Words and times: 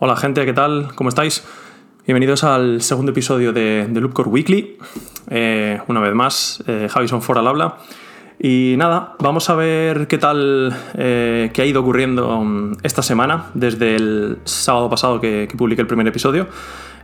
Hola 0.00 0.16
gente, 0.16 0.44
¿qué 0.44 0.52
tal? 0.52 0.88
¿Cómo 0.96 1.08
estáis? 1.08 1.44
Bienvenidos 2.04 2.42
al 2.42 2.82
segundo 2.82 3.12
episodio 3.12 3.52
de, 3.52 3.88
Loopcore 3.92 4.28
Weekly. 4.28 4.76
Eh, 5.30 5.80
una 5.86 6.00
vez 6.00 6.12
más, 6.14 6.64
eh, 6.66 6.88
Javison 6.90 7.22
Ford 7.22 7.38
al 7.38 7.46
habla. 7.46 7.76
Y 8.40 8.74
nada, 8.76 9.14
vamos 9.20 9.48
a 9.50 9.54
ver 9.54 10.08
qué 10.08 10.18
tal, 10.18 10.76
eh, 10.94 11.52
ha 11.56 11.64
ido 11.64 11.80
ocurriendo 11.80 12.36
um, 12.36 12.72
esta 12.82 13.02
semana, 13.02 13.50
desde 13.54 13.94
el 13.94 14.38
sábado 14.42 14.90
pasado 14.90 15.20
que, 15.20 15.46
que 15.48 15.56
publiqué 15.56 15.82
el 15.82 15.86
primer 15.86 16.08
episodio. 16.08 16.48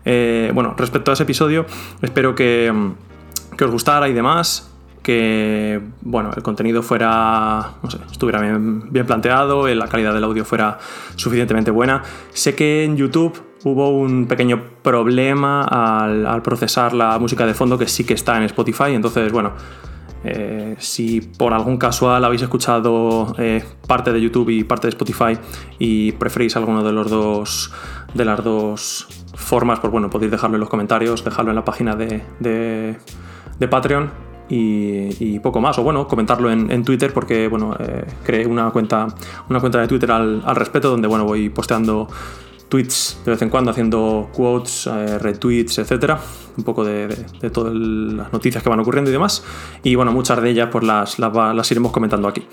Eh, 0.05 0.51
bueno, 0.53 0.75
respecto 0.77 1.13
a 1.13 1.15
ese 1.15 1.23
episodio, 1.23 1.67
espero 2.03 2.35
que, 2.35 2.71
um, 2.73 2.95
que 3.57 3.65
os 3.65 3.71
gustara 3.71 4.09
y 4.09 4.15
demás 4.15 4.69
que 5.03 5.81
bueno, 6.03 6.31
el 6.37 6.43
contenido 6.43 6.83
fuera, 6.83 7.73
no 7.83 7.91
sé, 7.91 7.99
estuviera 8.11 8.41
bien, 8.41 8.93
bien, 8.93 9.07
planteado, 9.07 9.67
la 9.69 9.89
calidad 9.89 10.13
del 10.13 10.25
audio 10.25 10.45
fuera 10.45 10.79
suficientemente 11.17 11.71
buena. 11.71 12.03
Sé 12.33 12.55
que 12.55 12.85
en 12.85 12.97
YouTube 12.97 13.43
hubo 13.65 13.91
un 13.91 14.27
pequeño 14.27 14.63
problema 14.83 15.65
al, 15.65 16.43
procesar 16.43 16.93
la 16.93 17.19
música 17.19 17.47
de 17.47 17.55
fondo 17.55 17.79
que 17.79 17.89
sí 17.89 18.05
que 18.05 18.15
está 18.15 18.37
en 18.37 18.45
Spotify, 18.45 18.93
entonces 18.93 19.33
bueno, 19.33 19.53
eh, 20.23 20.77
si 20.79 21.23
por 21.23 21.55
algún 21.55 21.79
casual 21.79 22.23
habéis 22.23 22.43
escuchado 22.43 23.35
eh, 23.39 23.65
parte 23.87 24.13
de 24.13 24.21
YouTube 24.21 24.51
y 24.51 24.65
parte 24.65 24.87
de 24.87 24.91
Spotify 24.91 25.39
y 25.79 26.13
preferís 26.13 26.57
alguno 26.57 26.85
de 26.85 26.93
los 26.93 27.09
dos 27.09 27.73
de 28.13 28.25
las 28.27 28.45
dos 28.45 29.07
formas, 29.35 29.81
pues 29.81 29.91
bueno, 29.91 30.11
podéis 30.11 30.31
dejarlo 30.31 30.57
en 30.57 30.61
los 30.61 30.69
comentarios, 30.69 31.25
dejarlo 31.25 31.53
en 31.53 31.57
la 31.57 31.65
página 31.65 31.97
de, 31.97 32.23
de 32.41 33.69
Patreon 33.69 34.30
y, 34.51 35.39
poco 35.39 35.61
más. 35.61 35.79
O 35.79 35.83
bueno, 35.83 36.07
comentarlo 36.07 36.51
en, 36.51 36.85
Twitter 36.85 37.13
porque 37.13 37.49
bueno, 37.49 37.77
eh, 37.79 38.05
creé 38.25 38.47
una 38.47 38.71
cuenta, 38.71 39.07
una 39.49 39.61
cuenta 39.61 39.81
de 39.81 39.89
Twitter 39.89 40.11
al, 40.11 40.43
al, 40.45 40.57
respecto 40.57 40.91
donde 40.91 41.09
bueno, 41.09 41.25
voy 41.25 41.49
posteando 41.49 42.09
tweets 42.69 43.21
de 43.25 43.33
vez 43.33 43.43
en 43.43 43.51
cuando, 43.51 43.71
haciendo 43.71 44.31
quotes, 44.33 44.87
eh, 44.87 45.19
retweets, 45.19 45.79
etcétera. 45.79 46.19
Un 46.57 46.65
poco 46.65 46.85
de, 46.85 47.09
de, 47.41 47.51
todas 47.51 47.75
las 47.75 48.33
noticias 48.33 48.63
que 48.63 48.69
van 48.69 48.81
ocurriendo 48.81 49.11
y 49.11 49.13
demás. 49.13 49.45
Y 49.83 49.95
bueno, 49.95 50.13
muchas 50.13 50.41
de 50.43 50.51
ellas 50.51 50.69
pues 50.71 50.85
las, 50.85 51.19
las, 51.19 51.33
las 51.55 51.71
iremos 51.71 51.93
comentando 51.93 52.29
aquí. 52.29 52.47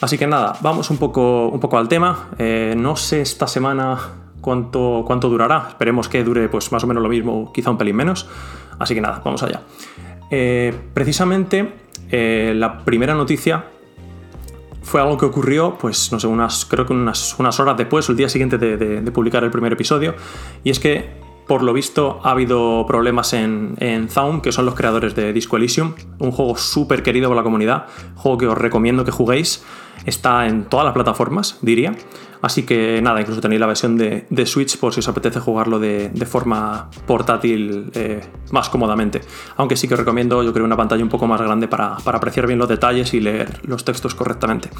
Así 0.00 0.16
que 0.16 0.26
nada, 0.26 0.54
vamos 0.60 0.90
un 0.90 0.98
poco, 0.98 1.48
un 1.48 1.60
poco 1.60 1.76
al 1.76 1.88
tema. 1.88 2.28
Eh, 2.38 2.74
no 2.76 2.96
sé 2.96 3.20
esta 3.20 3.46
semana 3.46 3.98
cuánto, 4.40 5.02
cuánto 5.06 5.28
durará. 5.28 5.66
Esperemos 5.70 6.08
que 6.08 6.22
dure 6.22 6.48
pues 6.48 6.70
más 6.72 6.84
o 6.84 6.86
menos 6.86 7.02
lo 7.02 7.08
mismo, 7.08 7.52
quizá 7.52 7.70
un 7.70 7.78
pelín 7.78 7.96
menos. 7.96 8.28
Así 8.78 8.94
que 8.94 9.00
nada, 9.00 9.20
vamos 9.24 9.42
allá. 9.42 9.62
Eh, 10.30 10.74
precisamente 10.94 11.72
eh, 12.10 12.52
la 12.56 12.84
primera 12.84 13.14
noticia 13.14 13.64
fue 14.82 15.00
algo 15.00 15.18
que 15.18 15.26
ocurrió, 15.26 15.76
pues 15.78 16.10
no 16.12 16.20
sé, 16.20 16.26
unas, 16.26 16.64
creo 16.64 16.86
que 16.86 16.92
unas, 16.92 17.38
unas 17.38 17.60
horas 17.60 17.76
después, 17.76 18.08
el 18.08 18.16
día 18.16 18.28
siguiente 18.28 18.56
de, 18.58 19.10
publicar 19.10 19.44
el 19.44 19.50
primer 19.50 19.72
episodio, 19.72 20.14
y 20.64 20.70
es 20.70 20.80
que 20.80 21.10
por 21.46 21.62
lo 21.62 21.72
visto 21.72 22.20
ha 22.24 22.30
habido 22.30 22.86
problemas 22.86 23.32
en, 23.32 23.74
en 23.80 24.08
Zaum, 24.08 24.40
que 24.40 24.52
son 24.52 24.64
los 24.64 24.74
creadores 24.74 25.14
de 25.14 25.32
Disco 25.32 25.56
Elysium, 25.56 25.94
un 26.18 26.30
juego 26.30 26.56
súper 26.56 27.02
querido 27.02 27.28
por 27.28 27.36
la 27.36 27.42
comunidad, 27.42 27.86
juego 28.16 28.38
que 28.38 28.46
os 28.46 28.56
recomiendo 28.56 29.04
que 29.04 29.10
juguéis, 29.10 29.62
está 30.06 30.46
en 30.46 30.64
todas 30.64 30.84
las 30.84 30.94
plataformas, 30.94 31.58
diría. 31.62 31.94
Así 32.40 32.62
que 32.64 33.00
nada, 33.02 33.20
incluso 33.20 33.40
tenéis 33.40 33.60
la 33.60 33.66
versión 33.66 33.96
de, 33.96 34.26
de 34.30 34.46
Switch 34.46 34.78
por 34.78 34.94
si 34.94 35.00
os 35.00 35.08
apetece 35.08 35.40
jugarlo 35.40 35.78
de, 35.78 36.08
de 36.10 36.26
forma 36.26 36.88
portátil 37.06 37.90
eh, 37.94 38.20
más 38.52 38.68
cómodamente. 38.68 39.20
Aunque 39.56 39.76
sí 39.76 39.88
que 39.88 39.94
os 39.94 40.00
recomiendo, 40.00 40.42
yo 40.42 40.52
creo, 40.52 40.64
una 40.64 40.76
pantalla 40.76 41.02
un 41.02 41.08
poco 41.08 41.26
más 41.26 41.40
grande 41.40 41.66
para, 41.68 41.96
para, 41.96 42.18
apreciar 42.18 42.46
bien 42.46 42.58
los 42.58 42.68
detalles 42.68 43.12
y 43.14 43.20
leer 43.20 43.60
los 43.64 43.84
textos 43.84 44.14
correctamente. 44.14 44.70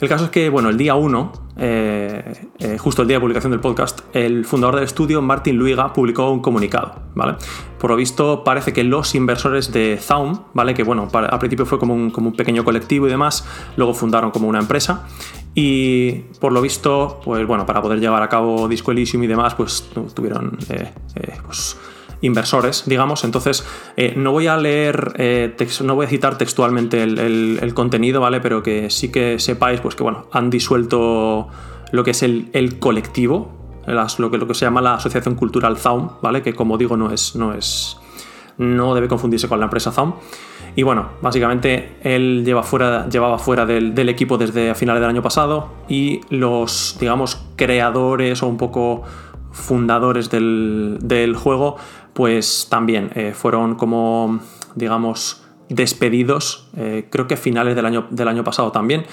El 0.00 0.08
caso 0.08 0.24
es 0.24 0.30
que, 0.30 0.48
bueno, 0.48 0.70
el 0.70 0.78
día 0.78 0.94
1, 0.94 1.32
eh, 1.58 2.48
eh, 2.58 2.78
justo 2.78 3.02
el 3.02 3.08
día 3.08 3.18
de 3.18 3.20
publicación 3.20 3.50
del 3.50 3.60
podcast, 3.60 4.00
el 4.14 4.46
fundador 4.46 4.76
del 4.76 4.84
estudio, 4.84 5.20
Martin 5.20 5.56
Luiga, 5.56 5.92
publicó 5.92 6.30
un 6.30 6.40
comunicado, 6.40 7.02
¿vale? 7.14 7.34
Por 7.78 7.90
lo 7.90 7.96
visto, 7.96 8.42
parece 8.42 8.72
que 8.72 8.82
los 8.82 9.14
inversores 9.14 9.72
de 9.72 9.98
Zaum, 10.00 10.44
¿vale? 10.54 10.72
Que, 10.72 10.84
bueno, 10.84 11.06
al 11.12 11.38
principio 11.38 11.66
fue 11.66 11.78
como 11.78 11.92
un, 11.92 12.10
como 12.10 12.28
un 12.28 12.34
pequeño 12.34 12.64
colectivo 12.64 13.08
y 13.08 13.10
demás, 13.10 13.46
luego 13.76 13.92
fundaron 13.92 14.30
como 14.30 14.48
una 14.50 14.58
empresa 14.58 15.06
y 15.54 16.12
por 16.40 16.52
lo 16.52 16.60
visto, 16.60 17.20
pues 17.24 17.46
bueno, 17.46 17.66
para 17.66 17.82
poder 17.82 18.00
llevar 18.00 18.22
a 18.22 18.28
cabo 18.28 18.68
Disco 18.68 18.92
Elysium 18.92 19.24
y 19.24 19.26
demás, 19.26 19.54
pues 19.54 19.88
tuvieron 20.14 20.58
eh, 20.68 20.92
eh, 21.16 21.38
pues, 21.44 21.76
inversores, 22.20 22.84
digamos. 22.86 23.24
Entonces, 23.24 23.66
eh, 23.96 24.14
no 24.16 24.30
voy 24.30 24.46
a 24.46 24.56
leer, 24.56 25.56
no 25.82 25.94
voy 25.96 26.06
a 26.06 26.08
citar 26.08 26.38
textualmente 26.38 27.02
el, 27.02 27.72
contenido, 27.74 28.20
¿vale? 28.20 28.40
Pero 28.40 28.62
que 28.62 28.90
sí 28.90 29.10
que 29.10 29.38
sepáis, 29.38 29.80
pues 29.80 29.96
que 29.96 30.04
bueno, 30.04 30.28
han 30.32 30.50
disuelto 30.50 31.48
lo 31.90 32.04
que 32.04 32.12
es 32.12 32.22
el, 32.22 32.78
colectivo, 32.78 33.82
lo, 33.86 34.30
que, 34.30 34.38
lo 34.38 34.46
que 34.46 34.54
se 34.54 34.66
llama 34.66 34.80
la 34.80 34.94
Asociación 34.94 35.34
Cultural 35.34 35.78
Zaum, 35.78 36.10
¿vale? 36.22 36.42
Que 36.42 36.54
como 36.54 36.78
digo, 36.78 36.96
no 36.96 37.10
es, 37.10 37.34
no 37.34 37.54
es, 37.54 37.99
no 38.60 38.94
debe 38.94 39.08
confundirse 39.08 39.48
con 39.48 39.58
la 39.58 39.64
empresa 39.64 39.90
Zaum. 39.90 40.12
Y 40.76 40.82
bueno, 40.82 41.08
básicamente 41.20 41.96
él 42.02 42.44
lleva 42.44 42.62
fuera, 42.62 43.08
llevaba 43.08 43.38
fuera 43.38 43.66
del, 43.66 43.94
del, 43.94 44.08
equipo 44.08 44.38
desde 44.38 44.70
a 44.70 44.74
finales 44.74 45.00
del 45.00 45.10
año 45.10 45.22
pasado 45.22 45.70
y 45.88 46.20
los, 46.28 46.96
digamos, 47.00 47.42
creadores 47.56 48.42
o 48.42 48.46
un 48.46 48.56
poco 48.56 49.02
fundadores 49.50 50.30
del, 50.30 50.98
del 51.00 51.34
juego, 51.34 51.76
pues 52.12 52.68
también 52.70 53.10
eh, 53.14 53.32
fueron 53.34 53.74
como, 53.74 54.40
digamos, 54.74 55.42
despedidos, 55.68 56.68
eh, 56.76 57.06
creo 57.10 57.26
que 57.26 57.34
a 57.34 57.38
finales 57.38 57.74
del 57.74 57.86
año, 57.86 58.06
del 58.10 58.28
año 58.28 58.44
pasado 58.44 58.72
también. 58.72 59.04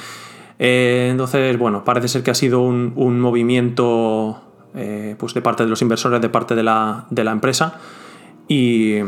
Eh, 0.59 1.08
entonces, 1.12 1.58
bueno, 1.58 1.84
parece 1.84 2.08
ser 2.08 2.24
que 2.24 2.31
ha 2.31 2.35
sido 2.35 2.62
un, 2.62 2.94
un 2.96 3.19
movimiento 3.19 4.44
pues 5.18 5.34
de 5.34 5.41
parte 5.41 5.64
de 5.64 5.69
los 5.72 5.81
inversores, 5.81 6.22
de 6.22 6.29
parte 6.29 6.53
de 6.53 6.62
la, 6.62 7.08
de 7.09 7.24
la 7.24 7.31
empresa. 7.31 7.79
Y, 8.47 9.00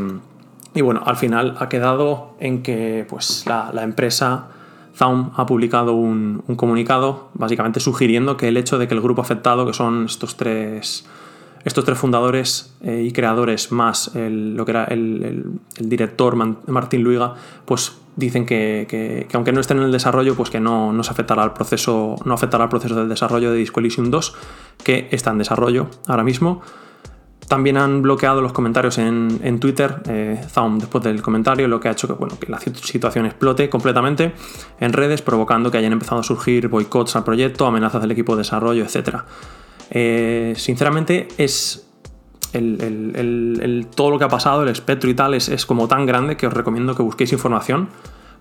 y 0.73 0.81
bueno, 0.81 1.01
al 1.05 1.15
final 1.15 1.55
ha 1.59 1.69
quedado 1.69 2.35
en 2.39 2.61
que 2.61 3.05
pues, 3.09 3.45
la, 3.47 3.71
empresa 3.83 4.47
Zaum 4.95 5.31
ha 5.35 5.45
publicado 5.45 5.93
un, 5.93 6.43
un, 6.47 6.55
comunicado 6.55 7.29
básicamente 7.33 7.79
sugiriendo 7.79 8.37
que 8.37 8.47
el 8.47 8.57
hecho 8.57 8.77
de 8.77 8.87
que 8.87 8.93
el 8.93 9.01
grupo 9.01 9.21
afectado, 9.21 9.65
que 9.65 9.73
son 9.73 10.05
estos 10.05 10.37
tres, 10.37 11.05
estos 11.65 11.85
tres 11.85 11.97
fundadores 11.97 12.73
eh, 12.81 13.03
y 13.05 13.11
creadores 13.11 13.71
más 13.71 14.15
el, 14.15 14.55
lo 14.55 14.65
que 14.65 14.71
era 14.71 14.85
el, 14.85 15.59
director 15.79 16.35
Martín 16.35 17.03
Luiga, 17.03 17.35
pues 17.65 17.97
dicen 18.15 18.45
que, 18.45 18.85
que, 18.89 19.25
que, 19.29 19.37
aunque 19.37 19.51
no 19.51 19.61
estén 19.61 19.77
en 19.77 19.83
el 19.83 19.91
desarrollo, 19.91 20.35
pues 20.35 20.49
que 20.49 20.59
no, 20.59 20.93
no 20.93 21.01
afectará 21.01 21.43
al 21.43 21.53
proceso, 21.53 22.15
no 22.25 22.33
afectará 22.33 22.65
al 22.65 22.69
proceso 22.69 22.95
del 22.95 23.09
desarrollo 23.09 23.51
de 23.51 23.57
Disco 23.57 23.79
Elysium 23.79 24.11
2, 24.11 24.35
que 24.83 25.07
está 25.11 25.31
en 25.31 25.39
desarrollo 25.39 25.87
ahora 26.07 26.23
mismo. 26.23 26.61
También 27.49 27.77
han 27.77 28.03
bloqueado 28.03 28.41
los 28.41 28.53
comentarios 28.53 28.99
en, 28.99 29.39
en 29.43 29.59
Twitter, 29.59 30.03
eh, 30.07 30.39
después 30.77 31.03
del 31.03 31.23
comentario, 31.23 31.67
lo 31.67 31.79
que 31.79 31.87
ha 31.87 31.91
hecho 31.91 32.07
que, 32.07 32.13
bueno, 32.13 32.37
que 32.39 32.45
la 32.45 32.59
situación 32.59 33.25
explote 33.25 33.67
completamente 33.71 34.33
en 34.79 34.93
redes, 34.93 35.23
provocando 35.23 35.71
que 35.71 35.79
hayan 35.79 35.91
empezado 35.91 36.21
a 36.21 36.23
surgir 36.23 36.67
boicots 36.67 37.15
al 37.15 37.23
proyecto, 37.23 37.65
amenazas 37.65 38.03
del 38.03 38.11
equipo 38.11 38.35
de 38.35 38.41
desarrollo, 38.41 38.83
etc. 38.83 39.21
Eh, 39.89 40.53
sinceramente, 40.57 41.27
es 41.39 41.89
el, 42.53 43.87
todo 43.95 44.11
lo 44.11 44.19
que 44.19 44.25
ha 44.25 44.29
pasado, 44.29 44.61
el 44.61 44.69
espectro 44.69 45.09
y 45.09 45.15
tal, 45.15 45.33
es, 45.33 45.49
es, 45.49 45.65
como 45.65 45.87
tan 45.87 46.05
grande 46.05 46.37
que 46.37 46.45
os 46.45 46.53
recomiendo 46.53 46.93
que 46.93 47.01
busquéis 47.01 47.33
información, 47.33 47.89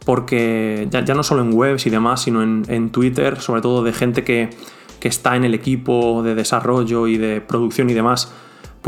porque 0.05 0.87
ya, 0.91 1.03
ya 1.03 1.15
no 1.15 1.23
solo 1.23 1.41
en 1.41 1.55
webs 1.55 1.87
y 1.87 1.91
demás, 1.91 2.21
sino 2.21 2.43
en, 2.43 2.63
en 2.69 2.91
Twitter, 2.91 3.41
sobre 3.41 3.63
todo 3.63 3.83
de 3.83 3.95
gente 3.95 4.23
que, 4.23 4.51
que 5.01 5.09
está 5.09 5.35
en 5.35 5.47
el 5.47 5.55
equipo 5.55 6.23
de 6.23 6.35
desarrollo 6.35 7.07
y 7.07 7.17
de 7.17 7.41
producción 7.41 7.89
y 7.89 7.95
demás 7.95 8.31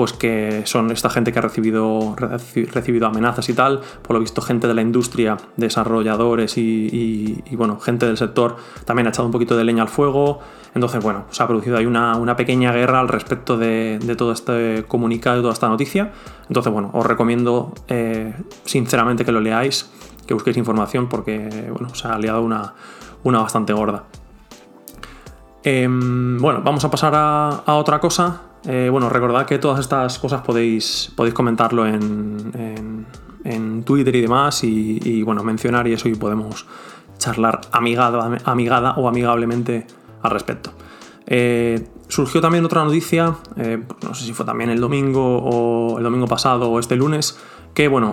pues 0.00 0.14
que 0.14 0.62
son 0.64 0.90
esta 0.92 1.10
gente 1.10 1.30
que 1.30 1.40
ha 1.40 1.42
recibido, 1.42 2.16
recibido 2.16 3.06
amenazas 3.06 3.50
y 3.50 3.52
tal, 3.52 3.82
por 4.00 4.14
lo 4.14 4.20
visto 4.20 4.40
gente 4.40 4.66
de 4.66 4.72
la 4.72 4.80
industria, 4.80 5.36
desarrolladores 5.58 6.56
y, 6.56 7.42
bueno, 7.52 7.78
gente 7.78 8.06
del 8.06 8.16
sector 8.16 8.56
también 8.86 9.08
ha 9.08 9.10
echado 9.10 9.26
un 9.26 9.32
poquito 9.32 9.58
de 9.58 9.64
leña 9.64 9.82
al 9.82 9.90
fuego, 9.90 10.40
entonces 10.74 11.02
bueno, 11.02 11.26
se 11.28 11.42
ha 11.42 11.46
producido 11.46 11.76
ahí 11.76 11.84
una, 11.84 12.16
una 12.16 12.34
pequeña 12.34 12.72
guerra 12.72 12.98
al 12.98 13.08
respecto 13.08 13.58
de, 13.58 13.98
todo 14.16 14.32
este 14.32 14.86
comunicado 14.88 15.42
toda 15.42 15.52
esta 15.52 15.68
noticia, 15.68 16.12
entonces 16.48 16.72
bueno, 16.72 16.90
os 16.94 17.04
recomiendo 17.04 17.74
eh, 17.88 18.34
sinceramente 18.64 19.26
que 19.26 19.32
lo 19.32 19.42
leáis, 19.42 19.90
que 20.26 20.32
busquéis 20.32 20.56
información 20.56 21.10
porque 21.10 21.70
bueno, 21.74 21.94
se 21.94 22.08
ha 22.08 22.16
liado 22.16 22.40
una, 22.40 22.72
una 23.22 23.40
bastante 23.40 23.74
gorda. 23.74 24.04
Eh, 25.62 25.86
bueno, 25.86 26.62
vamos 26.64 26.82
a 26.86 26.90
pasar 26.90 27.12
a 27.14 27.74
otra 27.74 28.00
cosa 28.00 28.44
eh, 28.66 28.88
bueno, 28.90 29.08
recordad 29.08 29.46
que 29.46 29.58
todas 29.58 29.80
estas 29.80 30.18
cosas 30.18 30.42
podéis, 30.42 31.12
podéis 31.16 31.34
comentarlo 31.34 31.86
en, 31.86 33.06
Twitter 33.84 34.14
y 34.14 34.20
demás 34.20 34.62
y, 34.62 35.22
bueno, 35.22 35.42
mencionar 35.42 35.88
y 35.88 35.94
eso 35.94 36.08
y 36.08 36.14
podemos 36.14 36.66
charlar 37.18 37.60
amigada, 37.72 38.38
amigada 38.44 38.94
o 38.96 39.08
amigablemente 39.08 39.86
al 40.22 40.30
respecto. 40.30 40.70
Eh, 41.26 41.88
surgió 42.08 42.40
también 42.40 42.64
otra 42.64 42.84
noticia, 42.84 43.36
eh, 43.56 43.82
no 44.02 44.14
sé 44.14 44.24
si 44.24 44.32
fue 44.32 44.46
también 44.46 44.70
el 44.70 44.80
domingo 44.80 45.38
o 45.38 45.98
el 45.98 46.04
domingo 46.04 46.26
pasado 46.26 46.70
o 46.70 46.78
este 46.78 46.96
lunes, 46.96 47.38
que 47.74 47.88
bueno, 47.88 48.12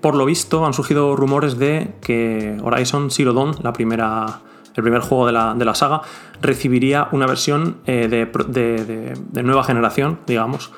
por 0.00 0.14
lo 0.14 0.24
visto 0.24 0.66
han 0.66 0.74
surgido 0.74 1.16
rumores 1.16 1.58
de 1.58 1.94
que 2.00 2.58
Horizon 2.62 3.10
Zero 3.10 3.32
Dawn, 3.32 3.54
la 3.62 3.72
primera 3.72 4.40
el 4.76 4.82
primer 4.82 5.00
juego 5.00 5.26
de 5.26 5.32
la, 5.32 5.74
saga, 5.74 6.02
recibiría 6.40 7.08
una 7.12 7.26
versión 7.26 7.78
eh, 7.86 8.08
de, 8.08 9.42
nueva 9.42 9.64
generación, 9.64 10.20
digamos, 10.26 10.70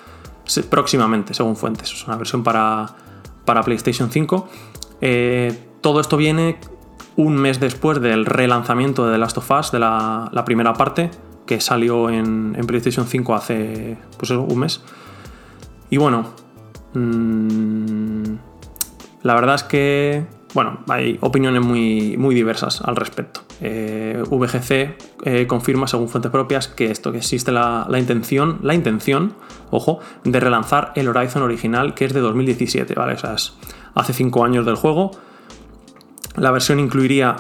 próximamente, 0.71 1.35
según 1.35 1.57
fuentes. 1.57 1.93
Es 1.93 2.07
una 2.07 2.17
versión 2.17 2.43
para, 2.45 2.87
para 3.45 3.63
PlayStation 3.63 4.11
5. 4.11 4.49
Eh, 5.01 5.59
todo 5.81 6.01
esto 6.01 6.17
viene 6.17 6.59
un 7.17 7.35
mes 7.37 7.59
después 7.59 8.01
del 8.01 8.25
relanzamiento 8.25 9.05
de 9.05 9.13
The 9.13 9.19
Last 9.19 9.39
of 9.39 9.51
Us, 9.51 9.73
de 9.73 9.81
la, 9.81 10.43
primera 10.47 10.73
parte, 10.75 11.11
que 11.45 11.61
salió 11.61 12.09
en, 12.09 12.53
PlayStation 12.67 13.07
5 13.07 13.35
hace 13.35 13.99
pues 14.17 14.31
un 14.31 14.59
mes. 14.59 14.81
Y 15.91 15.97
bueno, 15.97 16.27
mm, 16.95 18.35
la 19.23 19.35
verdad 19.35 19.57
es 19.57 19.65
que 19.65 20.38
bueno, 20.59 20.81
hay 20.89 21.17
opiniones 21.21 21.65
muy, 21.65 22.17
muy 22.17 22.35
diversas 22.35 22.83
al 22.83 22.97
respecto. 22.97 23.43
Eh, 23.61 24.21
VGC 24.29 24.97
eh, 25.25 25.47
confirma, 25.47 25.87
según 25.87 26.09
fuentes 26.09 26.33
propias, 26.33 26.67
que 26.67 26.91
esto, 26.91 27.13
que 27.13 27.19
existe 27.19 27.53
la, 27.53 27.87
intención, 27.97 28.59
la 28.65 28.75
intención, 28.75 29.35
ojo, 29.71 30.01
de 30.25 30.41
relanzar 30.41 30.91
el 30.97 31.07
Horizon 31.07 31.45
original, 31.45 31.95
que 31.95 32.07
es 32.07 32.13
de 32.13 32.19
2017, 32.19 32.93
¿vale? 32.95 33.13
O 33.13 33.19
sea, 33.19 33.35
es 33.35 33.55
hace 33.95 34.13
5 34.13 34.45
años 34.45 34.67
del 34.67 34.75
juego. 34.75 35.13
La 36.35 36.51
versión 36.51 36.81
incluiría 36.81 37.37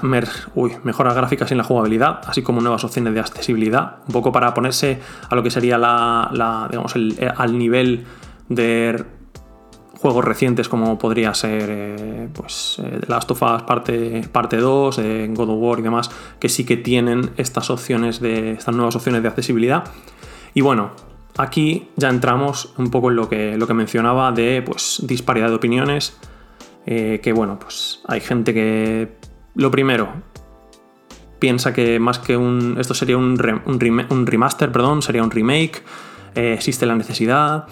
mejoras 0.84 1.16
gráficas 1.16 1.50
en 1.50 1.58
la 1.58 1.64
jugabilidad, 1.64 2.20
así 2.24 2.42
como 2.42 2.60
nuevas 2.60 2.84
opciones 2.84 3.14
de 3.14 3.18
accesibilidad, 3.18 3.96
un 4.06 4.12
poco 4.12 4.30
para 4.30 4.54
ponerse 4.54 5.00
a 5.28 5.34
lo 5.34 5.42
que 5.42 5.50
sería 5.50 5.76
la, 5.76 6.68
digamos, 6.70 6.94
al 6.94 7.58
nivel 7.58 8.06
de 8.48 9.17
juegos 10.00 10.24
recientes 10.24 10.68
como 10.68 10.96
podría 10.96 11.34
ser 11.34 11.66
eh, 11.68 12.28
pues, 12.32 12.80
eh, 12.82 12.98
The 13.00 13.06
Last 13.08 13.30
of 13.32 13.42
Us 13.42 13.62
parte, 13.62 14.22
parte 14.30 14.56
2, 14.56 14.98
eh, 14.98 15.28
God 15.32 15.50
of 15.50 15.58
War 15.60 15.78
y 15.80 15.82
demás, 15.82 16.10
que 16.38 16.48
sí 16.48 16.64
que 16.64 16.76
tienen 16.76 17.30
estas 17.36 17.68
opciones 17.70 18.20
de. 18.20 18.52
estas 18.52 18.74
nuevas 18.74 18.94
opciones 18.94 19.22
de 19.22 19.28
accesibilidad. 19.28 19.84
Y 20.54 20.60
bueno, 20.60 20.92
aquí 21.36 21.88
ya 21.96 22.08
entramos 22.08 22.72
un 22.78 22.90
poco 22.90 23.10
en 23.10 23.16
lo 23.16 23.28
que, 23.28 23.56
lo 23.56 23.66
que 23.66 23.74
mencionaba 23.74 24.30
de 24.32 24.62
pues, 24.64 25.02
disparidad 25.04 25.48
de 25.48 25.54
opiniones. 25.56 26.16
que 26.86 27.32
bueno, 27.34 27.58
pues 27.58 28.00
hay 28.06 28.20
gente 28.20 28.54
que. 28.54 29.16
Lo 29.54 29.72
primero, 29.72 30.08
piensa 31.40 31.72
que 31.72 31.98
más 31.98 32.20
que 32.20 32.36
un. 32.36 32.76
Esto 32.78 32.94
sería 32.94 33.16
un, 33.18 33.36
un, 33.66 34.26
remaster, 34.26 34.70
perdón, 34.70 35.02
sería 35.02 35.24
un 35.24 35.30
remake. 35.32 35.82
existe 36.34 36.86
la 36.86 36.94
necesidad. 36.94 37.66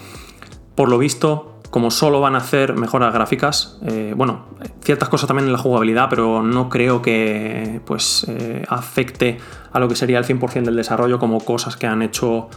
Por 0.75 0.89
lo 0.89 0.99
visto, 0.99 1.56
como 1.69 1.91
solo 1.91 2.21
van 2.21 2.35
a 2.35 2.39
hacer 2.39 2.75
mejoras 2.75 3.13
gráficas, 3.13 3.77
eh, 3.85 4.13
bueno, 4.15 4.45
ciertas 4.81 5.09
cosas 5.09 5.27
también 5.27 5.47
en 5.47 5.53
la 5.53 5.59
jugabilidad, 5.59 6.07
pero 6.09 6.41
no 6.41 6.69
creo 6.69 7.01
que 7.01 7.81
pues, 7.85 8.25
eh, 8.29 8.63
afecte 8.67 9.37
a 9.71 9.79
lo 9.79 9.87
que 9.87 9.95
sería 9.95 10.17
el 10.19 10.25
100% 10.25 10.63
del 10.63 10.75
desarrollo, 10.75 11.19
como 11.19 11.39
cosas 11.39 11.75
que 11.75 11.85
han 11.85 12.01
hecho, 12.01 12.49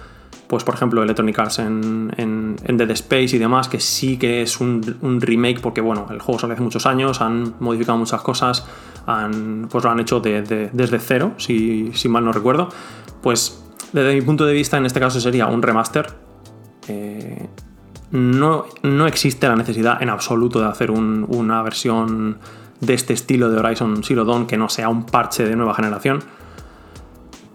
pues 0.46 0.64
por 0.64 0.74
ejemplo, 0.74 1.02
Electronic 1.02 1.38
Arts 1.38 1.58
en, 1.58 2.56
Dead 2.66 2.90
Space 2.90 3.36
y 3.36 3.38
demás, 3.38 3.68
que 3.68 3.80
sí 3.80 4.16
que 4.16 4.42
es 4.42 4.60
un, 4.60 5.20
remake, 5.20 5.60
porque 5.60 5.80
bueno, 5.80 6.06
el 6.10 6.20
juego 6.20 6.38
sale 6.38 6.54
hace 6.54 6.62
muchos 6.62 6.86
años, 6.86 7.20
han 7.20 7.54
modificado 7.58 7.98
muchas 7.98 8.22
cosas, 8.22 8.66
han, 9.06 9.68
pues 9.70 9.82
lo 9.82 9.90
han 9.90 10.00
hecho 10.00 10.20
desde 10.20 10.98
cero, 10.98 11.32
si, 11.36 11.90
si 11.94 12.08
mal 12.08 12.24
no 12.24 12.32
recuerdo. 12.32 12.68
Pues 13.22 13.60
desde 13.92 14.14
mi 14.14 14.22
punto 14.22 14.46
de 14.46 14.54
vista, 14.54 14.76
en 14.76 14.86
este 14.86 15.00
caso 15.00 15.20
sería 15.20 15.46
un 15.46 15.62
remaster. 15.62 16.06
Eh, 16.88 17.48
no, 18.10 18.64
no 18.82 19.06
existe 19.06 19.48
la 19.48 19.56
necesidad 19.56 20.02
en 20.02 20.08
absoluto 20.08 20.60
de 20.60 20.66
hacer 20.66 20.90
una 20.90 21.62
versión 21.62 22.38
de 22.80 22.94
este 22.94 23.12
estilo 23.12 23.50
de 23.50 23.58
Horizon 23.58 24.02
Zero 24.02 24.24
Dawn 24.24 24.46
que 24.46 24.56
no 24.56 24.68
sea 24.68 24.88
un 24.88 25.04
parche 25.04 25.44
de 25.44 25.54
nueva 25.56 25.74
generación. 25.74 26.20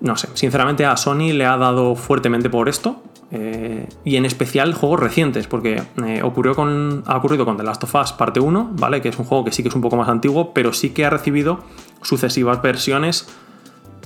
No 0.01 0.17
sé, 0.17 0.29
sinceramente 0.33 0.85
a 0.85 0.95
Sony 0.97 1.33
le 1.33 1.45
ha 1.45 1.57
dado 1.57 1.95
fuertemente 1.95 2.49
por 2.49 2.69
esto. 2.69 3.01
Eh, 3.31 3.89
y 4.05 4.17
en 4.17 4.25
especial 4.25 4.73
juegos 4.73 4.99
recientes, 4.99 5.47
porque 5.47 5.81
eh, 6.05 6.21
ocurrió 6.23 6.55
con, 6.55 7.03
ha 7.07 7.17
ocurrido 7.17 7.43
con 7.43 7.57
The 7.57 7.63
Last 7.63 7.83
of 7.83 7.95
Us 7.95 8.13
parte 8.13 8.39
1, 8.39 8.71
¿vale? 8.73 9.01
Que 9.01 9.09
es 9.09 9.17
un 9.17 9.25
juego 9.25 9.43
que 9.43 9.51
sí 9.51 9.63
que 9.63 9.69
es 9.69 9.75
un 9.75 9.81
poco 9.81 9.97
más 9.97 10.07
antiguo, 10.07 10.53
pero 10.53 10.73
sí 10.73 10.91
que 10.91 11.05
ha 11.05 11.09
recibido 11.09 11.59
sucesivas 12.01 12.61
versiones 12.61 13.27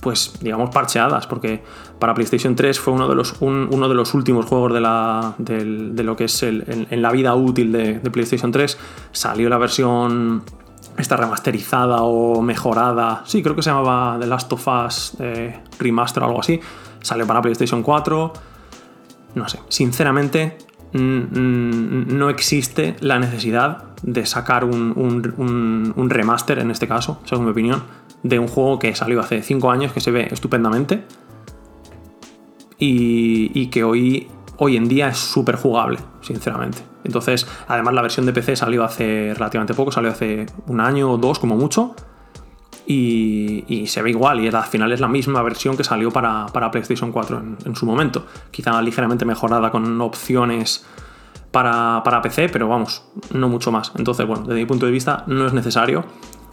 pues 0.02 0.34
digamos 0.42 0.70
parcheadas, 0.70 1.28
porque 1.28 1.62
para 2.00 2.14
PlayStation 2.14 2.56
3 2.56 2.80
fue 2.80 2.94
uno 2.94 3.08
de 3.08 3.16
los, 3.16 3.36
uno 3.42 3.90
de 3.90 3.96
los 3.96 4.14
últimos 4.14 4.46
juegos 4.46 4.74
de, 4.74 4.82
la, 4.82 5.36
de, 5.38 6.04
lo 6.04 6.16
que 6.16 6.26
es 6.26 6.44
el, 6.44 6.88
en, 6.90 7.02
la 7.02 7.12
vida 7.12 7.36
útil 7.36 7.72
de, 7.72 8.00
PlayStation 8.12 8.52
3. 8.52 8.78
Salió 9.12 9.50
la 9.50 9.58
versión 9.58 10.44
esta 10.98 11.16
remasterizada 11.16 12.04
o 12.04 12.42
mejorada, 12.42 13.24
sí, 13.26 13.42
creo 13.42 13.56
que 13.56 13.62
se 13.62 13.70
llamaba 13.70 14.18
The 14.20 14.28
Last 14.28 14.52
of 14.52 14.68
Us 14.68 15.14
eh, 15.20 15.60
Remaster 15.80 16.24
o 16.24 16.28
algo 16.28 16.40
así. 16.40 16.60
Salió 17.02 17.26
para 17.26 17.42
PlayStation 17.42 17.84
4. 17.84 18.34
No 19.36 19.48
sé, 19.48 19.60
sinceramente 19.70 20.58
no 20.92 22.30
existe 22.32 22.96
la 23.00 23.20
necesidad 23.20 23.84
de 24.02 24.26
sacar 24.26 24.66
un, 24.66 25.94
un 25.96 26.10
remaster 26.10 26.58
en 26.60 26.72
este 26.72 26.88
caso, 26.88 27.20
según 27.26 27.46
mi 27.46 27.52
opinión 27.52 27.84
de 28.24 28.40
un 28.40 28.48
juego 28.48 28.80
que 28.80 28.96
salió 28.96 29.20
hace 29.20 29.42
5 29.42 29.72
años, 29.72 29.94
que 29.94 30.02
se 30.02 30.12
ve 30.12 30.28
estupendamente 30.32 31.04
y, 32.80 33.68
que 33.68 33.84
hoy, 33.84 34.28
hoy 34.58 34.78
en 34.78 34.88
día 34.88 35.10
es 35.10 35.18
súper 35.18 35.56
jugable, 35.58 36.00
sinceramente. 36.22 36.80
Entonces, 37.04 37.46
además 37.68 37.94
la 37.94 38.02
versión 38.02 38.26
de 38.26 38.34
PC 38.34 38.56
salió 38.56 38.84
hace 38.84 39.34
relativamente 39.34 39.74
poco, 39.74 39.92
salió 39.92 40.12
hace 40.12 40.46
un 40.68 40.80
año 40.80 41.12
o 41.12 41.18
dos 41.18 41.40
como 41.40 41.56
mucho. 41.56 41.96
Y, 42.92 43.86
se 43.86 44.02
ve 44.02 44.10
igual, 44.10 44.40
y 44.40 44.48
al 44.48 44.64
final 44.64 44.92
es 44.92 45.00
la 45.00 45.08
misma 45.08 45.44
versión 45.44 45.78
que 45.78 45.84
salió 45.84 46.10
para, 46.10 46.48
PlayStation 46.72 47.12
4 47.12 47.44
en, 47.66 47.76
su 47.76 47.86
momento. 47.86 48.26
Quizá 48.50 48.82
ligeramente 48.82 49.26
mejorada 49.26 49.70
con 49.70 50.02
opciones 50.02 50.88
para, 51.52 52.02
para, 52.04 52.22
PC, 52.24 52.50
pero 52.50 52.68
vamos, 52.68 53.04
no 53.32 53.48
mucho 53.48 53.72
más. 53.72 53.92
Entonces, 53.96 54.26
bueno, 54.26 54.44
desde 54.44 54.60
mi 54.60 54.66
punto 54.66 54.88
de 54.88 54.92
vista 54.92 55.24
no 55.28 55.46
es 55.46 55.54
necesario 55.54 56.06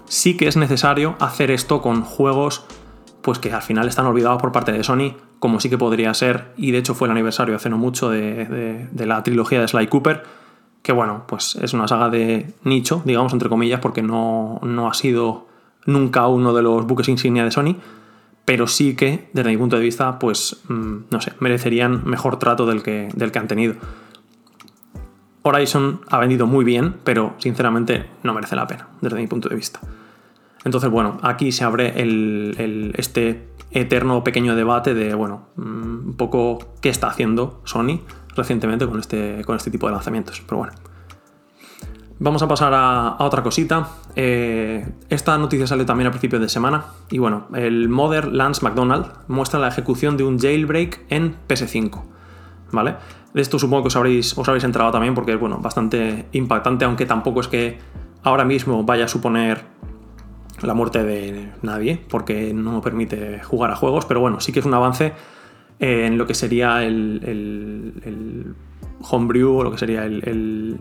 sí 0.08 0.36
que 0.36 0.48
es 0.48 0.56
necesario 0.56 1.16
hacer 1.20 1.50
esto 1.50 1.80
con 1.82 2.02
juegos 2.02 2.64
pues 3.26 3.40
que 3.40 3.52
al 3.52 3.60
final 3.60 3.88
están 3.88 4.06
olvidados 4.06 4.40
por 4.40 4.52
parte 4.52 4.70
de 4.70 4.84
Sony, 4.84 5.16
como 5.40 5.58
sí 5.58 5.68
que 5.68 5.76
podría 5.76 6.14
ser, 6.14 6.52
y 6.56 6.70
de 6.70 6.78
hecho 6.78 6.94
fue 6.94 7.08
el 7.08 7.10
aniversario 7.10 7.56
hace 7.56 7.68
no 7.68 7.76
mucho 7.76 8.08
de, 8.08 8.88
la 8.94 9.20
trilogía 9.24 9.60
de 9.60 9.66
Sly 9.66 9.88
Cooper, 9.88 10.22
que 10.80 10.92
bueno, 10.92 11.24
pues 11.26 11.56
es 11.56 11.74
una 11.74 11.88
saga 11.88 12.08
de 12.08 12.54
nicho, 12.62 13.02
digamos, 13.04 13.32
entre 13.32 13.48
comillas, 13.48 13.80
porque 13.80 14.00
no, 14.00 14.60
ha 14.88 14.94
sido 14.94 15.48
nunca 15.86 16.28
uno 16.28 16.54
de 16.54 16.62
los 16.62 16.86
buques 16.86 17.08
insignia 17.08 17.42
de 17.42 17.50
Sony, 17.50 17.74
pero 18.44 18.68
sí 18.68 18.94
que, 18.94 19.28
desde 19.32 19.50
mi 19.50 19.56
punto 19.56 19.74
de 19.74 19.82
vista, 19.82 20.20
pues, 20.20 20.62
mm, 20.68 20.96
no 21.10 21.20
sé, 21.20 21.32
merecerían 21.40 22.04
mejor 22.04 22.38
trato 22.38 22.64
del 22.64 22.84
que, 22.84 23.08
del 23.12 23.32
que 23.32 23.40
han 23.40 23.48
tenido. 23.48 23.74
Horizon 25.42 26.02
ha 26.08 26.18
vendido 26.18 26.46
muy 26.46 26.64
bien, 26.64 26.94
pero 27.02 27.34
sinceramente 27.38 28.06
no 28.22 28.34
merece 28.34 28.54
la 28.54 28.68
pena, 28.68 28.86
desde 29.00 29.16
mi 29.16 29.26
punto 29.26 29.48
de 29.48 29.56
vista. 29.56 29.80
Entonces, 30.66 30.90
bueno, 30.90 31.18
aquí 31.22 31.52
se 31.52 31.62
abre 31.62 31.94
este 32.98 33.50
eterno 33.70 34.24
pequeño 34.24 34.56
debate 34.56 34.94
de, 34.94 35.14
bueno, 35.14 35.46
mm, 35.54 36.08
un 36.08 36.14
poco 36.16 36.58
qué 36.80 36.88
está 36.88 37.06
haciendo 37.06 37.60
Sony 37.62 38.00
recientemente 38.34 38.84
con 38.88 38.98
este, 38.98 39.44
con 39.46 39.54
este 39.54 39.70
tipo 39.70 39.86
de 39.86 39.92
lanzamientos. 39.92 40.42
Pero 40.44 40.58
bueno. 40.58 40.72
Vamos 42.18 42.42
a 42.42 42.48
pasar 42.48 42.72
a, 42.74 43.14
otra 43.20 43.44
cosita. 43.44 43.90
Eh, 44.16 44.84
esta 45.08 45.38
noticia 45.38 45.68
salió 45.68 45.86
también 45.86 46.08
a 46.08 46.10
principios 46.10 46.42
de 46.42 46.48
semana. 46.48 46.86
Y 47.10 47.18
bueno, 47.18 47.46
el 47.54 47.88
modder 47.88 48.26
Lance 48.32 48.64
McDonald 48.64 49.06
muestra 49.28 49.60
la 49.60 49.68
ejecución 49.68 50.16
de 50.16 50.24
un 50.24 50.36
jailbreak 50.36 51.04
en 51.10 51.36
PS5. 51.46 52.02
¿Vale? 52.72 52.96
De 53.32 53.40
esto 53.40 53.60
supongo 53.60 53.84
que 53.84 53.88
os 53.88 53.96
habréis, 53.96 54.36
os 54.36 54.64
enterado 54.64 54.90
también 54.90 55.14
porque 55.14 55.34
es 55.34 55.38
bueno, 55.38 55.58
bastante 55.58 56.26
impactante, 56.32 56.84
aunque 56.84 57.06
tampoco 57.06 57.40
es 57.40 57.46
que 57.46 57.78
ahora 58.24 58.44
mismo 58.44 58.82
vaya 58.82 59.04
a 59.04 59.08
suponer 59.08 59.76
la 60.62 60.74
muerte 60.74 61.02
de 61.02 61.50
nadie, 61.62 62.00
porque 62.08 62.52
no 62.54 62.80
permite 62.80 63.40
jugar 63.42 63.70
a 63.70 63.76
juegos, 63.76 64.06
pero 64.06 64.20
bueno, 64.20 64.40
sí 64.40 64.52
que 64.52 64.60
es 64.60 64.66
un 64.66 64.74
avance 64.74 65.12
en 65.78 66.16
lo 66.16 66.26
que 66.26 66.34
sería 66.34 66.84
el, 66.84 67.20
el, 68.04 68.54
homebrew 69.08 69.58
o 69.58 69.62
lo 69.62 69.70
que 69.70 69.78
sería 69.78 70.04
el, 70.06 70.78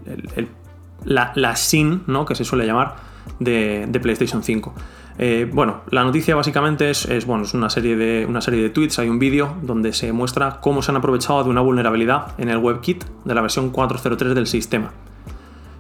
la, 1.03 1.34
la, 1.36 1.55
SIN, 1.55 2.03
¿no? 2.08 2.25
que 2.25 2.34
se 2.34 2.46
suele 2.46 2.65
llamar, 2.65 2.96
de, 3.39 3.86
de 3.89 4.00
PlayStation 4.00 4.41
5. 4.41 4.74
Eh, 5.17 5.50
bueno, 5.51 5.82
la 5.91 6.03
noticia 6.03 6.36
básicamente 6.36 6.89
es, 6.89 7.25
bueno, 7.25 7.44
es 7.44 7.53
una, 7.53 7.70
serie 7.70 7.96
de, 7.96 8.25
una 8.25 8.41
serie 8.41 8.62
de 8.62 8.70
tweets, 8.70 9.00
hay 9.00 9.08
un 9.08 9.20
vídeo 9.20 9.55
donde 9.62 9.94
se 9.94 10.12
muestra 10.12 10.60
cómo 10.60 10.82
se 10.82 10.91
han 10.91 10.98
aprovechado 10.98 11.44
de 11.44 11.50
una 11.50 11.62
vulnerabilidad 11.62 12.34
en 12.38 12.50
el 12.50 12.58
WebKit 12.58 13.05
de 13.24 13.36
la 13.36 13.41
versión 13.41 13.72
4.03 13.72 14.34
del 14.34 14.48
sistema. 14.48 14.91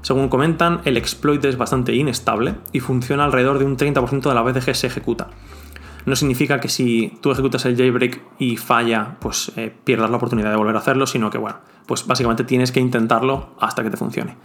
Según 0.05 0.29
comentan, 0.29 0.81
el 0.85 0.97
exploit 0.97 1.43
es 1.45 1.57
bastante 1.57 1.95
inestable 1.95 2.53
y 2.71 2.79
funciona 2.79 3.23
alrededor 3.23 3.57
de 3.57 3.65
un 3.65 3.75
30% 3.75 4.29
de 4.29 4.35
la 4.35 4.43
vez 4.43 4.63
que 4.63 4.75
se 4.75 4.85
ejecuta. 4.85 5.29
No 6.05 6.15
significa 6.15 6.59
que 6.59 6.69
si 6.69 7.17
tú 7.23 7.31
ejecutas 7.31 7.65
el 7.65 7.75
jailbreak 7.75 8.21
y 8.37 8.55
falla, 8.55 9.15
pues 9.19 9.51
eh, 9.55 9.75
pierdas 9.83 10.11
la 10.11 10.17
oportunidad 10.17 10.51
de 10.51 10.57
volver 10.57 10.75
a 10.75 10.77
hacerlo, 10.77 11.07
sino 11.07 11.31
que, 11.31 11.39
bueno, 11.39 11.57
pues 11.87 12.05
básicamente 12.05 12.43
tienes 12.43 12.71
que 12.71 12.79
intentarlo 12.79 13.55
hasta 13.59 13.81
que 13.81 13.89
te 13.89 13.97
funcione. 13.97 14.37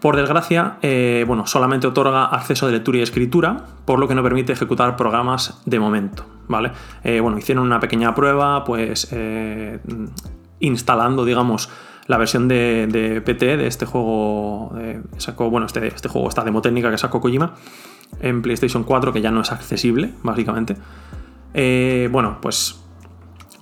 Por 0.00 0.16
desgracia, 0.16 0.78
eh, 0.80 1.26
bueno, 1.28 1.46
solamente 1.46 1.86
otorga 1.86 2.24
acceso 2.24 2.64
de 2.64 2.72
lectura 2.72 2.96
y 2.96 3.02
escritura, 3.02 3.66
por 3.84 3.98
lo 3.98 4.08
que 4.08 4.14
no 4.14 4.22
permite 4.22 4.54
ejecutar 4.54 4.96
programas 4.96 5.60
de 5.66 5.78
momento, 5.78 6.24
¿vale? 6.48 6.72
Eh, 7.04 7.20
bueno, 7.20 7.36
hicieron 7.36 7.66
una 7.66 7.80
pequeña 7.80 8.14
prueba, 8.14 8.64
pues 8.64 9.14
instalando, 10.58 11.26
digamos, 11.26 11.68
la 12.06 12.18
versión 12.18 12.48
de, 12.48 13.22
PT 13.24 13.56
de 13.56 13.66
este 13.66 13.86
juego. 13.86 14.72
sacó, 15.18 15.50
bueno, 15.50 15.66
este, 15.66 15.86
este, 15.88 16.08
juego, 16.08 16.28
esta 16.28 16.44
demo 16.44 16.62
técnica 16.62 16.90
que 16.90 16.98
sacó 16.98 17.20
Kojima 17.20 17.54
en 18.20 18.42
PlayStation 18.42 18.84
4, 18.84 19.12
que 19.12 19.20
ya 19.20 19.30
no 19.30 19.40
es 19.40 19.52
accesible, 19.52 20.12
básicamente. 20.22 20.76
bueno, 22.10 22.38
pues 22.40 22.80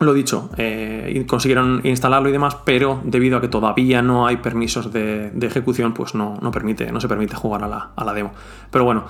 lo 0.00 0.12
dicho, 0.12 0.50
eh, 0.56 1.24
consiguieron 1.26 1.80
instalarlo 1.84 2.28
y 2.28 2.32
demás, 2.32 2.56
pero 2.64 3.00
debido 3.04 3.38
a 3.38 3.40
que 3.40 3.48
todavía 3.48 4.02
no 4.02 4.26
hay 4.26 4.38
permisos 4.38 4.92
de, 4.92 5.32
ejecución, 5.40 5.94
pues 5.94 6.14
no, 6.14 6.38
permite, 6.52 6.90
no 6.92 7.00
se 7.00 7.08
permite 7.08 7.34
jugar 7.34 7.64
a 7.64 8.04
la, 8.04 8.14
demo. 8.14 8.32
Pero 8.70 8.84
bueno, 8.84 9.04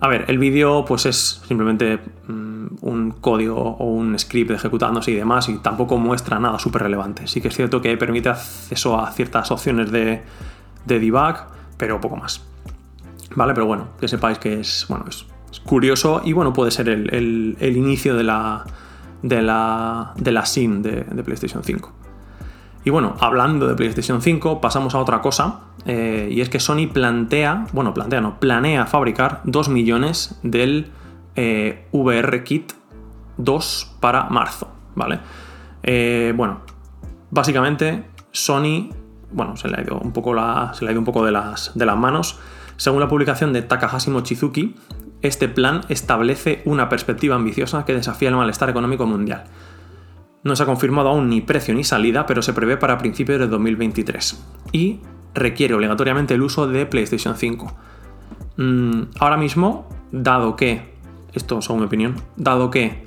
a 0.00 0.08
ver, 0.08 0.24
el 0.28 0.38
vídeo 0.38 0.84
pues 0.84 1.06
es 1.06 1.42
simplemente 1.46 1.98
mm, 2.26 2.66
un 2.82 3.10
código 3.20 3.56
o 3.56 3.86
un 3.86 4.18
script 4.18 4.50
ejecutándose 4.50 5.10
y 5.12 5.14
demás, 5.14 5.48
y 5.48 5.58
tampoco 5.58 5.98
muestra 5.98 6.38
nada 6.38 6.58
súper 6.58 6.82
relevante. 6.82 7.26
Sí 7.26 7.40
que 7.40 7.48
es 7.48 7.56
cierto 7.56 7.80
que 7.80 7.96
permite 7.96 8.28
acceso 8.28 8.98
a 8.98 9.10
ciertas 9.12 9.50
opciones 9.50 9.90
de, 9.90 10.22
debug, 10.86 11.36
pero 11.76 12.00
poco 12.00 12.16
más. 12.16 12.44
¿Vale? 13.36 13.54
Pero 13.54 13.66
bueno, 13.66 13.88
que 13.98 14.06
sepáis 14.06 14.38
que 14.38 14.60
es, 14.60 14.86
bueno, 14.88 15.06
es, 15.08 15.26
curioso 15.64 16.20
y 16.24 16.32
bueno, 16.32 16.52
puede 16.52 16.72
ser 16.72 16.88
el 16.88 17.76
inicio 17.76 18.16
de 18.16 18.24
la 18.24 18.64
de 19.24 19.40
la, 19.40 20.12
de 20.16 20.32
la 20.32 20.44
SIM 20.44 20.82
de, 20.82 21.22
PlayStation 21.24 21.64
5. 21.64 21.92
Y 22.84 22.90
bueno, 22.90 23.16
hablando 23.18 23.66
de 23.66 23.74
PlayStation 23.74 24.20
5, 24.20 24.60
pasamos 24.60 24.94
a 24.94 24.98
otra 24.98 25.22
cosa, 25.22 25.60
eh, 25.86 26.28
y 26.30 26.42
es 26.42 26.50
que 26.50 26.60
Sony 26.60 26.86
plantea, 26.92 27.66
bueno, 27.72 27.94
plantea, 27.94 28.20
no, 28.20 28.38
planea 28.38 28.84
fabricar 28.84 29.40
2 29.44 29.70
millones 29.70 30.38
del 30.42 30.90
eh, 31.34 31.88
VR 31.92 32.44
Kit 32.44 32.74
2 33.38 33.96
para 34.00 34.24
marzo, 34.24 34.68
¿vale? 34.94 35.20
Eh, 35.82 36.34
bueno, 36.36 36.60
básicamente 37.30 38.04
Sony, 38.32 38.90
bueno, 39.32 39.56
se 39.56 39.68
le 39.68 39.78
ha 39.78 39.82
ido 39.82 39.98
un 39.98 40.12
poco, 40.12 40.34
se 40.74 40.84
le 40.84 40.90
ha 40.90 40.92
ido 40.92 41.00
un 41.00 41.06
poco 41.06 41.24
de, 41.24 41.32
las, 41.32 41.72
de 41.74 41.86
las 41.86 41.96
manos. 41.96 42.38
Según 42.76 43.00
la 43.00 43.08
publicación 43.08 43.54
de 43.54 43.62
Takahashi 43.62 44.10
Mochizuki, 44.10 44.74
este 45.22 45.48
plan 45.48 45.80
establece 45.88 46.60
una 46.66 46.90
perspectiva 46.90 47.36
ambiciosa 47.36 47.86
que 47.86 47.94
desafía 47.94 48.28
el 48.28 48.36
malestar 48.36 48.68
económico 48.68 49.06
mundial. 49.06 49.44
No 50.44 50.54
se 50.54 50.62
ha 50.62 50.66
confirmado 50.66 51.08
aún 51.08 51.28
ni 51.28 51.40
precio 51.40 51.74
ni 51.74 51.84
salida, 51.84 52.26
pero 52.26 52.42
se 52.42 52.52
prevé 52.52 52.76
para 52.76 52.98
principios 52.98 53.40
de 53.40 53.48
2023. 53.48 54.44
Y 54.72 55.00
requiere 55.34 55.74
obligatoriamente 55.74 56.34
el 56.34 56.42
uso 56.42 56.66
de 56.68 56.86
PlayStation 56.86 57.36
5. 57.36 57.72
Mm, 58.58 59.02
ahora 59.18 59.36
mismo, 59.36 59.88
dado 60.12 60.54
que, 60.54 60.94
esto 61.32 61.58
es 61.58 61.70
mi 61.70 61.84
opinión, 61.84 62.14
dado 62.36 62.70
que 62.70 63.06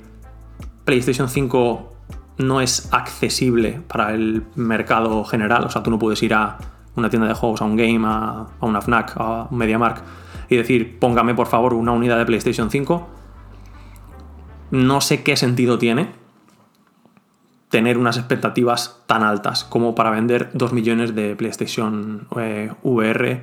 PlayStation 0.84 1.28
5 1.28 1.92
no 2.38 2.60
es 2.60 2.92
accesible 2.92 3.80
para 3.86 4.12
el 4.12 4.42
mercado 4.56 5.24
general, 5.24 5.64
o 5.64 5.70
sea, 5.70 5.82
tú 5.82 5.90
no 5.90 5.98
puedes 5.98 6.22
ir 6.22 6.34
a 6.34 6.58
una 6.96 7.08
tienda 7.08 7.28
de 7.28 7.34
juegos, 7.34 7.62
a 7.62 7.64
un 7.64 7.76
game, 7.76 8.04
a, 8.04 8.46
a 8.60 8.66
una 8.66 8.80
FNAC, 8.80 9.12
a 9.16 9.48
un 9.50 9.58
MediaMark 9.58 10.02
y 10.48 10.56
decir, 10.56 10.98
póngame 10.98 11.34
por 11.34 11.46
favor 11.46 11.74
una 11.74 11.92
unidad 11.92 12.18
de 12.18 12.26
PlayStation 12.26 12.70
5, 12.70 13.08
no 14.70 15.00
sé 15.00 15.22
qué 15.22 15.36
sentido 15.36 15.78
tiene 15.78 16.17
tener 17.68 17.98
unas 17.98 18.16
expectativas 18.16 19.02
tan 19.06 19.22
altas 19.22 19.64
como 19.64 19.94
para 19.94 20.10
vender 20.10 20.50
2 20.54 20.72
millones 20.72 21.14
de 21.14 21.36
PlayStation 21.36 22.26
eh, 22.36 22.72
VR, 22.82 23.42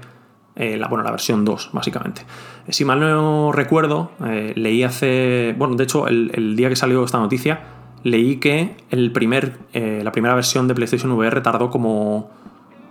eh, 0.56 0.78
la, 0.78 0.88
bueno, 0.88 1.04
la 1.04 1.12
versión 1.12 1.46
2, 1.46 1.70
básicamente. 1.74 2.26
Si 2.70 2.86
mal 2.86 3.00
no 3.00 3.52
recuerdo, 3.52 4.12
eh, 4.26 4.54
leí 4.56 4.84
hace. 4.84 5.54
Bueno, 5.58 5.76
de 5.76 5.84
hecho, 5.84 6.08
el, 6.08 6.56
día 6.56 6.70
que 6.70 6.76
salió 6.76 7.04
esta 7.04 7.20
noticia, 7.20 7.62
leí 8.04 8.38
que 8.38 8.78
el 8.90 9.12
primer, 9.12 9.58
la 9.74 10.12
primera 10.12 10.34
versión 10.34 10.68
de 10.68 10.74
PlayStation 10.74 11.12
VR 11.12 11.42
tardó 11.42 11.70
como. 11.70 12.32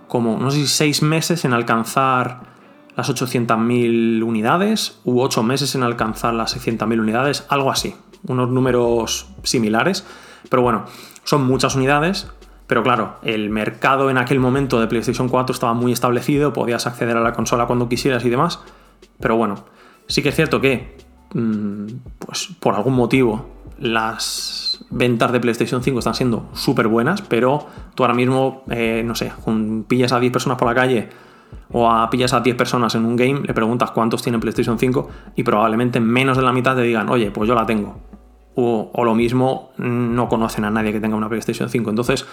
como, 0.07 0.37
no 0.37 0.51
sé 0.51 0.59
si 0.59 0.67
6 0.67 1.01
meses 1.01 1.43
en 1.43 1.53
alcanzar 1.53 2.55
las 2.95 3.09
800.000 3.09 4.23
unidades 4.23 5.01
u 5.03 5.19
8 5.19 5.43
meses 5.43 5.75
en 5.75 5.83
alcanzar 5.83 6.33
las 6.33 6.55
600.000 6.55 6.99
unidades, 6.99 7.45
algo 7.49 7.71
así, 7.71 7.95
unos 8.27 8.49
números 8.49 9.27
similares, 9.43 10.05
pero 10.49 10.61
bueno, 10.61 10.85
son 11.25 11.45
muchas 11.45 11.75
unidades, 11.75 12.31
pero 12.67 12.81
claro, 12.81 13.17
el 13.21 13.49
mercado 13.49 14.09
en 14.09 14.17
aquel 14.17 14.39
momento 14.39 14.79
de 14.79 14.87
PlayStation 14.87 15.27
4 15.27 15.53
estaba 15.53 15.73
muy 15.73 15.91
establecido, 15.91 16.53
podías 16.53 16.87
acceder 16.87 17.17
a 17.17 17.21
la 17.21 17.33
consola 17.33 17.65
cuando 17.67 17.89
quisieras 17.89 18.23
y 18.23 18.29
demás, 18.29 18.61
pero 19.19 19.35
bueno, 19.35 19.65
sí 20.07 20.23
que 20.23 20.29
es 20.29 20.35
cierto 20.35 20.61
que, 20.61 20.97
mm, 21.33 21.85
pues 22.19 22.49
por 22.59 22.75
algún 22.75 22.93
motivo, 22.93 23.53
las 23.77 24.85
ventas 24.89 25.31
de 25.31 25.39
PlayStation 25.39 25.83
5 25.83 25.99
están 25.99 26.15
siendo 26.15 26.49
súper 26.53 26.87
buenas, 26.87 27.21
pero 27.21 27.67
tú 27.93 28.03
ahora 28.03 28.13
mismo, 28.13 28.63
eh, 28.69 29.03
no 29.05 29.15
sé, 29.15 29.33
pillas 29.87 30.13
a 30.13 30.19
10 30.19 30.31
personas 30.31 30.57
por 30.57 30.67
la 30.67 30.75
calle, 30.75 31.09
o 31.71 31.89
a 31.89 32.09
pillas 32.09 32.33
a 32.33 32.39
10 32.39 32.55
personas 32.55 32.95
en 32.95 33.05
un 33.05 33.15
game, 33.15 33.41
le 33.41 33.53
preguntas 33.53 33.91
cuántos 33.91 34.21
tienen 34.21 34.39
PlayStation 34.39 34.79
5 34.79 35.09
y 35.35 35.43
probablemente 35.43 35.99
menos 35.99 36.37
de 36.37 36.43
la 36.43 36.53
mitad 36.53 36.75
te 36.75 36.83
digan, 36.83 37.09
oye, 37.09 37.31
pues 37.31 37.47
yo 37.47 37.55
la 37.55 37.65
tengo. 37.65 37.99
O, 38.55 39.03
lo 39.03 39.15
mismo, 39.15 39.71
no 39.77 40.29
conocen 40.29 40.63
a 40.63 40.71
nadie 40.71 40.93
que 40.93 41.01
tenga 41.01 41.15
una 41.15 41.27
PlayStation 41.27 41.69
5. 41.69 41.89
Entonces, 41.89 42.25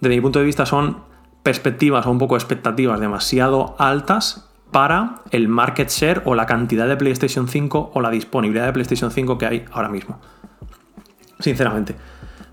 desde 0.00 0.16
mi 0.16 0.20
punto 0.20 0.38
de 0.38 0.44
vista, 0.44 0.64
son 0.64 0.98
perspectivas 1.42 2.06
o 2.06 2.10
un 2.10 2.18
poco 2.18 2.36
expectativas 2.36 3.00
demasiado 3.00 3.76
altas 3.78 4.48
para 4.70 5.22
el 5.30 5.48
market 5.48 5.90
share 5.90 6.22
o 6.24 6.34
la 6.34 6.46
cantidad 6.46 6.88
de 6.88 6.96
PlayStation 6.96 7.48
5 7.48 7.92
o 7.94 8.00
la 8.00 8.10
disponibilidad 8.10 8.66
de 8.66 8.72
PlayStation 8.72 9.10
5 9.10 9.38
que 9.38 9.46
hay 9.46 9.64
ahora 9.72 9.88
mismo. 9.88 10.18
Sinceramente. 11.38 11.94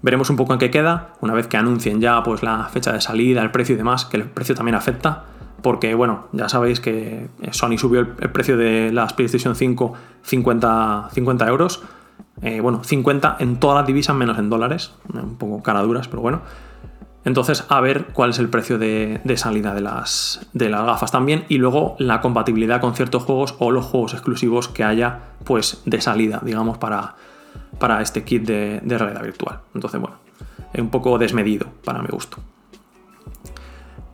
Veremos 0.02 0.30
un 0.30 0.36
poco 0.36 0.54
en 0.54 0.60
qué 0.60 0.70
queda, 0.70 1.14
una 1.22 1.34
vez 1.34 1.48
que 1.48 1.58
anuncien 1.58 2.00
ya 2.00 2.22
pues, 2.22 2.44
la 2.44 2.66
fecha 2.66 2.92
de 2.92 3.02
salida, 3.02 3.42
el 3.42 3.52
precio 3.52 3.76
y 3.76 3.78
demás, 3.78 4.06
que 4.06 4.18
el 4.18 4.26
precio 4.26 4.54
también 4.54 4.76
afecta 4.76 5.24
porque 5.66 5.96
bueno, 5.96 6.28
ya 6.32 6.48
sabéis 6.48 6.80
que 6.80 7.28
Sony 7.50 7.80
subió 7.80 8.02
el, 8.02 8.30
precio 8.30 8.56
de 8.56 8.92
las 8.92 9.14
PlayStation 9.14 9.56
5 9.56 9.94
50, 10.22 11.10
50 11.12 11.48
euros. 11.48 11.82
Eh, 12.42 12.60
bueno, 12.60 12.84
50 12.84 13.38
en 13.40 13.60
todas 13.60 13.78
las 13.78 13.88
divisas 13.88 14.16
menos 14.16 14.38
en 14.38 14.50
dólares, 14.50 14.94
un 15.14 15.38
poco 15.38 15.64
caraduras, 15.64 16.08
pero 16.08 16.22
bueno. 16.22 16.42
Entonces, 17.24 17.66
a 17.70 17.82
ver 17.82 18.08
cuál 18.14 18.30
es 18.30 18.40
el 18.40 18.50
precio 18.50 18.78
de, 18.78 19.20
salida 19.36 19.74
de 19.74 19.82
las, 19.82 20.48
de 20.54 20.70
las 20.70 20.86
gafas 20.86 21.12
también 21.12 21.46
y 21.50 21.58
luego 21.58 21.96
la 21.98 22.22
compatibilidad 22.22 22.80
con 22.80 22.96
ciertos 22.96 23.24
juegos 23.24 23.56
o 23.58 23.72
los 23.72 23.86
juegos 23.86 24.14
exclusivos 24.14 24.68
que 24.68 24.84
haya 24.84 25.20
pues 25.44 25.82
de 25.86 26.02
salida, 26.02 26.40
digamos, 26.44 26.78
para, 26.78 27.16
para 27.80 28.02
este 28.02 28.24
kit 28.24 28.44
de, 28.44 28.80
de 28.84 28.98
realidad 28.98 29.24
virtual. 29.24 29.60
Entonces, 29.74 30.00
bueno, 30.00 30.18
es 30.72 30.82
un 30.82 30.90
poco 30.90 31.18
desmedido 31.18 31.68
para 31.84 32.00
mi 32.04 32.10
gusto. 32.10 32.38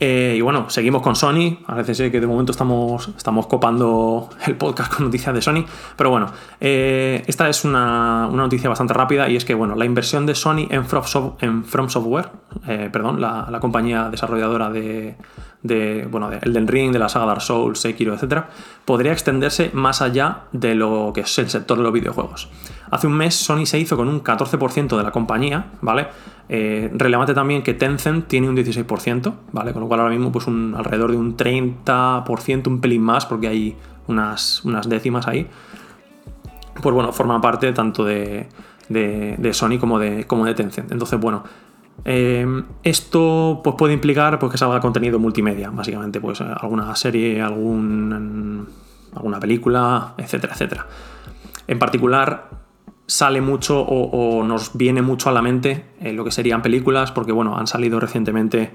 Eh, 0.04 0.34
y 0.36 0.42
bueno, 0.42 0.68
seguimos 0.68 1.04
con 1.04 1.16
Sony. 1.16 1.60
Sé 1.94 2.10
que 2.10 2.20
de 2.20 2.26
momento 2.26 2.52
estamos, 2.52 3.10
estamos 3.16 3.46
copando 3.46 4.30
el 4.48 4.56
podcast 4.56 4.92
con 4.92 5.06
noticias 5.06 5.32
de 5.36 5.44
Sony. 5.44 5.64
Pero 5.96 6.10
bueno, 6.10 6.32
eh, 6.60 7.24
esta 7.28 7.48
es 7.48 7.64
una, 7.64 8.28
noticia 8.32 8.68
bastante 8.68 8.96
rápida 8.96 9.30
y 9.30 9.36
es 9.36 9.46
que 9.46 9.54
bueno, 9.54 9.76
la 9.76 9.86
inversión 9.86 10.26
de 10.26 10.34
Sony 10.34 10.66
en 10.72 10.86
From, 10.86 11.04
Software, 11.06 12.30
eh, 12.68 12.90
perdón, 12.92 13.22
la, 13.22 13.60
compañía 13.62 14.10
desarrolladora 14.10 14.72
de, 14.72 15.18
de, 15.62 16.08
bueno, 16.10 16.32
de 16.32 16.38
Elden 16.38 16.68
Ring, 16.68 16.92
de 16.92 16.98
la 16.98 17.08
saga 17.08 17.28
Dark 17.28 17.44
Souls, 17.44 17.80
Sekiro, 17.80 18.16
etc., 18.16 18.46
podría 18.86 19.12
extenderse 19.12 19.70
más 19.74 20.02
allá 20.02 20.46
de 20.52 20.74
lo 20.74 21.12
que 21.14 21.22
es 21.22 21.38
el 21.38 21.48
sector 21.48 21.78
de 21.78 21.84
los 21.84 21.94
videojuegos. 21.94 22.50
Hace 22.92 23.08
un 23.08 23.14
mes 23.14 23.34
Sony 23.34 23.66
se 23.66 23.80
hizo 23.80 23.96
con 23.96 24.10
un 24.10 24.22
14% 24.22 24.98
de 24.98 25.04
la 25.04 25.12
compañía, 25.12 25.72
¿vale? 25.82 26.08
Eh, 26.50 26.92
relevante 26.94 27.34
también 27.34 27.64
que 27.64 27.74
Tencent 27.74 28.28
tiene 28.28 28.50
un 28.50 28.58
16%, 28.58 29.34
¿vale? 29.54 29.72
Con 29.72 29.82
lo 29.82 29.88
cual 29.88 30.02
ahora 30.02 30.12
mismo 30.12 30.30
pues 30.30 30.46
un, 30.48 30.76
alrededor 30.78 31.12
de 31.12 31.18
un 31.18 31.38
30%, 31.38 32.68
un 32.68 32.82
pelín 32.82 33.02
más, 33.02 33.26
porque 33.26 33.48
hay 33.48 33.78
unas, 34.08 34.66
unas 34.66 34.90
décimas 34.90 35.26
ahí. 35.30 35.48
Pues 36.82 36.94
bueno, 36.94 37.14
forma 37.14 37.40
parte 37.40 37.72
tanto 37.72 38.04
de, 38.04 38.50
Sony 39.54 39.78
como 39.80 39.98
de, 39.98 40.28
como 40.28 40.46
de 40.46 40.54
Tencent. 40.54 40.92
Entonces, 40.92 41.18
bueno, 41.18 41.44
eh, 42.04 42.46
esto 42.84 43.62
pues, 43.64 43.78
puede 43.78 43.94
implicar 43.94 44.38
pues, 44.38 44.52
que 44.52 44.58
salga 44.58 44.82
contenido 44.82 45.18
multimedia, 45.18 45.70
básicamente, 45.70 46.20
pues 46.20 46.42
alguna 46.42 46.94
serie, 46.98 47.42
algún, 47.42 48.68
alguna 49.16 49.40
película, 49.40 50.14
etcétera, 50.18 50.52
etcétera. 50.52 50.88
En 51.68 51.80
particular, 51.80 52.61
sale 53.12 53.42
mucho 53.42 53.82
o, 53.82 54.42
nos 54.46 54.72
viene 54.74 55.02
mucho 55.02 55.30
a 55.30 55.34
la 55.34 55.42
mente 55.42 55.84
eh, 56.00 56.14
lo 56.14 56.24
que 56.24 56.32
serían 56.32 56.62
películas, 56.62 57.12
porque 57.12 57.34
bueno, 57.34 57.58
han 57.58 57.68
salido 57.68 58.00
recientemente, 58.00 58.72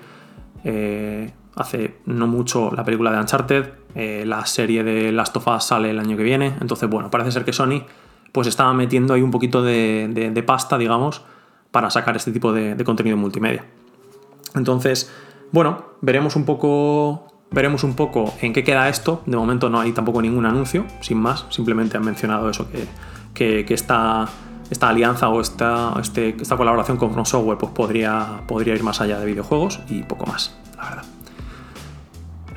eh, 0.62 1.33
hace 1.55 1.95
no 2.05 2.26
mucho, 2.26 2.71
la 2.76 2.85
película 2.85 3.11
de 3.11 3.19
Uncharted, 3.19 3.71
eh, 3.95 4.25
la 4.26 4.45
serie 4.45 4.85
de 4.85 5.11
Last 5.11 5.35
of 5.38 5.47
Us 5.47 5.64
sale 5.64 5.88
el 5.88 5.99
año 5.99 6.19
que 6.19 6.23
viene, 6.23 6.52
entonces 6.61 6.87
bueno, 6.87 7.11
parece 7.11 7.33
ser 7.33 7.47
que 7.47 7.55
Sony 7.55 7.87
pues 8.31 8.47
estaba 8.47 8.75
metiendo 8.75 9.14
ahí 9.14 9.23
un 9.23 9.31
poquito 9.31 9.62
de, 9.62 10.45
pasta, 10.47 10.76
digamos, 10.76 11.23
para 11.71 11.88
sacar 11.88 12.14
este 12.14 12.31
tipo 12.31 12.52
de, 12.52 12.75
de 12.75 12.85
contenido 12.85 13.16
multimedia. 13.16 13.64
Entonces, 14.55 15.11
bueno, 15.50 15.93
veremos 16.02 16.37
un 16.37 16.45
poco 16.45 17.33
veremos 17.50 17.85
un 17.85 17.95
poco 17.95 18.35
en 18.43 18.52
qué 18.52 18.64
queda 18.64 18.90
esto. 18.90 19.23
De 19.25 19.38
momento 19.38 19.71
no 19.71 19.81
hay 19.81 19.93
tampoco 19.93 20.21
ningún 20.21 20.45
anuncio, 20.45 20.85
sin 21.00 21.16
más. 21.16 21.47
Simplemente 21.49 21.97
han 21.97 22.05
mencionado 22.05 22.50
eso, 22.50 22.71
que, 22.71 22.87
que, 23.37 23.66
esta, 23.69 24.28
alianza 24.81 25.28
o 25.28 25.40
esta, 25.40 25.95
este, 26.00 26.37
esta 26.40 26.57
colaboración 26.57 26.97
con 26.97 27.12
From 27.12 27.26
Software 27.26 27.59
pues 27.59 27.73
podría, 27.73 28.40
ir 28.66 28.83
más 28.83 29.00
allá 29.00 29.21
de 29.21 29.26
videojuegos 29.26 29.81
y 29.88 30.02
poco 30.02 30.26
más, 30.26 30.57
la 30.76 30.88
verdad. 30.88 31.05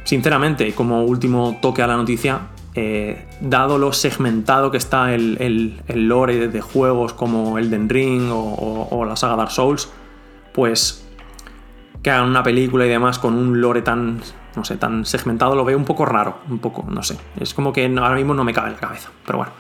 Sinceramente, 0.05 0.73
como 0.73 1.03
último 1.03 1.59
toque 1.61 1.83
a 1.83 1.87
la 1.87 1.95
noticia, 1.95 2.39
eh, 2.73 3.27
dado 3.41 3.77
lo 3.77 3.93
segmentado 3.93 4.71
que 4.71 4.77
está 4.77 5.13
el, 5.13 5.81
lore 5.87 6.47
de 6.47 6.61
juegos 6.61 7.13
como 7.13 7.59
Elden 7.59 7.89
Ring 7.89 8.29
o, 8.31 9.05
la 9.05 9.15
saga 9.15 9.35
Dark 9.35 9.51
Souls, 9.51 9.89
pues 10.53 11.05
que 12.01 12.09
hagan 12.09 12.29
una 12.29 12.41
película 12.41 12.85
y 12.85 12.89
demás 12.89 13.19
con 13.19 13.35
un 13.35 13.59
lore 13.59 13.81
tan, 13.81 14.21
no 14.55 14.63
sé, 14.63 14.77
tan 14.77 15.05
segmentado 15.05 15.53
lo 15.55 15.65
veo 15.65 15.77
un 15.77 15.85
poco 15.85 16.05
raro, 16.05 16.39
un 16.49 16.59
poco, 16.59 16.85
no 16.89 17.03
sé. 17.03 17.17
Es 17.39 17.53
como 17.53 17.73
que 17.73 17.85
ahora 17.85 18.15
mismo 18.15 18.33
no 18.33 18.43
me 18.43 18.53
cabe 18.53 18.69
en 18.69 18.75
la 18.75 18.79
cabeza, 18.79 19.09
pero 19.25 19.39
bueno. 19.39 19.51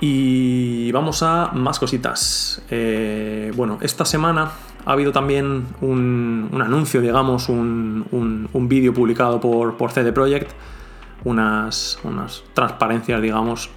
Y 0.00 0.92
vamos 0.92 1.22
a 1.22 1.50
más 1.52 1.78
cositas. 1.78 2.62
Eh, 2.70 3.52
bueno, 3.56 3.78
esta 3.80 4.04
semana 4.04 4.50
ha 4.84 4.92
habido 4.92 5.10
también 5.12 5.66
un, 5.80 6.50
anuncio, 6.62 7.00
digamos, 7.00 7.48
un, 7.48 8.48
vídeo 8.68 8.92
publicado 8.92 9.40
por, 9.40 9.76
por 9.76 9.90
CD 9.90 10.12
Projekt 10.12 10.52
unas, 11.24 11.98
unas 12.04 12.44
transparencias, 12.54 13.20
digamos, 13.20 13.70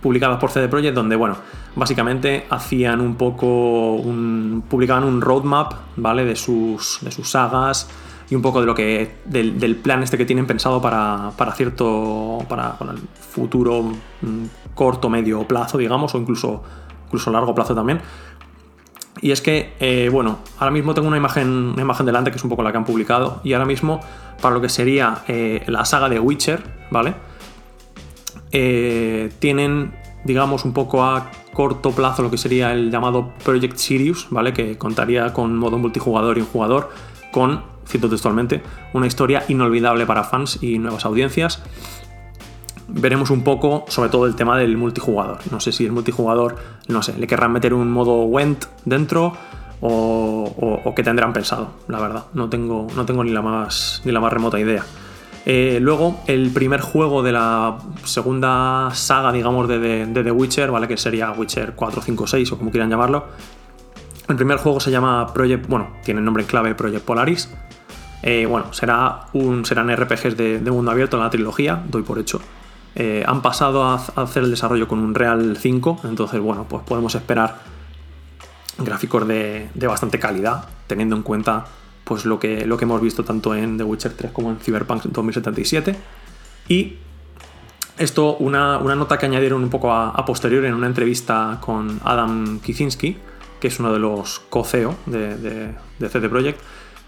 publicadas 0.00 0.38
por 0.38 0.50
CD 0.50 0.68
Projekt, 0.68 0.94
donde, 0.94 1.16
bueno, 1.16 1.36
básicamente 1.74 2.46
hacían 2.48 3.00
un 3.00 3.16
poco, 3.16 3.94
un, 3.94 4.64
publicaban 4.68 5.04
un 5.04 5.20
roadmap, 5.20 5.72
¿vale? 5.96 6.24
De 6.24 6.36
sus, 6.36 6.98
de 7.02 7.10
sus 7.10 7.30
sagas 7.30 7.88
y 8.30 8.36
un 8.36 8.42
poco 8.42 8.60
de 8.60 8.66
lo 8.66 8.74
que, 8.74 9.16
del, 9.24 9.76
plan 9.76 10.02
este 10.02 10.16
que 10.16 10.24
tienen 10.24 10.46
pensado 10.46 10.80
para, 10.80 11.32
para 11.36 11.52
cierto, 11.52 12.38
para, 12.48 12.76
el 12.80 12.98
futuro 13.18 13.82
mm, 13.82 14.44
corto, 14.74 15.08
medio 15.08 15.46
plazo, 15.46 15.78
digamos, 15.78 16.14
o 16.14 16.18
incluso, 16.18 16.62
incluso 17.06 17.30
largo 17.30 17.54
plazo 17.54 17.74
también. 17.74 18.00
Y 19.22 19.32
es 19.32 19.42
que, 19.42 19.74
eh, 19.80 20.08
bueno, 20.10 20.38
ahora 20.58 20.70
mismo 20.70 20.94
tengo 20.94 21.08
una 21.08 21.16
imagen, 21.16 21.48
una 21.48 21.82
imagen 21.82 22.06
delante 22.06 22.30
que 22.30 22.38
es 22.38 22.44
un 22.44 22.50
poco 22.50 22.62
la 22.62 22.72
que 22.72 22.78
han 22.78 22.84
publicado. 22.84 23.40
Y 23.44 23.52
ahora 23.52 23.66
mismo, 23.66 24.00
para 24.40 24.54
lo 24.54 24.60
que 24.60 24.68
sería 24.68 25.22
eh, 25.28 25.62
la 25.66 25.84
saga 25.84 26.08
de 26.08 26.18
Witcher, 26.18 26.62
¿vale? 26.90 27.14
Eh, 28.52 29.30
tienen, 29.38 29.92
digamos, 30.24 30.64
un 30.64 30.72
poco 30.72 31.04
a 31.04 31.30
corto 31.52 31.90
plazo 31.90 32.22
lo 32.22 32.30
que 32.30 32.38
sería 32.38 32.72
el 32.72 32.90
llamado 32.90 33.32
Project 33.44 33.76
Sirius, 33.76 34.28
¿vale? 34.30 34.52
Que 34.52 34.78
contaría 34.78 35.32
con 35.32 35.56
modo 35.56 35.76
multijugador 35.76 36.38
y 36.38 36.40
un 36.40 36.46
jugador, 36.46 36.90
con, 37.32 37.62
cito 37.86 38.08
textualmente, 38.08 38.62
una 38.94 39.06
historia 39.06 39.44
inolvidable 39.48 40.06
para 40.06 40.24
fans 40.24 40.62
y 40.62 40.78
nuevas 40.78 41.04
audiencias 41.04 41.62
veremos 42.92 43.30
un 43.30 43.42
poco 43.42 43.84
sobre 43.88 44.10
todo 44.10 44.26
el 44.26 44.34
tema 44.34 44.58
del 44.58 44.76
multijugador. 44.76 45.38
No 45.50 45.60
sé 45.60 45.72
si 45.72 45.84
el 45.84 45.92
multijugador, 45.92 46.56
no 46.88 47.02
sé, 47.02 47.16
le 47.18 47.26
querrán 47.26 47.52
meter 47.52 47.74
un 47.74 47.90
modo 47.90 48.24
Went 48.24 48.64
dentro 48.84 49.34
o, 49.80 50.80
o, 50.84 50.94
qué 50.94 51.02
tendrán 51.02 51.32
pensado, 51.32 51.72
la 51.88 52.00
verdad. 52.00 52.24
No 52.34 52.48
tengo, 52.48 52.86
no 52.94 53.06
tengo 53.06 53.24
ni, 53.24 53.30
la 53.30 53.42
más, 53.42 54.02
ni 54.04 54.12
la 54.12 54.20
más 54.20 54.32
remota 54.32 54.58
idea. 54.60 54.84
Eh, 55.46 55.78
luego, 55.80 56.20
el 56.26 56.50
primer 56.50 56.80
juego 56.80 57.22
de 57.22 57.32
la 57.32 57.78
segunda 58.04 58.90
saga, 58.92 59.32
digamos, 59.32 59.68
de, 59.68 60.06
The 60.12 60.30
Witcher, 60.30 60.70
¿vale? 60.70 60.86
Que 60.86 60.96
sería 60.96 61.32
Witcher 61.32 61.72
4, 61.74 62.02
5, 62.02 62.26
6 62.26 62.52
o 62.52 62.58
como 62.58 62.70
quieran 62.70 62.90
llamarlo. 62.90 63.26
El 64.28 64.36
primer 64.36 64.58
juego 64.58 64.80
se 64.80 64.90
llama 64.90 65.32
Project, 65.32 65.66
bueno, 65.66 65.88
tiene 66.04 66.20
el 66.20 66.24
nombre 66.24 66.42
en 66.42 66.48
clave 66.48 66.74
Project 66.74 67.04
Polaris. 67.04 67.50
Eh, 68.22 68.44
bueno, 68.44 68.72
será 68.74 69.26
un, 69.32 69.64
serán 69.64 69.90
RPGs 69.90 70.36
de, 70.36 70.60
de 70.60 70.70
mundo 70.70 70.90
abierto 70.90 71.16
en 71.16 71.22
la 71.22 71.30
trilogía, 71.30 71.82
doy 71.88 72.02
por 72.02 72.18
hecho. 72.18 72.40
Eh, 72.94 73.24
han 73.26 73.40
pasado 73.40 73.84
a, 73.84 73.94
hacer 73.94 74.42
el 74.42 74.50
desarrollo 74.50 74.88
con 74.88 74.98
un 74.98 75.14
Real 75.14 75.56
5, 75.56 76.00
entonces 76.04 76.40
bueno, 76.40 76.66
pues 76.68 76.82
podemos 76.82 77.14
esperar 77.14 77.58
gráficos 78.78 79.26
de, 79.28 79.68
bastante 79.74 80.18
calidad, 80.18 80.64
teniendo 80.86 81.16
en 81.16 81.22
cuenta 81.22 81.66
pues 82.04 82.24
lo 82.24 82.40
que, 82.40 82.66
lo 82.66 82.76
que 82.76 82.84
hemos 82.84 83.00
visto 83.00 83.24
tanto 83.24 83.54
en 83.54 83.78
The 83.78 83.84
Witcher 83.84 84.12
3 84.14 84.32
como 84.32 84.50
en 84.50 84.58
Cyberpunk 84.58 85.04
2077. 85.04 85.96
Y 86.68 86.96
esto, 87.98 88.36
una, 88.38 88.78
nota 88.78 89.18
que 89.18 89.26
añadieron 89.26 89.62
un 89.62 89.70
poco 89.70 89.92
a, 89.92 90.24
posteriori 90.24 90.66
en 90.66 90.74
una 90.74 90.86
entrevista 90.86 91.58
con 91.60 92.00
Adam 92.04 92.58
Kicinski, 92.60 93.16
que 93.60 93.68
es 93.68 93.78
uno 93.78 93.92
de 93.92 93.98
los 93.98 94.40
co-CEO 94.48 94.96
de, 95.06 95.36
de, 95.36 96.08
CD 96.08 96.28
Projekt, 96.28 96.60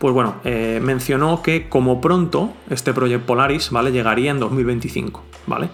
pues 0.03 0.15
bueno, 0.15 0.35
eh, 0.43 0.81
mencionó 0.83 1.43
que 1.43 1.69
como 1.69 2.01
pronto 2.01 2.53
este 2.69 2.93
Project 2.93 3.25
Polaris, 3.25 3.71
¿vale? 3.71 3.93
Llegaría 3.93 4.33
en 4.33 4.41
2025, 4.41 5.23
¿vale? 5.47 5.71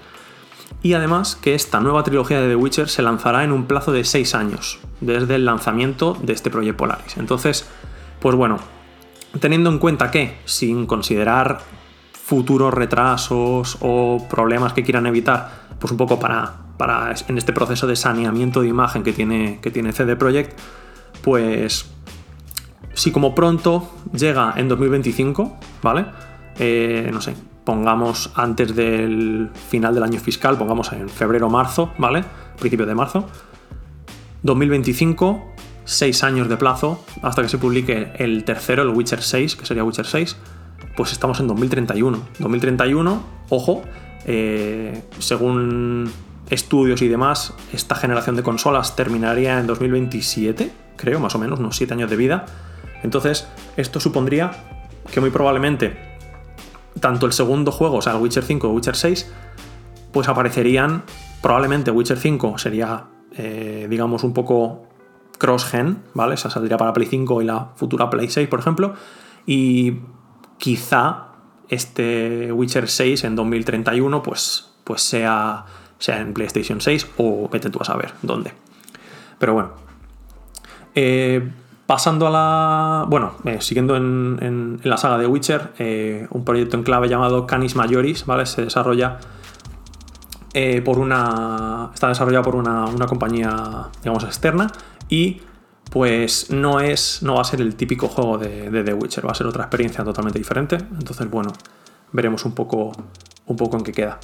Y 0.82 0.92
además 0.92 1.34
que 1.34 1.54
esta 1.54 1.80
nueva 1.80 2.02
trilogía 2.02 2.38
de 2.38 2.48
The 2.48 2.56
Witcher 2.56 2.90
se 2.90 3.00
lanzará 3.00 3.42
en 3.42 3.52
un 3.52 3.64
plazo 3.64 3.90
de 3.90 4.04
6 4.04 4.34
años, 4.34 4.80
desde 5.00 5.36
el 5.36 5.46
lanzamiento 5.46 6.14
de 6.20 6.34
este 6.34 6.50
Project 6.50 6.76
Polaris. 6.76 7.16
Entonces, 7.16 7.70
pues 8.20 8.36
bueno, 8.36 8.58
teniendo 9.40 9.70
en 9.70 9.78
cuenta 9.78 10.10
que, 10.10 10.36
sin 10.44 10.84
considerar 10.84 11.60
futuros 12.12 12.74
retrasos 12.74 13.78
o 13.80 14.26
problemas 14.28 14.74
que 14.74 14.82
quieran 14.82 15.06
evitar, 15.06 15.68
pues 15.78 15.90
un 15.90 15.96
poco 15.96 16.20
para, 16.20 16.52
para 16.76 17.14
en 17.28 17.38
este 17.38 17.54
proceso 17.54 17.86
de 17.86 17.96
saneamiento 17.96 18.60
de 18.60 18.68
imagen 18.68 19.04
que 19.04 19.14
tiene, 19.14 19.58
que 19.62 19.70
tiene 19.70 19.92
CD 19.92 20.16
Projekt, 20.16 20.58
pues 21.22 21.90
si 22.98 23.12
como 23.12 23.32
pronto 23.32 23.88
llega 24.12 24.54
en 24.56 24.68
2025, 24.68 25.56
¿vale? 25.82 26.06
Eh, 26.58 27.08
no 27.12 27.20
sé, 27.20 27.34
pongamos 27.62 28.32
antes 28.34 28.74
del 28.74 29.50
final 29.68 29.94
del 29.94 30.02
año 30.02 30.18
fiscal, 30.18 30.58
pongamos 30.58 30.92
en 30.92 31.08
febrero 31.08 31.48
marzo, 31.48 31.92
¿vale? 31.96 32.24
Principio 32.58 32.86
de 32.86 32.96
marzo. 32.96 33.28
2025, 34.42 35.54
6 35.84 36.24
años 36.24 36.48
de 36.48 36.56
plazo 36.56 37.04
hasta 37.22 37.42
que 37.42 37.48
se 37.48 37.58
publique 37.58 38.10
el 38.16 38.42
tercero, 38.42 38.82
el 38.82 38.88
Witcher 38.88 39.22
6, 39.22 39.54
que 39.54 39.64
sería 39.64 39.84
Witcher 39.84 40.06
6, 40.06 40.36
pues 40.96 41.12
estamos 41.12 41.38
en 41.38 41.46
2031. 41.46 42.20
2031, 42.40 43.22
ojo, 43.48 43.82
eh, 44.26 45.04
según 45.20 46.10
estudios 46.50 47.00
y 47.02 47.06
demás, 47.06 47.54
esta 47.72 47.94
generación 47.94 48.34
de 48.34 48.42
consolas 48.42 48.96
terminaría 48.96 49.60
en 49.60 49.68
2027, 49.68 50.72
creo, 50.96 51.20
más 51.20 51.36
o 51.36 51.38
menos, 51.38 51.60
unos 51.60 51.76
7 51.76 51.94
años 51.94 52.10
de 52.10 52.16
vida. 52.16 52.46
Entonces, 53.02 53.48
esto 53.76 54.00
supondría 54.00 54.50
que 55.12 55.20
muy 55.20 55.30
probablemente 55.30 55.96
tanto 57.00 57.26
el 57.26 57.32
segundo 57.32 57.70
juego, 57.70 57.96
o 57.96 58.02
sea, 58.02 58.14
el 58.14 58.22
Witcher 58.22 58.44
5 58.44 58.68
o 58.68 58.72
Witcher 58.72 58.96
6, 58.96 59.30
pues 60.12 60.28
aparecerían, 60.28 61.04
probablemente 61.40 61.90
Witcher 61.90 62.18
5 62.18 62.58
sería, 62.58 63.04
eh, 63.36 63.86
digamos, 63.88 64.24
un 64.24 64.34
poco 64.34 64.86
cross-gen, 65.38 66.02
¿vale? 66.14 66.34
O 66.34 66.36
sea, 66.36 66.50
saldría 66.50 66.76
para 66.76 66.92
Play 66.92 67.06
5 67.06 67.42
y 67.42 67.44
la 67.44 67.70
futura 67.76 68.10
Play 68.10 68.28
6, 68.28 68.48
por 68.48 68.60
ejemplo, 68.60 68.94
y 69.46 70.00
quizá 70.58 71.28
este 71.68 72.52
Witcher 72.52 72.88
6 72.88 73.24
en 73.24 73.36
2031, 73.36 74.22
pues, 74.22 74.70
pues 74.84 75.02
sea, 75.02 75.64
sea 75.98 76.20
en 76.20 76.34
PlayStation 76.34 76.80
6 76.80 77.06
o 77.18 77.48
vete 77.48 77.70
tú 77.70 77.78
a 77.80 77.84
saber 77.84 78.12
dónde. 78.22 78.52
Pero 79.38 79.54
bueno. 79.54 79.70
Eh, 80.94 81.48
Pasando 81.88 82.26
a 82.26 82.30
la. 82.30 83.06
Bueno, 83.08 83.36
eh, 83.46 83.62
siguiendo 83.62 83.96
en, 83.96 84.78
la 84.82 84.98
saga 84.98 85.16
de 85.16 85.26
Witcher, 85.26 85.72
eh, 85.78 86.26
un 86.28 86.44
proyecto 86.44 86.76
en 86.76 86.82
clave 86.82 87.08
llamado 87.08 87.46
Canis 87.46 87.76
Majoris, 87.76 88.26
¿vale? 88.26 88.44
Se 88.44 88.60
desarrolla 88.60 89.16
eh, 90.52 90.82
por 90.82 90.98
una. 90.98 91.88
Está 91.94 92.08
desarrollado 92.08 92.44
por 92.44 92.56
una, 92.56 93.06
compañía, 93.06 93.88
digamos, 94.02 94.22
externa. 94.24 94.70
Y 95.08 95.40
pues 95.90 96.50
no 96.50 96.80
es. 96.80 97.22
No 97.22 97.36
va 97.36 97.40
a 97.40 97.44
ser 97.44 97.62
el 97.62 97.74
típico 97.74 98.08
juego 98.08 98.36
de, 98.36 98.68
de, 98.68 98.84
The 98.84 98.92
Witcher, 98.92 99.26
va 99.26 99.30
a 99.30 99.34
ser 99.34 99.46
otra 99.46 99.62
experiencia 99.62 100.04
totalmente 100.04 100.38
diferente. 100.38 100.76
Entonces, 100.76 101.30
bueno, 101.30 101.54
veremos 102.12 102.44
un 102.44 102.52
poco. 102.52 102.92
un 103.46 103.56
poco 103.56 103.78
en 103.78 103.84
qué 103.84 103.92
queda. 103.92 104.20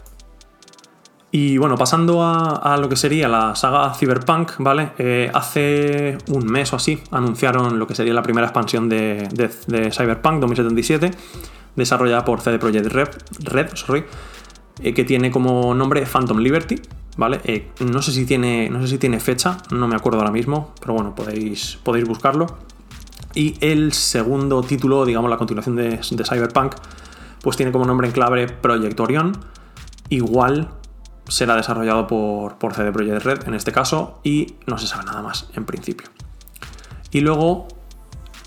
Y 1.36 1.58
bueno, 1.58 1.76
pasando 1.76 2.22
a, 2.22 2.76
lo 2.80 2.88
que 2.88 2.94
sería 2.94 3.26
la 3.26 3.56
saga 3.56 3.92
Cyberpunk, 3.92 4.52
¿vale? 4.58 4.92
Eh, 4.98 5.28
hace 5.34 6.16
un 6.28 6.46
mes 6.46 6.72
o 6.72 6.76
así 6.76 7.02
anunciaron 7.10 7.76
lo 7.76 7.88
que 7.88 7.96
sería 7.96 8.14
la 8.14 8.22
primera 8.22 8.46
expansión 8.46 8.88
de, 8.88 9.26
Cyberpunk 9.90 10.38
2077, 10.38 11.10
desarrollada 11.74 12.24
por 12.24 12.40
CD 12.40 12.60
Projekt 12.60 12.86
Red, 12.86 13.08
Red 13.40 13.74
sorry, 13.74 14.04
eh, 14.80 14.94
que 14.94 15.02
tiene 15.02 15.32
como 15.32 15.74
nombre 15.74 16.06
Phantom 16.06 16.38
Liberty, 16.38 16.80
¿vale? 17.16 17.40
Eh, 17.42 17.72
no, 17.80 18.00
sé 18.00 18.12
si 18.12 18.26
tiene, 18.26 18.70
no 18.70 18.80
sé 18.82 18.86
si 18.86 18.98
tiene 18.98 19.18
fecha, 19.18 19.58
no 19.72 19.88
me 19.88 19.96
acuerdo 19.96 20.20
ahora 20.20 20.30
mismo, 20.30 20.72
pero 20.80 20.94
bueno, 20.94 21.16
podéis, 21.16 21.80
podéis 21.82 22.06
buscarlo. 22.06 22.46
Y 23.34 23.56
el 23.60 23.92
segundo 23.92 24.62
título, 24.62 25.04
digamos 25.04 25.28
la 25.28 25.36
continuación 25.36 25.74
de, 25.74 25.98
Cyberpunk, 26.00 26.76
pues 27.42 27.56
tiene 27.56 27.72
como 27.72 27.86
nombre 27.86 28.06
en 28.06 28.12
clave 28.12 28.46
Project 28.46 29.00
Orion. 29.00 29.32
Igual 30.10 30.70
será 31.28 31.56
desarrollado 31.56 32.06
por, 32.06 32.56
por 32.56 32.74
CD 32.74 32.92
Projekt 32.92 33.24
Red 33.24 33.48
en 33.48 33.54
este 33.54 33.72
caso 33.72 34.20
y 34.22 34.54
no 34.66 34.78
se 34.78 34.87
sabe 34.87 35.04
nada 35.04 35.22
más 35.22 35.48
en 35.54 35.64
principio. 35.64 36.08
Y 37.10 37.20
luego, 37.20 37.68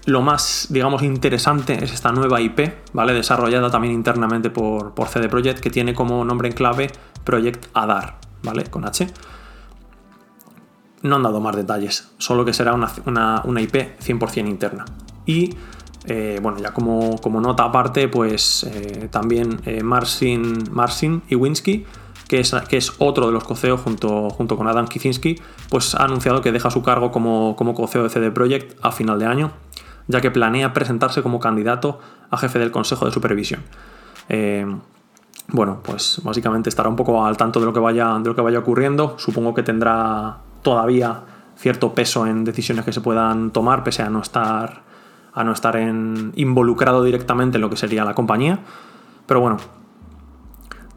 lo 0.06 0.22
más, 0.22 0.68
digamos, 0.70 1.04
interesante 1.04 1.84
es 1.84 1.94
esta 1.94 2.12
nueva 2.12 2.42
IP, 2.42 2.74
¿vale? 2.94 3.14
Desarrollada 3.14 3.70
también 3.70 3.94
internamente 3.94 4.50
por, 4.50 4.94
por 4.94 5.08
CD 5.08 5.30
Projekt, 5.30 5.60
que 5.60 5.70
tiene 5.70 5.94
como 5.94 6.24
nombre 6.26 6.50
en 6.50 6.54
clave 6.54 6.92
Project 7.24 7.68
Adar, 7.74 8.18
¿vale? 8.44 8.66
Con 8.66 8.86
H. 8.86 9.08
No 11.04 11.16
han 11.16 11.24
dado 11.24 11.40
más 11.40 11.56
detalles, 11.56 12.12
solo 12.18 12.44
que 12.44 12.54
será 12.54 12.74
una, 12.74 13.44
IP 13.62 14.00
100% 14.02 14.48
interna. 14.48 14.86
Y, 15.26 15.56
eh, 16.06 16.40
bueno, 16.42 16.58
ya 16.60 16.74
como, 16.74 17.18
como, 17.20 17.40
nota 17.40 17.64
aparte, 17.64 18.08
pues 18.08 18.64
eh, 18.64 19.08
también 19.12 19.62
eh, 19.66 19.84
Marcin, 19.84 20.70
Marcin 20.72 21.22
Iwinski, 21.30 21.86
que 22.28 22.40
es, 22.40 22.94
otro 22.98 23.28
de 23.28 23.32
los 23.32 23.44
coceos 23.44 23.82
junto, 23.82 24.30
junto 24.30 24.58
con 24.58 24.68
Adam 24.68 24.88
Kicinski, 24.88 25.40
pues 25.70 25.96
ha 25.96 26.04
anunciado 26.04 26.42
que 26.42 26.52
deja 26.52 26.70
su 26.70 26.84
cargo 26.84 27.12
como, 27.12 27.56
como 27.56 27.74
coceo 27.74 28.04
de 28.04 28.10
CD 28.10 28.32
Projekt 28.32 28.78
a 28.82 28.92
final 28.92 29.20
de 29.20 29.26
año 29.26 29.52
ya 30.08 30.22
que 30.22 30.32
planea 30.32 30.74
presentarse 30.74 31.22
como 31.22 31.40
candidato 31.40 32.00
a 32.30 32.38
jefe 32.38 32.60
del 32.60 32.72
Consejo 32.72 33.06
de 33.06 33.12
Supervisión. 33.12 33.62
Eh, 34.30 34.66
bueno, 35.50 35.80
pues 35.84 36.22
básicamente 36.24 36.70
estará 36.70 36.90
un 36.90 36.96
poco 36.96 37.26
al 37.26 37.38
tanto 37.38 37.60
de 37.60 37.66
lo, 37.66 37.74
que 37.74 37.80
vaya, 37.80 38.18
de 38.20 38.30
lo 38.30 38.36
que 38.36 38.42
vaya 38.42 38.60
ocurriendo. 38.60 39.16
Supongo 39.18 39.54
que 39.54 39.64
tendrá 39.64 40.38
todavía 40.62 41.22
cierto 41.56 41.94
peso 41.94 42.28
en 42.28 42.44
decisiones 42.44 42.86
que 42.86 42.94
se 42.94 43.02
puedan 43.02 43.52
tomar, 43.52 43.84
pese 43.84 44.04
a 44.04 44.10
no 44.10 44.22
estar, 44.22 44.82
a 45.34 45.44
no 45.44 45.52
estar 45.52 45.78
involucrado 46.36 47.04
directamente 47.04 47.58
en 47.58 47.62
lo 47.62 47.70
que 47.70 47.78
sería 47.78 48.04
la 48.04 48.14
compañía. 48.14 48.60
Pero 49.26 49.40
bueno, 49.40 49.58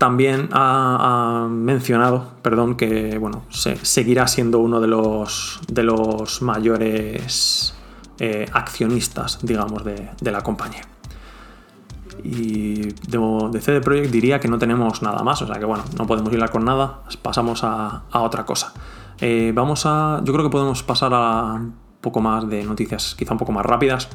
también 0.00 0.48
ha, 0.52 1.46
mencionado, 1.50 2.30
perdón, 2.40 2.74
que 2.74 3.18
bueno, 3.18 3.42
seguirá 3.50 4.26
siendo 4.28 4.58
uno 4.58 4.80
de 4.80 4.86
los, 4.86 5.60
de 5.68 5.82
los 5.82 6.40
mayores 6.40 7.74
eh, 8.18 8.46
accionistas, 8.50 9.40
digamos, 9.42 9.84
de, 9.84 10.08
la 10.22 10.40
compañía. 10.40 10.80
Y 12.24 12.94
de, 13.10 13.60
CD 13.60 13.82
Projekt 13.82 14.10
diría 14.10 14.40
que 14.40 14.48
no 14.48 14.58
tenemos 14.58 15.02
nada 15.02 15.22
más, 15.22 15.42
o 15.42 15.46
sea 15.46 15.58
que 15.58 15.66
bueno, 15.66 15.84
no 15.98 16.06
podemos 16.06 16.32
ir 16.32 16.42
con 16.48 16.64
nada, 16.64 17.02
pasamos 17.20 17.62
a, 17.62 18.04
otra 18.10 18.46
cosa. 18.46 18.72
Eh, 19.20 19.52
vamos 19.54 19.84
a. 19.84 20.22
Yo 20.24 20.32
creo 20.32 20.46
que 20.46 20.50
podemos 20.50 20.82
pasar 20.82 21.12
a 21.12 21.56
un 21.56 21.74
poco 22.00 22.22
más 22.22 22.48
de 22.48 22.64
noticias, 22.64 23.14
quizá 23.18 23.32
un 23.32 23.38
poco 23.38 23.52
más 23.52 23.66
rápidas. 23.66 24.08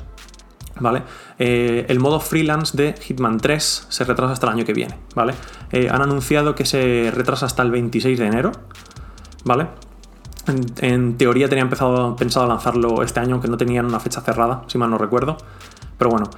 ¿Vale? 0.79 1.03
Eh, 1.39 1.85
el 1.88 1.99
modo 1.99 2.19
freelance 2.19 2.75
de 2.75 2.93
Hitman 2.93 3.39
3 3.39 3.88
se 3.89 4.03
retrasa 4.03 4.33
hasta 4.33 4.47
el 4.47 4.53
año 4.53 4.65
que 4.65 4.73
viene, 4.73 4.97
¿vale? 5.15 5.33
han 5.89 6.01
anunciado 6.01 6.55
que 6.55 6.65
se 6.65 7.11
retrasa 7.13 7.45
hasta 7.45 7.63
el 7.63 7.71
26 7.71 8.19
de 8.19 8.25
enero, 8.25 8.51
¿vale? 9.45 9.67
En, 10.47 11.17
teoría 11.17 11.49
tenía 11.49 11.63
empezado, 11.63 12.15
pensado 12.15 12.47
lanzarlo 12.47 13.01
este 13.01 13.19
año, 13.19 13.33
aunque 13.33 13.47
no 13.47 13.57
tenían 13.57 13.85
una 13.85 13.99
fecha 13.99 14.21
cerrada, 14.21 14.63
si 14.67 14.77
mal 14.77 14.89
no 14.89 14.97
recuerdo. 14.97 15.38
Pero 15.97 16.11
bueno, 16.11 16.29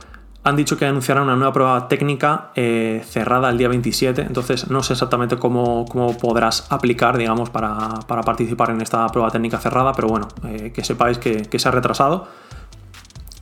han 0.43 0.56
dicho 0.56 0.78
que 0.78 0.86
anunciarán 0.86 1.23
una 1.23 1.36
nueva 1.36 1.52
prueba 1.52 1.88
técnica 1.88 2.52
eh, 2.56 3.04
cerrada 3.06 3.50
el 3.50 3.58
día 3.58 3.67
27, 3.67 4.21
entonces 4.21 4.69
no 4.69 4.82
sé 4.82 4.93
exactamente 4.93 5.38
cómo, 5.38 5.86
podrás 6.21 6.71
aplicar, 6.71 7.17
digamos, 7.17 7.50
para, 7.50 8.00
participar 8.08 8.69
en 8.69 8.82
esta 8.82 9.08
prueba 9.08 9.30
técnica 9.30 9.58
cerrada, 9.58 9.91
pero 9.93 10.08
bueno, 10.08 10.28
eh, 10.45 10.71
que 10.73 10.84
sepáis 10.84 11.17
que 11.17 11.60
se 11.60 11.67
ha 11.67 11.71
retrasado. 11.71 12.28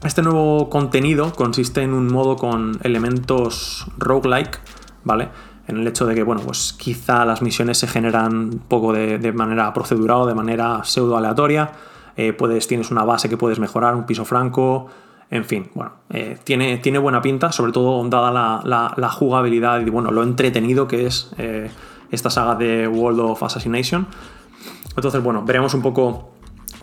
Este 0.05 0.21
nuevo 0.21 0.69
contenido 0.69 1.33
consiste 1.33 1.81
en 1.81 1.93
un 1.93 2.07
modo 2.13 2.35
con 2.35 2.77
elementos 2.83 3.87
roguelike, 3.97 4.59
¿vale? 5.03 5.29
en 5.67 5.77
el 5.77 5.87
hecho 5.87 6.05
de 6.05 6.13
que, 6.13 6.21
bueno, 6.21 6.41
pues 6.45 6.73
quizá 6.73 7.25
las 7.25 7.41
misiones 7.41 7.79
se 7.79 7.87
generan 7.87 8.35
un 8.35 8.59
poco 8.59 8.93
de, 8.93 9.33
manera 9.33 9.73
procedural 9.73 10.17
o 10.21 10.25
de 10.27 10.35
manera 10.35 10.83
pseudo 10.83 11.17
aleatoria. 11.17 11.71
Eh, 12.17 12.33
puedes, 12.33 12.67
tienes 12.67 12.91
una 12.91 13.03
base 13.03 13.29
que 13.29 13.37
puedes 13.37 13.57
mejorar, 13.57 13.95
un 13.95 14.05
piso 14.05 14.25
franco, 14.25 14.87
en 15.31 15.43
fin, 15.43 15.71
bueno, 15.73 15.93
eh, 16.11 16.37
tiene, 16.43 16.77
tiene, 16.77 16.99
buena 16.99 17.21
pinta, 17.21 17.51
sobre 17.51 17.71
todo 17.71 18.07
dada 18.07 18.61
la, 18.63 19.09
jugabilidad 19.09 19.81
y 19.81 19.89
bueno, 19.89 20.11
lo 20.11 20.21
entretenido 20.21 20.87
que 20.87 21.07
es 21.07 21.31
eh, 21.39 21.69
esta 22.11 22.29
saga 22.29 22.53
de 22.53 22.87
World 22.87 23.21
of 23.21 23.41
Assassination. 23.41 24.05
Entonces, 24.95 25.21
bueno, 25.23 25.43
veremos 25.43 25.73
un 25.73 25.81
poco, 25.81 26.29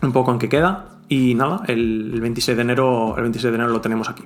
un 0.02 0.12
poco 0.12 0.32
en 0.32 0.40
qué 0.40 0.48
queda. 0.48 0.86
Y 1.12 1.34
nada, 1.34 1.60
el 1.66 2.18
26 2.22 2.56
de 2.56 2.62
enero, 2.62 3.14
el 3.18 3.22
26 3.24 3.52
de 3.52 3.54
enero 3.56 3.70
lo 3.70 3.82
tenemos 3.82 4.08
aquí. 4.08 4.24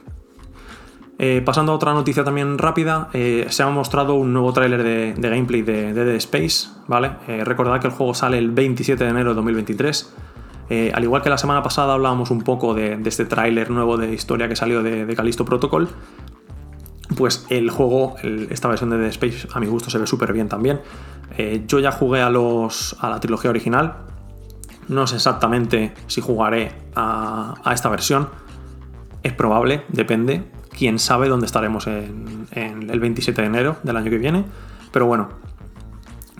Eh, 1.18 1.42
pasando 1.44 1.72
a 1.72 1.74
otra 1.74 1.92
noticia 1.92 2.22
también 2.22 2.58
rápida, 2.58 3.08
eh, 3.12 3.46
se 3.48 3.64
ha 3.64 3.70
mostrado 3.70 4.14
un 4.14 4.32
nuevo 4.32 4.52
tráiler 4.52 4.84
de, 4.84 5.28
gameplay 5.28 5.62
de, 5.62 5.92
Dead 5.92 6.14
Space, 6.14 6.68
¿vale? 6.86 7.10
Eh, 7.26 7.42
recordad 7.44 7.80
que 7.80 7.88
el 7.88 7.92
juego 7.92 8.14
sale 8.14 8.38
el 8.38 8.52
27 8.52 9.02
de 9.02 9.10
enero 9.10 9.30
de 9.30 9.34
2023. 9.34 10.14
al 10.94 11.02
igual 11.02 11.22
que 11.22 11.28
la 11.28 11.38
semana 11.38 11.60
pasada 11.60 11.92
hablábamos 11.92 12.30
un 12.30 12.42
poco 12.42 12.72
de, 12.72 13.00
este 13.04 13.24
tráiler 13.24 13.68
nuevo 13.68 13.96
de 13.96 14.14
historia 14.14 14.48
que 14.48 14.54
salió 14.54 14.84
de, 14.84 15.12
Callisto 15.16 15.44
Protocol, 15.44 15.88
pues 17.16 17.46
el 17.50 17.68
juego, 17.68 18.14
esta 18.48 18.68
versión 18.68 18.90
de 18.90 18.98
Dead 18.98 19.08
Space 19.08 19.48
a 19.52 19.58
mi 19.58 19.66
gusto 19.66 19.90
se 19.90 19.98
ve 19.98 20.06
súper 20.06 20.32
bien 20.32 20.48
también. 20.48 20.82
yo 21.66 21.80
ya 21.80 21.90
jugué 21.90 22.22
a, 22.22 22.30
los, 22.30 22.96
a 23.00 23.10
la 23.10 23.18
trilogía 23.18 23.50
original, 23.50 24.06
no 24.88 25.06
sé 25.06 25.16
exactamente 25.16 25.92
si 26.06 26.20
jugaré 26.20 26.72
a, 26.94 27.54
esta 27.72 27.88
versión, 27.88 28.28
es 29.22 29.32
probable, 29.32 29.84
depende 29.88 30.44
quién 30.76 30.98
sabe 30.98 31.28
dónde 31.28 31.46
estaremos 31.46 31.86
en, 31.86 32.46
el 32.52 33.00
27 33.00 33.40
de 33.40 33.46
enero 33.46 33.76
del 33.82 33.96
año 33.96 34.10
que 34.10 34.18
viene. 34.18 34.44
Pero 34.92 35.06
bueno, 35.06 35.28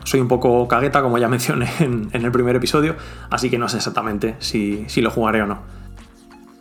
soy 0.04 0.20
un 0.20 0.28
poco 0.28 0.68
cagueta, 0.68 1.02
como 1.02 1.18
ya 1.18 1.28
mencioné 1.36 1.68
en, 1.80 2.10
el 2.12 2.30
primer 2.30 2.56
episodio, 2.56 2.96
así 3.30 3.50
que 3.50 3.58
no 3.58 3.68
sé 3.68 3.78
exactamente 3.78 4.36
si, 4.38 4.86
lo 4.96 5.10
jugaré 5.10 5.42
o 5.42 5.46
no. 5.46 5.60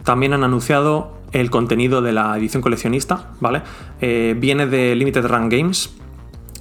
También 0.04 0.34
han 0.34 0.44
anunciado 0.44 1.20
el 1.32 1.50
contenido 1.50 2.02
de 2.02 2.14
la 2.14 2.38
edición 2.38 2.62
coleccionista, 2.62 3.32
¿vale? 3.40 3.62
Eh, 4.00 4.36
viene 4.38 4.68
de 4.68 4.96
Limited 4.96 5.26
Run 5.26 5.50
Games 5.50 5.96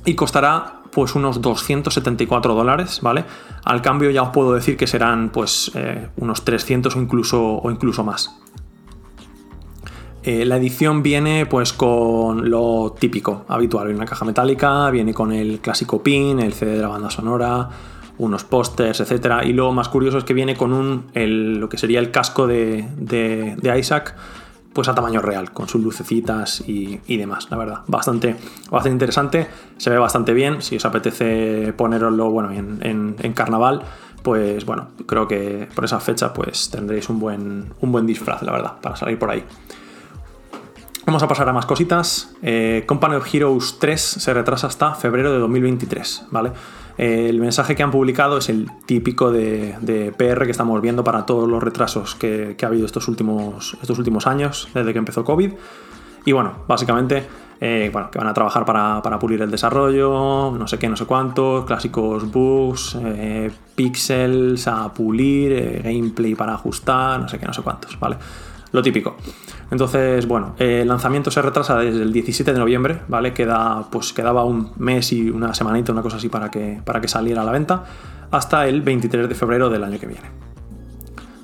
y 0.05 0.15
costará 0.15 0.81
pues 0.95 1.15
unos 1.15 1.41
274 1.41 2.55
dólares, 2.55 3.01
¿vale? 3.03 3.25
Al 3.65 3.83
cambio 3.83 4.11
ya 4.11 4.23
os 4.23 4.31
puedo 4.31 4.53
decir 4.55 4.77
que 4.77 4.87
serán 4.87 5.31
pues 5.31 5.71
eh, 5.75 6.09
unos 6.17 6.45
300 6.45 6.95
o 6.95 7.01
incluso, 7.01 7.43
o 7.43 7.71
incluso 7.71 8.05
más. 8.05 8.41
Eh, 10.23 10.47
la 10.47 10.57
edición 10.57 11.03
viene 11.03 11.45
pues 11.45 11.75
con 11.75 12.49
lo 12.49 12.95
típico, 12.99 13.45
habitual, 13.47 13.95
una 13.95 14.07
caja 14.07 14.25
metálica, 14.25 14.89
viene 14.91 15.13
con 15.13 15.33
el 15.33 15.61
clásico 15.61 16.03
pin, 16.03 16.41
el 16.41 16.55
CD 16.55 16.77
de 16.77 16.83
la 16.83 16.89
banda 16.89 17.11
sonora, 17.11 17.69
unos 18.17 18.45
pósters, 18.45 19.01
etc. 19.01 19.43
Y 19.45 19.53
lo 19.53 19.73
más 19.73 19.91
curioso 19.91 20.17
es 20.17 20.25
que 20.25 20.33
viene 20.33 20.57
con 20.57 20.73
un, 20.73 21.07
lo 21.15 21.69
que 21.69 21.77
sería 21.77 21.99
el 21.99 22.11
casco 22.11 22.47
de, 22.47 23.77
Isaac, 23.79 24.17
pues 24.75 24.89
a 24.89 24.95
tamaño 24.95 25.23
real, 25.23 25.53
con 25.53 25.69
sus 25.69 25.83
lucecitas 25.83 26.63
y, 26.67 27.17
demás, 27.17 27.47
la 27.51 27.57
verdad. 27.57 27.81
Bastante, 27.87 28.37
bastante 28.71 28.91
interesante, 28.91 29.49
se 29.79 29.89
ve 29.89 29.99
bastante 29.99 30.35
bien, 30.35 30.61
si 30.61 30.77
os 30.77 30.85
apetece 30.85 31.73
poneroslo 31.73 32.31
bueno, 32.31 32.51
en, 32.51 33.17
en, 33.19 33.33
carnaval, 33.33 33.83
pues 34.23 34.67
bueno, 34.67 34.89
creo 35.07 35.29
que 35.29 35.69
por 35.75 35.85
esa 35.85 36.01
fecha 36.01 36.33
pues 36.33 36.71
tendréis 36.71 37.09
un 37.09 37.21
buen, 37.21 37.73
un 37.81 37.93
buen 37.93 38.05
disfraz, 38.05 38.43
la 38.43 38.53
verdad, 38.53 38.73
para 38.81 38.97
salir 38.97 39.19
por 39.19 39.31
ahí. 39.31 39.45
Vamos 41.07 41.23
a 41.23 41.29
pasar 41.29 41.49
a 41.49 41.53
más 41.53 41.67
cositas. 41.67 42.35
Eh, 42.43 42.85
Company 42.87 43.17
of 43.17 43.33
Heroes 43.33 43.77
3 43.79 44.01
se 44.01 44.35
retrasa 44.35 44.67
hasta 44.67 44.95
febrero 44.95 45.33
de 45.33 45.39
2023, 45.39 46.27
¿vale? 46.31 46.53
Eh, 46.97 47.29
el 47.29 47.41
mensaje 47.41 47.75
que 47.75 47.83
han 47.83 47.91
publicado 47.91 48.39
es 48.39 48.49
el 48.49 48.71
típico 48.87 49.33
de, 49.33 50.15
PR 50.17 50.45
que 50.45 50.51
estamos 50.51 50.81
viendo 50.81 51.03
para 51.03 51.27
todos 51.27 51.49
los 51.49 51.63
retrasos 51.63 52.15
que, 52.15 52.57
ha 52.61 52.67
habido 52.67 52.87
estos 52.87 53.09
últimos, 53.09 53.77
estos 53.81 53.99
últimos 53.99 54.27
años, 54.27 54.69
desde 54.75 54.93
que 54.93 54.99
empezó 54.99 55.25
COVID. 55.25 55.53
Y 56.27 56.33
bueno, 56.33 56.53
básicamente, 56.67 57.27
eh, 57.61 57.91
bueno, 57.93 58.11
que 58.11 58.19
van 58.19 58.29
a 58.29 58.35
trabajar 58.35 58.65
para, 58.65 59.19
pulir 59.19 59.43
el 59.43 59.51
desarrollo, 59.51 60.53
no 60.57 60.67
sé 60.67 60.79
qué, 60.79 60.89
no 60.89 60.97
sé 60.97 61.05
cuántos, 61.05 61.65
clásicos 61.65 62.31
bugs, 62.31 62.97
pixels 63.75 64.67
a 64.69 64.93
pulir, 64.95 65.83
gameplay 65.83 66.35
para 66.35 66.55
ajustar, 66.55 67.21
no 67.21 67.29
sé 67.29 67.39
qué, 67.39 67.47
no 67.47 67.53
sé 67.53 67.63
cuántos, 67.63 67.99
¿vale? 67.99 68.17
Lo 68.73 68.83
típico. 68.83 69.17
Entonces, 69.75 70.29
bueno, 70.29 70.55
el 70.61 70.87
lanzamiento 70.87 71.33
se 71.33 71.43
retrasa 71.43 71.77
desde 71.79 72.03
el 72.03 72.13
17 72.13 72.53
de 72.53 72.59
noviembre, 72.61 73.01
¿vale? 73.09 73.35
Pues 73.91 74.13
quedaba 74.13 74.45
un 74.45 74.71
mes 74.77 75.13
y 75.13 75.29
una 75.29 75.53
semanita, 75.53 75.91
una 75.91 76.01
cosa 76.01 76.19
así 76.19 76.29
para 76.29 76.49
que, 76.49 76.81
para 76.85 77.01
que 77.01 77.09
saliera 77.09 77.43
a 77.43 77.45
la 77.45 77.51
venta, 77.51 77.83
hasta 78.31 78.69
el 78.69 78.83
23 78.83 79.29
de 79.29 79.35
febrero 79.35 79.71
del 79.71 79.83
año 79.83 79.99
que 79.99 80.07
viene. 80.07 80.31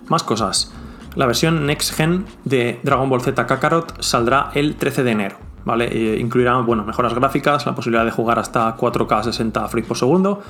Más 0.07 0.23
cosas. 0.23 0.73
La 1.17 1.27
versión 1.27 1.67
Next 1.67 1.93
Gen 1.93 2.25
de 2.45 2.79
Dragon 2.85 3.11
Ball 3.11 3.21
Z 3.21 3.49
Kakarot 3.49 4.01
saldrá 4.01 4.53
el 4.55 4.77
13 4.77 5.03
de 5.03 5.11
enero, 5.11 5.37
¿vale? 5.65 5.87
Eh, 5.87 6.21
incluirá, 6.21 6.57
bueno, 6.59 6.85
mejoras 6.85 7.13
gráficas, 7.15 7.67
la 7.67 7.75
posibilidad 7.75 8.05
de 8.05 8.13
jugar 8.13 8.39
hasta 8.39 8.77
4K 8.77 9.25
60 9.25 9.67
frames 9.67 9.89
por 9.89 9.97
segundo, 9.97 10.41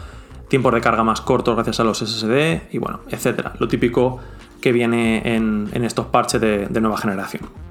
tiempos 0.48 0.74
de 0.74 0.82
carga 0.82 1.02
más 1.02 1.22
cortos 1.22 1.54
gracias 1.54 1.80
a 1.80 1.84
los 1.84 2.00
SSD 2.00 2.72
y 2.72 2.76
bueno, 2.76 3.00
etcétera. 3.08 3.54
Lo 3.58 3.68
típico 3.68 4.20
que 4.60 4.72
viene 4.72 5.22
en, 5.24 5.84
estos 5.84 6.06
parches 6.06 6.40
de, 6.42 6.80
nueva 6.80 6.98
generación. 6.98 7.69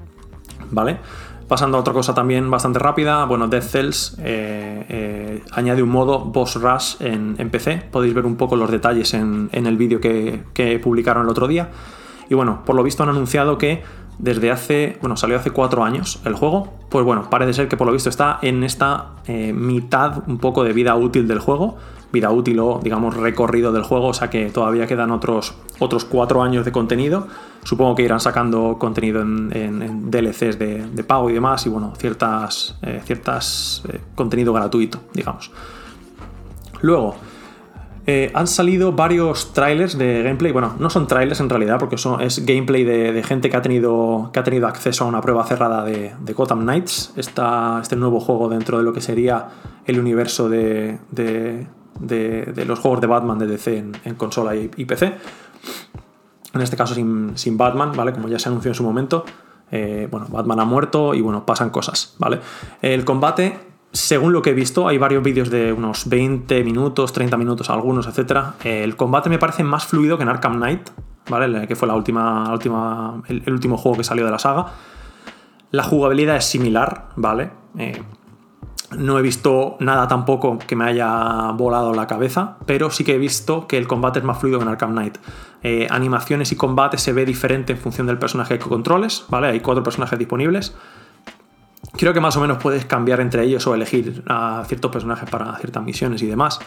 ¿Vale? 0.70 0.98
Pasando 1.50 1.78
a 1.78 1.80
otra 1.80 1.92
cosa 1.92 2.14
también 2.14 2.48
bastante 2.48 2.78
rápida, 2.78 3.24
bueno, 3.24 3.48
Death 3.48 3.64
Cells 3.64 4.16
eh, 4.20 4.86
eh, 4.88 5.42
añade 5.50 5.82
un 5.82 5.88
modo 5.88 6.20
Boss 6.20 6.54
Rush 6.54 6.94
en, 7.00 7.50
PC. 7.50 7.88
Podéis 7.90 8.14
ver 8.14 8.24
un 8.24 8.36
poco 8.36 8.54
los 8.54 8.70
detalles 8.70 9.14
en, 9.14 9.50
el 9.52 9.76
vídeo 9.76 10.00
que, 10.00 10.80
publicaron 10.80 11.24
el 11.24 11.28
otro 11.28 11.48
día. 11.48 11.70
Y 12.28 12.34
bueno, 12.34 12.62
por 12.64 12.76
lo 12.76 12.84
visto 12.84 13.02
han 13.02 13.08
anunciado 13.08 13.58
que 13.58 13.82
desde 14.20 14.52
hace, 14.52 14.96
bueno, 15.00 15.16
salió 15.16 15.38
hace 15.38 15.50
cuatro 15.50 15.82
años 15.82 16.20
el 16.24 16.34
juego, 16.34 16.72
pues 16.88 17.04
bueno, 17.04 17.28
parece 17.28 17.54
ser 17.54 17.68
que 17.68 17.76
por 17.76 17.88
lo 17.88 17.92
visto 17.92 18.10
está 18.10 18.38
en 18.42 18.62
esta 18.62 19.16
eh, 19.26 19.52
mitad 19.52 20.22
un 20.28 20.38
poco 20.38 20.62
de 20.62 20.72
vida 20.72 20.94
útil 20.94 21.26
del 21.26 21.40
juego, 21.40 21.78
vida 22.12 22.30
útil 22.30 22.58
o 22.60 22.80
digamos 22.82 23.16
recorrido 23.16 23.72
del 23.72 23.82
juego, 23.82 24.08
o 24.08 24.14
sea 24.14 24.30
que 24.30 24.50
todavía 24.50 24.86
quedan 24.86 25.10
otros, 25.10 25.54
otros 25.78 26.04
cuatro 26.04 26.42
años 26.42 26.64
de 26.64 26.72
contenido, 26.72 27.26
supongo 27.62 27.94
que 27.94 28.02
irán 28.02 28.20
sacando 28.20 28.76
contenido 28.78 29.20
en, 29.20 30.10
DLCs 30.10 30.58
de, 30.58 31.04
pago 31.06 31.30
y 31.30 31.34
demás, 31.34 31.66
y 31.66 31.68
bueno, 31.68 31.92
ciertas, 31.96 32.76
eh, 32.82 33.00
ciertas 33.04 33.82
eh, 33.92 34.00
contenido 34.14 34.52
gratuito, 34.52 35.00
digamos. 35.14 35.50
Luego, 36.82 37.16
eh, 38.06 38.30
han 38.34 38.46
salido 38.46 38.92
varios 38.92 39.52
trailers 39.52 39.96
de 39.96 40.22
gameplay. 40.22 40.52
Bueno, 40.52 40.74
no 40.78 40.90
son 40.90 41.06
trailers 41.06 41.38
en 41.40 41.48
realidad, 41.48 41.78
porque 41.78 41.98
son, 41.98 42.20
es 42.20 42.44
gameplay 42.44 42.82
de, 42.82 43.22
gente 43.22 43.50
que 43.50 43.56
ha, 43.56 43.62
tenido, 43.62 44.30
que 44.32 44.40
ha 44.40 44.42
tenido 44.42 44.66
acceso 44.66 45.04
a 45.04 45.06
una 45.06 45.20
prueba 45.20 45.44
cerrada 45.44 45.84
de, 45.84 46.32
Gotham 46.34 46.62
Knights, 46.62 47.12
este 47.16 47.96
nuevo 47.96 48.18
juego 48.18 48.48
dentro 48.48 48.78
de 48.78 48.84
lo 48.84 48.92
que 48.92 49.00
sería 49.00 49.48
el 49.84 50.00
universo 50.00 50.48
de, 50.48 50.98
los 52.00 52.78
juegos 52.78 53.00
de 53.00 53.06
Batman 53.06 53.38
de 53.38 53.46
DC 53.46 53.78
en, 54.04 54.14
consola 54.16 54.54
y, 54.56 54.84
PC. 54.84 55.14
En 56.52 56.60
este 56.60 56.76
caso 56.76 56.94
sin, 56.94 57.56
Batman, 57.56 57.92
¿vale? 57.94 58.12
Como 58.12 58.28
ya 58.28 58.38
se 58.38 58.48
anunció 58.48 58.70
en 58.70 58.74
su 58.74 58.82
momento. 58.82 59.24
Eh, 59.70 60.08
bueno, 60.10 60.26
Batman 60.28 60.60
ha 60.60 60.64
muerto 60.64 61.14
y 61.14 61.20
bueno, 61.20 61.46
pasan 61.46 61.70
cosas, 61.70 62.16
¿vale? 62.18 62.40
El 62.82 63.04
combate 63.04 63.70
según 63.92 64.32
lo 64.32 64.42
que 64.42 64.50
he 64.50 64.54
visto, 64.54 64.86
hay 64.86 64.98
varios 64.98 65.22
vídeos 65.22 65.50
de 65.50 65.72
unos 65.72 66.08
20 66.08 66.62
minutos, 66.62 67.12
30 67.12 67.36
minutos 67.36 67.70
algunos, 67.70 68.06
etc. 68.06 68.54
El 68.62 68.96
combate 68.96 69.28
me 69.28 69.38
parece 69.38 69.64
más 69.64 69.84
fluido 69.84 70.16
que 70.16 70.22
en 70.22 70.28
Arkham 70.28 70.56
Knight, 70.56 70.90
¿vale? 71.28 71.66
Que 71.66 71.74
fue 71.74 71.88
la 71.88 71.94
última, 71.94 72.52
última, 72.52 73.20
el, 73.26 73.52
último 73.52 73.76
juego 73.76 73.98
que 73.98 74.04
salió 74.04 74.24
de 74.24 74.30
la 74.30 74.38
saga. 74.38 74.66
La 75.72 75.82
jugabilidad 75.82 76.36
es 76.36 76.44
similar, 76.44 77.08
¿vale? 77.16 77.50
Eh, 77.78 78.00
no 78.96 79.18
he 79.18 79.22
visto 79.22 79.76
nada 79.80 80.08
tampoco 80.08 80.58
que 80.58 80.76
me 80.76 80.84
haya 80.84 81.52
volado 81.52 81.94
la 81.94 82.06
cabeza, 82.06 82.56
pero 82.66 82.90
sí 82.90 83.04
que 83.04 83.14
he 83.14 83.18
visto 83.18 83.66
que 83.66 83.78
el 83.78 83.86
combate 83.86 84.18
es 84.18 84.24
más 84.24 84.38
fluido 84.38 84.58
que 84.58 84.64
en 84.64 84.70
Arkham 84.70 84.92
Knight. 84.92 85.18
Eh, 85.62 85.86
animaciones 85.90 86.52
y 86.52 86.56
combate 86.56 86.98
se 86.98 87.12
ve 87.12 87.24
diferente 87.24 87.72
en 87.72 87.78
función 87.78 88.06
del 88.06 88.18
personaje 88.18 88.58
que 88.58 88.64
controles, 88.64 89.24
¿vale? 89.28 89.48
Hay 89.48 89.60
cuatro 89.60 89.82
personajes 89.82 90.18
disponibles. 90.18 90.74
Creo 91.96 92.12
que 92.12 92.20
más 92.20 92.36
o 92.36 92.40
menos 92.40 92.58
puedes 92.58 92.84
cambiar 92.84 93.20
entre 93.20 93.44
ellos 93.44 93.66
o 93.66 93.74
elegir 93.74 94.22
a 94.26 94.64
ciertos 94.66 94.90
personajes 94.90 95.28
para 95.28 95.54
ciertas 95.56 95.82
misiones 95.82 96.22
y 96.22 96.26
demás. 96.26 96.60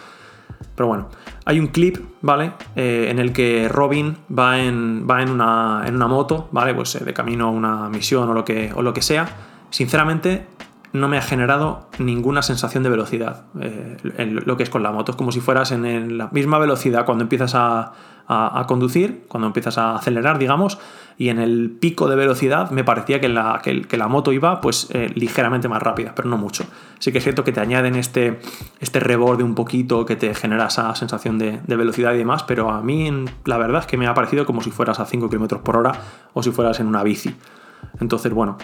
Pero 0.76 0.88
bueno, 0.88 1.10
hay 1.46 1.60
un 1.60 1.68
clip, 1.68 1.98
¿vale? 2.22 2.54
Eh, 2.76 3.08
en 3.10 3.20
el 3.20 3.32
que 3.32 3.68
Robin 3.70 4.18
va 4.38 4.60
en, 4.60 5.08
va 5.10 5.22
en, 5.22 5.30
una, 5.30 5.84
en 5.86 5.96
una 5.96 6.08
moto, 6.08 6.50
¿vale? 6.52 6.74
Pues 6.74 6.96
eh, 6.96 7.04
de 7.04 7.14
camino 7.14 7.48
a 7.48 7.52
una 7.52 7.90
misión 7.90 8.30
o 8.30 8.34
lo, 8.34 8.44
que, 8.44 8.72
o 8.76 8.82
lo 8.82 8.94
que 8.94 9.02
sea. 9.02 9.28
Sinceramente, 9.70 10.48
no 10.93 11.08
me 11.08 11.17
ha 11.17 11.21
generado 11.21 11.89
ninguna 11.99 12.41
sensación 12.41 12.84
de 12.84 12.89
velocidad 12.89 13.45
eh, 13.60 13.97
en 14.17 14.36
lo 14.45 14.58
que 14.58 14.63
es 14.63 14.69
con 14.69 14.84
la 14.84 14.91
moto. 14.91 15.12
Es 15.12 15.15
como 15.17 15.32
si 15.32 15.41
fueras 15.41 15.71
en 15.71 16.17
la 16.17 16.29
misma 16.32 16.60
velocidad 16.60 17.06
cuando 17.06 17.23
empiezas 17.23 17.56
a, 17.56 17.93
a, 18.27 18.65
conducir, 18.67 19.25
cuando 19.27 19.47
empiezas 19.47 19.77
a 19.77 19.95
acelerar, 19.95 20.38
digamos, 20.38 20.79
y 21.17 21.29
en 21.29 21.39
el 21.39 21.71
pico 21.71 22.08
de 22.08 22.15
velocidad 22.15 22.71
me 22.71 22.84
parecía 22.84 23.19
que 23.19 23.29
la, 23.29 23.62
que, 23.62 23.97
la 23.97 24.08
moto 24.08 24.32
iba 24.32 24.62
pues 24.62 24.88
eh, 24.91 25.12
ligeramente 25.15 25.67
más 25.67 25.82
rápida, 25.82 26.13
pero 26.15 26.29
no 26.29 26.38
mucho. 26.38 26.65
Sí 26.99 27.12
que 27.12 27.17
es 27.17 27.23
cierto 27.23 27.43
que 27.43 27.51
te 27.51 27.60
añaden 27.60 27.95
este, 27.95 28.39
este 28.79 28.99
reborde 28.99 29.43
un 29.43 29.56
poquito 29.56 30.06
que 30.06 30.15
te 30.15 30.34
genera 30.34 30.67
esa 30.67 30.95
sensación 30.95 31.38
de, 31.38 31.60
velocidad 31.67 32.13
y 32.13 32.17
demás, 32.17 32.43
pero 32.43 32.69
a 32.69 32.82
mí 32.82 33.12
la 33.45 33.58
verdad 33.58 33.82
es 33.82 33.88
que 33.88 33.97
me 33.97 34.08
ha 34.08 34.13
parecido 34.13 34.45
como 34.45 34.62
si 34.62 34.71
fueras 34.71 34.99
a 34.99 35.06
5 35.06 35.29
km 35.29 35.60
por 35.62 35.77
hora 35.77 35.91
o 36.34 36.41
si 36.41 36.51
fueras 36.51 36.79
en 36.79 36.88
una 36.88 37.03
bici. 37.03 37.36
Entonces, 37.99 38.32
bueno, 38.34 38.58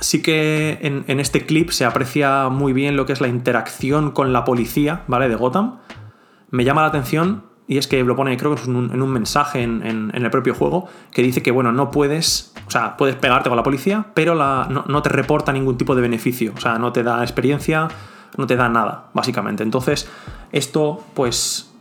sí 0.00 0.22
que 0.22 0.78
en, 0.82 1.04
en, 1.08 1.20
este 1.20 1.46
clip 1.46 1.70
se 1.70 1.84
aprecia 1.84 2.48
muy 2.48 2.72
bien 2.72 2.96
lo 2.96 3.06
que 3.06 3.12
es 3.12 3.20
la 3.20 3.28
interacción 3.28 4.10
con 4.10 4.32
la 4.32 4.44
policía, 4.44 5.04
¿vale? 5.06 5.28
De 5.28 5.36
Gotham. 5.36 5.78
Me 6.50 6.64
llama 6.64 6.82
la 6.82 6.88
atención 6.88 7.44
y 7.68 7.78
es 7.78 7.88
que 7.88 8.02
lo 8.04 8.14
pone, 8.14 8.36
creo 8.36 8.54
que 8.54 8.62
es 8.62 8.68
en 8.68 8.76
un, 8.76 9.10
mensaje 9.10 9.62
en, 9.62 10.12
el 10.14 10.30
propio 10.30 10.54
juego, 10.54 10.88
que 11.10 11.22
dice 11.22 11.42
que, 11.42 11.50
bueno, 11.50 11.72
no 11.72 11.90
puedes, 11.90 12.54
o 12.66 12.70
sea, 12.70 12.96
puedes 12.96 13.16
pegarte 13.16 13.48
con 13.48 13.56
la 13.56 13.64
policía, 13.64 14.06
pero 14.14 14.36
la, 14.36 14.68
no, 14.86 15.02
te 15.02 15.08
reporta 15.08 15.52
ningún 15.52 15.76
tipo 15.76 15.96
de 15.96 16.02
beneficio, 16.02 16.52
o 16.56 16.60
sea, 16.60 16.78
no 16.78 16.92
te 16.92 17.02
da 17.02 17.22
experiencia, 17.22 17.88
no 18.36 18.46
te 18.46 18.54
da 18.54 18.68
nada, 18.68 19.10
básicamente. 19.14 19.64
Entonces, 19.64 20.08
esto, 20.52 21.02
pues, 21.14 21.74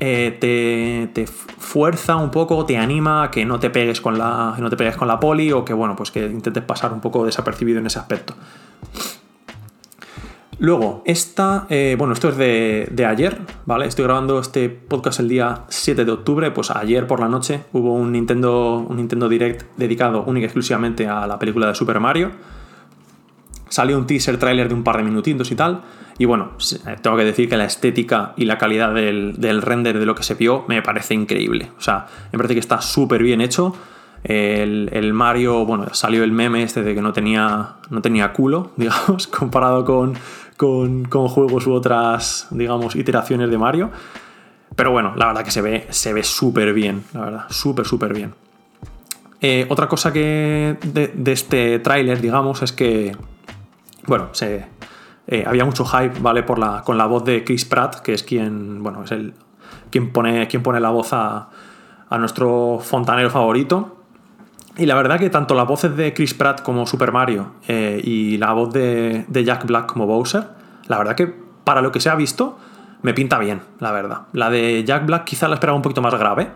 eh, 0.00 1.08
te, 1.12 1.26
fuerza 1.26 2.16
un 2.16 2.30
poco, 2.30 2.64
te 2.64 2.76
anima 2.76 3.24
a 3.24 3.30
que 3.30 3.44
no 3.44 3.58
te 3.58 3.70
pegues 3.70 4.00
con 4.00 4.16
la, 4.16 4.54
no 4.58 4.70
te 4.70 4.76
pegues 4.76 4.96
con 4.96 5.08
la 5.08 5.18
poli 5.18 5.50
o 5.52 5.64
que, 5.64 5.72
bueno, 5.72 5.96
pues 5.96 6.10
que 6.10 6.24
intentes 6.26 6.62
pasar 6.62 6.92
un 6.92 7.00
poco 7.00 7.24
desapercibido 7.24 7.80
en 7.80 7.86
ese 7.86 7.98
aspecto. 7.98 8.34
Luego, 10.60 11.02
esta, 11.04 11.66
eh, 11.68 11.94
bueno, 11.96 12.14
esto 12.14 12.30
es 12.30 12.36
de, 12.36 13.06
ayer, 13.06 13.38
¿vale? 13.64 13.86
Estoy 13.86 14.04
grabando 14.04 14.40
este 14.40 14.68
podcast 14.68 15.20
el 15.20 15.28
día 15.28 15.62
7 15.68 16.04
de 16.04 16.10
octubre, 16.10 16.50
pues 16.50 16.72
ayer 16.72 17.06
por 17.06 17.20
la 17.20 17.28
noche 17.28 17.64
hubo 17.72 17.94
un 17.94 18.10
Nintendo, 18.10 18.84
un 18.88 18.96
Nintendo 18.96 19.28
Direct 19.28 19.66
dedicado 19.76 20.24
única 20.24 20.44
y 20.44 20.46
exclusivamente 20.46 21.06
a 21.06 21.28
la 21.28 21.38
película 21.38 21.68
de 21.68 21.76
Super 21.76 22.00
Mario. 22.00 22.32
Salió 23.68 23.98
un 23.98 24.06
teaser 24.06 24.36
trailer 24.38 24.68
de 24.68 24.74
un 24.74 24.82
par 24.82 24.96
de 24.96 25.04
minutitos 25.04 25.50
y 25.52 25.54
tal. 25.54 25.82
Y 26.18 26.24
bueno, 26.24 26.50
eh, 26.86 26.96
tengo 27.00 27.16
que 27.16 27.24
decir 27.24 27.48
que 27.48 27.56
la 27.56 27.64
estética 27.64 28.34
y 28.36 28.44
la 28.44 28.58
calidad 28.58 28.92
del, 28.92 29.62
render 29.62 29.98
de 29.98 30.04
lo 30.04 30.16
que 30.16 30.24
se 30.24 30.34
vio 30.34 30.64
me 30.66 30.82
parece 30.82 31.14
increíble. 31.14 31.70
O 31.78 31.80
sea, 31.80 32.06
me 32.32 32.38
parece 32.38 32.54
que 32.54 32.60
está 32.60 32.80
súper 32.80 33.22
bien 33.22 33.40
hecho. 33.40 33.74
El, 34.24 35.12
Mario, 35.12 35.64
bueno, 35.64 35.86
salió 35.94 36.24
el 36.24 36.32
meme 36.32 36.64
este 36.64 36.82
de 36.82 36.92
que 36.94 37.00
no 37.00 37.12
tenía, 37.12 37.76
no 37.88 38.02
tenía 38.02 38.32
culo, 38.32 38.72
digamos, 38.76 39.28
comparado 39.28 39.84
con, 39.84 40.14
con, 40.56 41.28
juegos 41.28 41.66
u 41.68 41.72
otras, 41.72 42.48
digamos, 42.50 42.96
iteraciones 42.96 43.48
de 43.48 43.58
Mario. 43.58 43.90
Pero 44.74 44.90
bueno, 44.90 45.14
la 45.16 45.26
verdad 45.26 45.44
que 45.44 45.50
se 45.52 45.62
ve 45.62 45.86
se 45.90 46.12
ve 46.12 46.24
súper 46.24 46.72
bien, 46.72 47.04
la 47.14 47.20
verdad, 47.20 47.44
súper, 47.48 47.86
súper 47.86 48.12
bien. 48.12 48.34
Eh, 49.40 49.66
otra 49.68 49.86
cosa 49.86 50.12
que 50.12 50.76
de, 50.82 51.32
este 51.32 51.78
tráiler, 51.78 52.20
digamos, 52.20 52.62
es 52.62 52.72
que, 52.72 53.16
bueno, 54.06 54.30
se, 54.32 54.66
eh, 55.30 55.44
había 55.46 55.66
mucho 55.66 55.84
hype, 55.84 56.20
¿vale? 56.20 56.42
Por 56.42 56.58
la, 56.58 56.82
con 56.82 56.96
la 56.96 57.04
voz 57.04 57.22
de 57.22 57.44
Chris 57.44 57.66
Pratt, 57.66 58.00
que 58.00 58.14
es 58.14 58.22
quien, 58.22 58.82
bueno, 58.82 59.04
es 59.04 59.12
el, 59.12 59.34
quien, 59.90 60.10
pone, 60.10 60.48
quien 60.48 60.62
pone 60.62 60.80
la 60.80 60.88
voz 60.88 61.12
a, 61.12 61.50
nuestro 62.18 62.80
fontanero 62.82 63.28
favorito. 63.28 63.96
Y 64.78 64.86
la 64.86 64.94
verdad 64.94 65.18
que 65.18 65.28
tanto 65.28 65.54
las 65.54 65.66
voces 65.66 65.94
de 65.96 66.14
Chris 66.14 66.32
Pratt 66.32 66.62
como 66.62 66.86
Super 66.86 67.12
Mario 67.12 67.52
eh, 67.66 68.00
y 68.02 68.38
la 68.38 68.54
voz 68.54 68.72
de, 68.72 69.26
Jack 69.30 69.66
Black 69.66 69.92
como 69.92 70.06
Bowser, 70.06 70.44
la 70.86 70.96
verdad 70.96 71.14
que 71.14 71.26
para 71.64 71.82
lo 71.82 71.92
que 71.92 72.00
se 72.00 72.08
ha 72.08 72.14
visto, 72.14 72.56
me 73.02 73.12
pinta 73.12 73.38
bien, 73.38 73.60
la 73.80 73.92
verdad. 73.92 74.22
La 74.32 74.48
de 74.48 74.82
Jack 74.84 75.04
Black 75.04 75.24
quizá 75.24 75.46
la 75.48 75.54
esperaba 75.54 75.76
un 75.76 75.82
poquito 75.82 76.00
más 76.00 76.14
grave, 76.14 76.50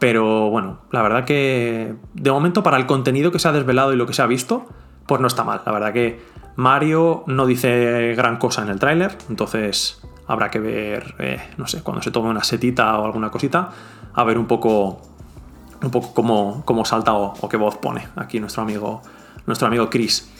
pero 0.00 0.50
bueno, 0.50 0.80
la 0.90 1.02
verdad 1.02 1.24
que 1.24 1.94
de 2.14 2.30
momento 2.32 2.64
para 2.64 2.76
el 2.76 2.86
contenido 2.86 3.30
que 3.30 3.38
se 3.38 3.46
ha 3.46 3.52
desvelado 3.52 3.92
y 3.92 3.96
lo 3.96 4.06
que 4.06 4.14
se 4.14 4.22
ha 4.22 4.26
visto, 4.26 4.66
pues 5.06 5.20
no 5.20 5.26
está 5.26 5.44
mal. 5.44 5.62
La 5.64 5.72
verdad 5.72 5.92
que 5.92 6.20
Mario 6.56 7.24
no 7.26 7.46
dice 7.46 8.14
gran 8.16 8.36
cosa 8.38 8.62
en 8.62 8.68
el 8.68 8.78
tráiler, 8.78 9.16
entonces 9.28 10.00
habrá 10.26 10.50
que 10.50 10.58
ver, 10.58 11.14
eh, 11.18 11.40
no 11.56 11.66
sé, 11.66 11.82
cuando 11.82 12.02
se 12.02 12.10
tome 12.10 12.30
una 12.30 12.42
setita 12.42 12.98
o 12.98 13.04
alguna 13.04 13.30
cosita, 13.30 13.70
a 14.14 14.24
ver 14.24 14.38
un 14.38 14.46
poco 14.46 15.00
un 15.82 15.90
poco 15.90 16.14
cómo, 16.64 16.84
salta 16.84 17.12
o, 17.12 17.48
qué 17.48 17.56
voz 17.56 17.76
pone 17.76 18.08
aquí 18.16 18.40
nuestro 18.40 18.62
amigo, 18.62 19.02
nuestro 19.46 19.68
amigo 19.68 19.90
Chris. 19.90 20.32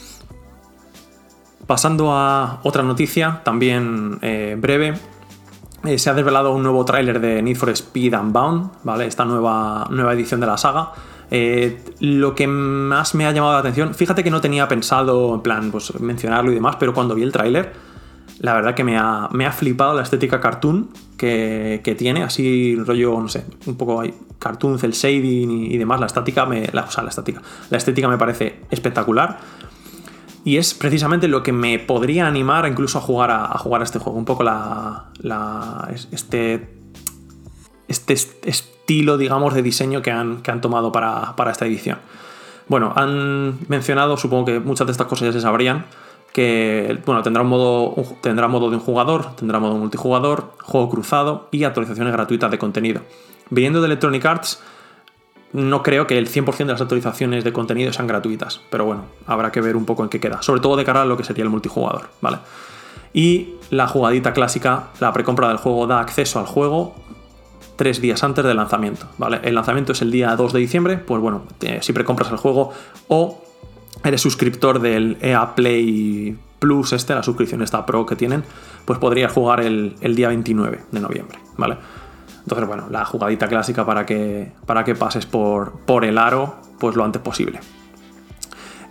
Pasando 1.67 2.13
a 2.13 2.61
otra 2.63 2.83
noticia, 2.83 3.41
también 3.45 4.19
eh, 4.23 4.57
breve, 4.59 4.95
eh, 5.85 5.99
se 5.99 6.11
ha 6.11 6.15
desvelado 6.15 6.55
un 6.55 6.63
nuevo 6.63 6.85
tráiler 6.85 7.21
de 7.21 7.43
Need 7.43 7.57
for 7.57 7.71
Speed 7.71 8.15
Unbound, 8.15 8.71
¿vale? 8.83 9.07
Esta 9.07 9.25
nueva, 9.25 9.87
nueva 9.91 10.15
edición 10.15 10.41
de 10.41 10.47
la 10.47 10.57
saga. 10.57 10.93
Eh, 11.31 11.83
lo 12.01 12.35
que 12.35 12.47
más 12.47 13.15
me 13.15 13.27
ha 13.27 13.33
llamado 13.33 13.55
la 13.55 13.59
atención, 13.61 13.95
fíjate 13.95 14.23
que 14.23 14.31
no 14.31 14.41
tenía 14.41 14.69
pensado 14.69 15.35
en 15.35 15.41
plan 15.41 15.71
pues, 15.71 15.99
mencionarlo 16.01 16.53
y 16.53 16.55
demás, 16.55 16.77
pero 16.79 16.95
cuando 16.95 17.15
vi 17.15 17.23
el 17.23 17.33
tráiler, 17.33 17.73
la 18.41 18.55
verdad 18.55 18.75
que 18.75 18.85
me 18.85 18.97
ha, 18.97 19.29
me 19.33 19.47
ha 19.47 19.53
flipado 19.53 19.95
la 19.95 20.03
estética 20.03 20.41
cartoon 20.41 20.91
que, 21.17 21.97
tiene, 21.99 22.23
así 22.23 22.77
rollo, 22.77 23.19
no 23.21 23.29
sé, 23.29 23.45
un 23.67 23.77
poco 23.77 24.03
cartoon, 24.39 24.79
el 24.83 24.93
shading 24.93 25.73
y, 25.73 25.77
demás, 25.79 25.99
la 26.01 26.07
estática, 26.07 26.47
me, 26.47 26.67
la, 26.73 26.87
la 27.03 27.09
estática, 27.09 27.43
la 27.71 27.79
estética 27.79 28.09
me 28.09 28.19
parece 28.19 28.61
espectacular. 28.71 29.39
Y 30.45 30.59
es 30.59 30.75
precisamente 30.75 31.27
lo 31.27 31.43
que 31.43 31.51
me 31.51 31.81
podría 31.81 32.29
animar 32.29 32.69
incluso 32.69 32.99
a 32.99 33.01
jugar 33.01 33.33
a, 33.33 33.59
jugar 33.59 33.81
a 33.81 33.85
este 33.85 33.99
juego. 33.99 34.17
Un 34.17 34.25
poco 34.25 34.45
la, 34.45 35.07
la, 35.19 35.89
este, 36.13 36.69
este 37.89 38.15
estilo, 38.87 39.19
digamos, 39.19 39.53
de 39.53 39.63
diseño 39.65 40.01
que 40.01 40.13
han, 40.13 40.43
que 40.43 40.53
han 40.53 40.61
tomado 40.61 40.93
para, 40.93 41.35
para 41.35 41.51
esta 41.51 41.67
edición. 41.67 41.99
Bueno, 42.69 42.93
han 42.95 43.59
mencionado, 43.67 44.17
supongo 44.17 44.45
que 44.45 44.61
muchas 44.61 44.87
de 44.87 44.93
estas 44.93 45.09
cosas 45.09 45.27
ya 45.27 45.33
se 45.33 45.41
sabrían, 45.41 45.87
que 46.33 46.97
bueno, 47.05 47.21
tendrá, 47.25 47.43
un 47.43 47.49
modo, 47.49 47.95
tendrá 48.21 48.47
modo 48.47 48.71
de 48.71 48.77
un 48.77 48.83
jugador, 48.83 49.35
tendrá 49.35 49.59
modo 49.59 49.75
multijugador, 49.75 50.53
juego 50.63 50.89
cruzado 50.89 51.49
y 51.51 51.65
actualizaciones 51.65 52.13
gratuitas 52.13 52.49
de 52.49 52.59
contenido. 52.59 53.01
Viniendo 53.51 53.81
de 53.81 53.87
Electronic 53.87 54.25
Arts, 54.25 54.63
no 55.53 55.83
creo 55.83 56.07
que 56.07 56.17
el 56.17 56.29
100% 56.29 56.57
de 56.57 56.65
las 56.67 56.81
actualizaciones 56.81 57.43
de 57.43 57.53
contenido 57.53 57.93
sean 57.93 58.07
gratuitas, 58.07 58.61
pero 58.71 58.85
bueno, 58.85 59.07
habrá 59.27 59.51
que 59.51 59.61
ver 59.61 59.75
un 59.75 59.85
poco 59.85 60.05
en 60.05 60.11
qué 60.11 60.21
queda, 60.21 60.43
sobre 60.43 60.61
todo 60.61 60.77
de 60.77 60.85
cara 60.85 61.03
a 61.03 61.07
lo 61.07 61.17
que 61.17 61.25
sería 61.25 61.43
el 61.43 61.51
multijugador, 61.51 62.09
¿vale? 62.21 62.39
Y 63.13 63.55
la 63.71 63.89
jugadita 63.89 64.33
clásica, 64.33 64.91
la 65.01 65.13
precompra 65.13 65.49
del 65.49 65.57
juego 65.57 65.89
da 65.89 65.99
acceso 65.99 66.39
al 66.39 66.47
juego 66.47 66.95
tres 67.77 68.01
días 68.01 68.23
antes 68.25 68.45
del 68.45 68.57
lanzamiento, 68.57 69.07
¿vale? 69.19 69.41
El 69.43 69.55
lanzamiento 69.55 69.93
es 69.93 70.03
el 70.03 70.11
día 70.11 70.35
2 70.35 70.53
de 70.53 70.59
diciembre, 70.59 70.97
pues 70.99 71.21
bueno, 71.21 71.45
si 71.81 71.93
precompras 71.93 72.31
el 72.31 72.39
juego 72.39 72.73
o 73.09 73.43
eres 74.05 74.21
suscriptor 74.21 74.81
del 74.81 75.19
EA 75.21 75.55
Play 75.55 76.37
Plus, 76.59 76.93
este, 76.93 77.15
la 77.15 77.23
suscripción 77.23 77.63
esta 77.63 77.85
Pro 77.85 78.07
que 78.07 78.17
tienen, 78.17 78.45
pues 78.85 78.99
podrías 78.99 79.33
jugar 79.33 79.61
el, 79.61 79.97
día 80.01 80.29
29 80.29 80.85
de 80.91 81.01
noviembre, 81.01 81.39
¿vale? 81.57 81.77
Entonces, 82.43 82.67
bueno, 82.67 82.87
la 82.91 83.05
jugadita 83.05 83.49
clásica 83.49 83.85
para 83.85 84.07
que, 84.07 84.53
para 84.67 84.85
que 84.85 84.95
pases 84.95 85.27
por, 85.27 85.81
por 85.81 86.05
el 86.05 86.17
aro, 86.17 86.57
pues 86.79 86.95
lo 86.95 87.05
antes 87.05 87.21
posible. 87.21 87.61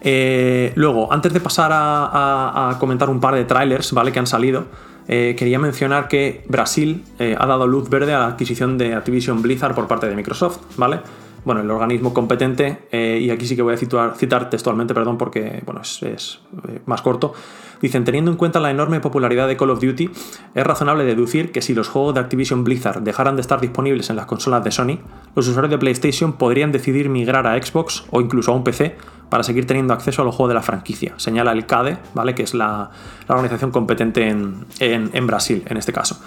Eh, 0.02 0.72
luego, 0.76 1.12
antes 1.12 1.34
de 1.34 1.40
pasar 1.40 1.72
a, 1.74 2.78
comentar 2.80 3.10
un 3.10 3.20
par 3.20 3.34
de 3.34 3.46
trailers, 3.46 3.92
¿vale? 3.92 4.12
Que 4.12 4.20
han 4.20 4.28
salido, 4.28 4.66
eh, 5.08 5.36
quería 5.38 5.60
mencionar 5.60 6.08
que 6.08 6.44
Brasil 6.48 7.04
eh, 7.20 7.36
ha 7.38 7.46
dado 7.46 7.68
luz 7.68 7.90
verde 7.90 8.14
a 8.14 8.20
la 8.20 8.28
adquisición 8.28 8.78
de 8.78 8.96
Activision 8.96 9.42
Blizzard 9.42 9.76
por 9.76 9.88
parte 9.88 10.08
de 10.08 10.16
Microsoft, 10.16 10.60
¿vale? 10.78 11.00
Bueno, 11.46 11.62
el 11.62 11.70
organismo 11.70 12.14
competente, 12.14 12.88
eh, 12.92 13.20
y 13.22 13.30
aquí 13.30 13.46
sí 13.46 13.56
que 13.56 13.62
voy 13.62 13.76
a 13.76 13.78
citar, 13.78 14.16
citar 14.18 14.50
textualmente, 14.50 14.94
perdón, 14.94 15.18
porque 15.18 15.62
bueno, 15.66 15.82
es, 15.82 16.02
eh, 16.02 16.82
más 16.88 17.04
corto, 17.04 17.34
dicen, 17.82 18.04
teniendo 18.04 18.32
en 18.32 18.38
cuenta 18.38 18.60
la 18.60 18.72
enorme 18.72 19.00
popularidad 19.00 19.48
de 19.48 19.56
Call 19.56 19.70
of 19.70 19.80
Duty, 19.80 20.10
es 20.56 20.64
razonable 20.66 21.04
deducir 21.06 21.52
que 21.52 21.62
si 21.62 21.76
los 21.76 21.88
juegos 21.88 22.16
de 22.16 22.20
Activision 22.20 22.64
Blizzard 22.64 23.02
dejaran 23.02 23.36
de 23.36 23.42
estar 23.42 23.62
disponibles 23.62 24.10
en 24.10 24.16
las 24.16 24.26
consolas 24.26 24.64
de 24.64 24.72
Sony, 24.72 25.00
los 25.36 25.48
usuarios 25.48 25.70
de 25.70 25.78
PlayStation 25.78 26.34
podrían 26.34 26.72
decidir 26.72 27.10
migrar 27.10 27.46
a 27.46 27.62
Xbox 27.62 28.06
o 28.10 28.22
incluso 28.22 28.52
a 28.52 28.56
un 28.56 28.64
PC 28.64 28.96
para 29.30 29.44
seguir 29.44 29.68
teniendo 29.68 29.94
acceso 29.94 30.24
a 30.24 30.26
los 30.26 30.34
juegos 30.34 30.50
de 30.50 30.56
la 30.56 30.64
franquicia. 30.64 31.14
Señala 31.18 31.52
el 31.52 31.68
CADE, 31.68 31.98
¿vale? 32.16 32.34
que 32.34 32.44
es 32.44 32.56
la, 32.56 32.90
organización 33.28 33.70
competente 33.72 34.28
en 34.30 35.28
Brasil, 35.28 35.64
en 35.68 35.78
este 35.78 35.94
caso. 35.94 36.20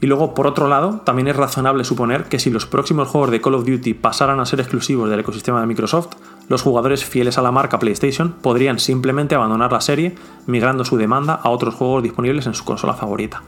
Y 0.00 0.06
luego, 0.06 0.34
por 0.34 0.46
otro 0.46 0.68
lado, 0.68 1.00
también 1.04 1.28
es 1.28 1.36
razonable 1.36 1.84
suponer 1.84 2.24
que 2.24 2.38
si 2.38 2.50
los 2.50 2.66
próximos 2.66 3.08
juegos 3.08 3.30
de 3.30 3.40
Call 3.40 3.54
of 3.54 3.64
Duty 3.64 3.94
pasaran 3.94 4.40
a 4.40 4.46
ser 4.46 4.60
exclusivos 4.60 5.08
del 5.08 5.20
ecosistema 5.20 5.60
de 5.60 5.66
Microsoft, 5.66 6.08
los 6.48 6.62
jugadores 6.62 7.04
fieles 7.04 7.38
a 7.38 7.42
la 7.42 7.52
marca 7.52 7.78
PlayStation 7.78 8.32
podrían 8.32 8.78
simplemente 8.78 9.34
abandonar 9.34 9.72
la 9.72 9.80
serie, 9.80 10.14
migrando 10.46 10.84
su 10.84 10.96
demanda 10.96 11.34
a 11.34 11.48
otros 11.48 11.74
juegos 11.74 12.02
disponibles 12.02 12.46
en 12.46 12.54
su 12.54 12.64
consola 12.64 12.94
favorita. 12.94 13.42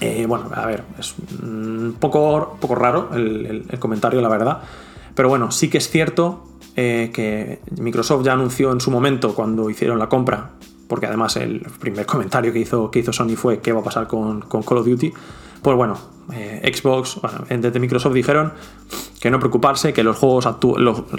Eh, 0.00 0.26
bueno, 0.28 0.50
a 0.54 0.66
ver, 0.66 0.84
es 0.98 1.14
un 1.42 1.96
poco, 1.98 2.58
poco 2.60 2.74
raro 2.74 3.10
el, 3.14 3.66
comentario, 3.78 4.20
la 4.20 4.28
verdad. 4.28 4.60
Pero 5.14 5.28
bueno, 5.28 5.50
sí 5.50 5.70
que 5.70 5.78
es 5.78 5.88
cierto 5.88 6.44
eh, 6.74 7.10
que 7.14 7.60
Microsoft 7.80 8.24
ya 8.24 8.34
anunció 8.34 8.72
en 8.72 8.80
su 8.80 8.90
momento, 8.90 9.34
cuando 9.34 9.70
hicieron 9.70 9.98
la 9.98 10.08
compra, 10.10 10.50
porque 10.88 11.06
además 11.06 11.36
el 11.36 11.60
primer 11.80 12.06
comentario 12.06 12.52
que 12.52 12.60
hizo, 12.60 12.90
que 12.90 13.00
hizo 13.00 13.12
Sony 13.12 13.36
fue 13.36 13.60
qué 13.60 13.72
va 13.72 13.80
a 13.80 13.84
pasar 13.84 14.06
con, 14.06 14.40
Call 14.40 14.78
of 14.78 14.86
Duty. 14.86 15.12
Pues 15.62 15.76
bueno, 15.76 15.96
eh, 16.32 16.72
Xbox, 16.72 17.20
bueno, 17.20 17.38
desde 17.48 17.80
Microsoft 17.80 18.14
dijeron 18.14 18.52
que 19.20 19.30
no 19.30 19.38
preocuparse, 19.38 19.92
que 19.92 20.02
los 20.02 20.16
juegos, 20.16 20.46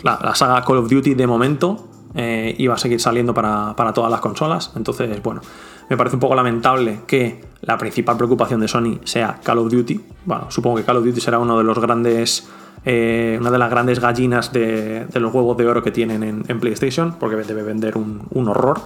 la, 0.03 0.35
saga 0.35 0.63
Call 0.63 0.77
of 0.77 0.89
Duty 0.89 1.15
de 1.15 1.27
momento 1.27 1.87
eh, 2.15 2.55
iba 2.57 2.75
a 2.75 2.77
seguir 2.77 3.01
saliendo 3.01 3.33
para, 3.33 3.73
todas 3.93 4.09
las 4.09 4.21
consolas. 4.21 4.71
Entonces, 4.75 5.21
bueno, 5.21 5.41
me 5.89 5.97
parece 5.97 6.15
un 6.15 6.19
poco 6.19 6.35
lamentable 6.35 7.01
que 7.05 7.43
la 7.61 7.77
principal 7.77 8.15
preocupación 8.15 8.61
de 8.61 8.67
Sony 8.67 8.99
sea 9.03 9.39
Call 9.43 9.59
of 9.59 9.71
Duty. 9.71 9.99
Bueno, 10.25 10.49
supongo 10.49 10.77
que 10.77 10.83
Call 10.83 10.97
of 10.97 11.05
Duty 11.05 11.19
será 11.19 11.39
uno 11.39 11.57
de 11.57 11.63
los 11.63 11.77
grandes. 11.79 12.47
Eh, 12.85 13.37
una 13.41 13.51
de 13.51 13.57
las 13.57 13.69
grandes 13.69 13.99
gallinas 13.99 14.53
de, 14.53 15.07
los 15.15 15.33
huevos 15.33 15.57
de 15.57 15.67
oro 15.67 15.83
que 15.83 15.91
tienen 15.91 16.23
en, 16.23 16.59
PlayStation, 16.61 17.15
porque 17.19 17.35
debe 17.35 17.63
vender 17.63 17.97
un, 17.97 18.21
un 18.29 18.47
horror. 18.47 18.79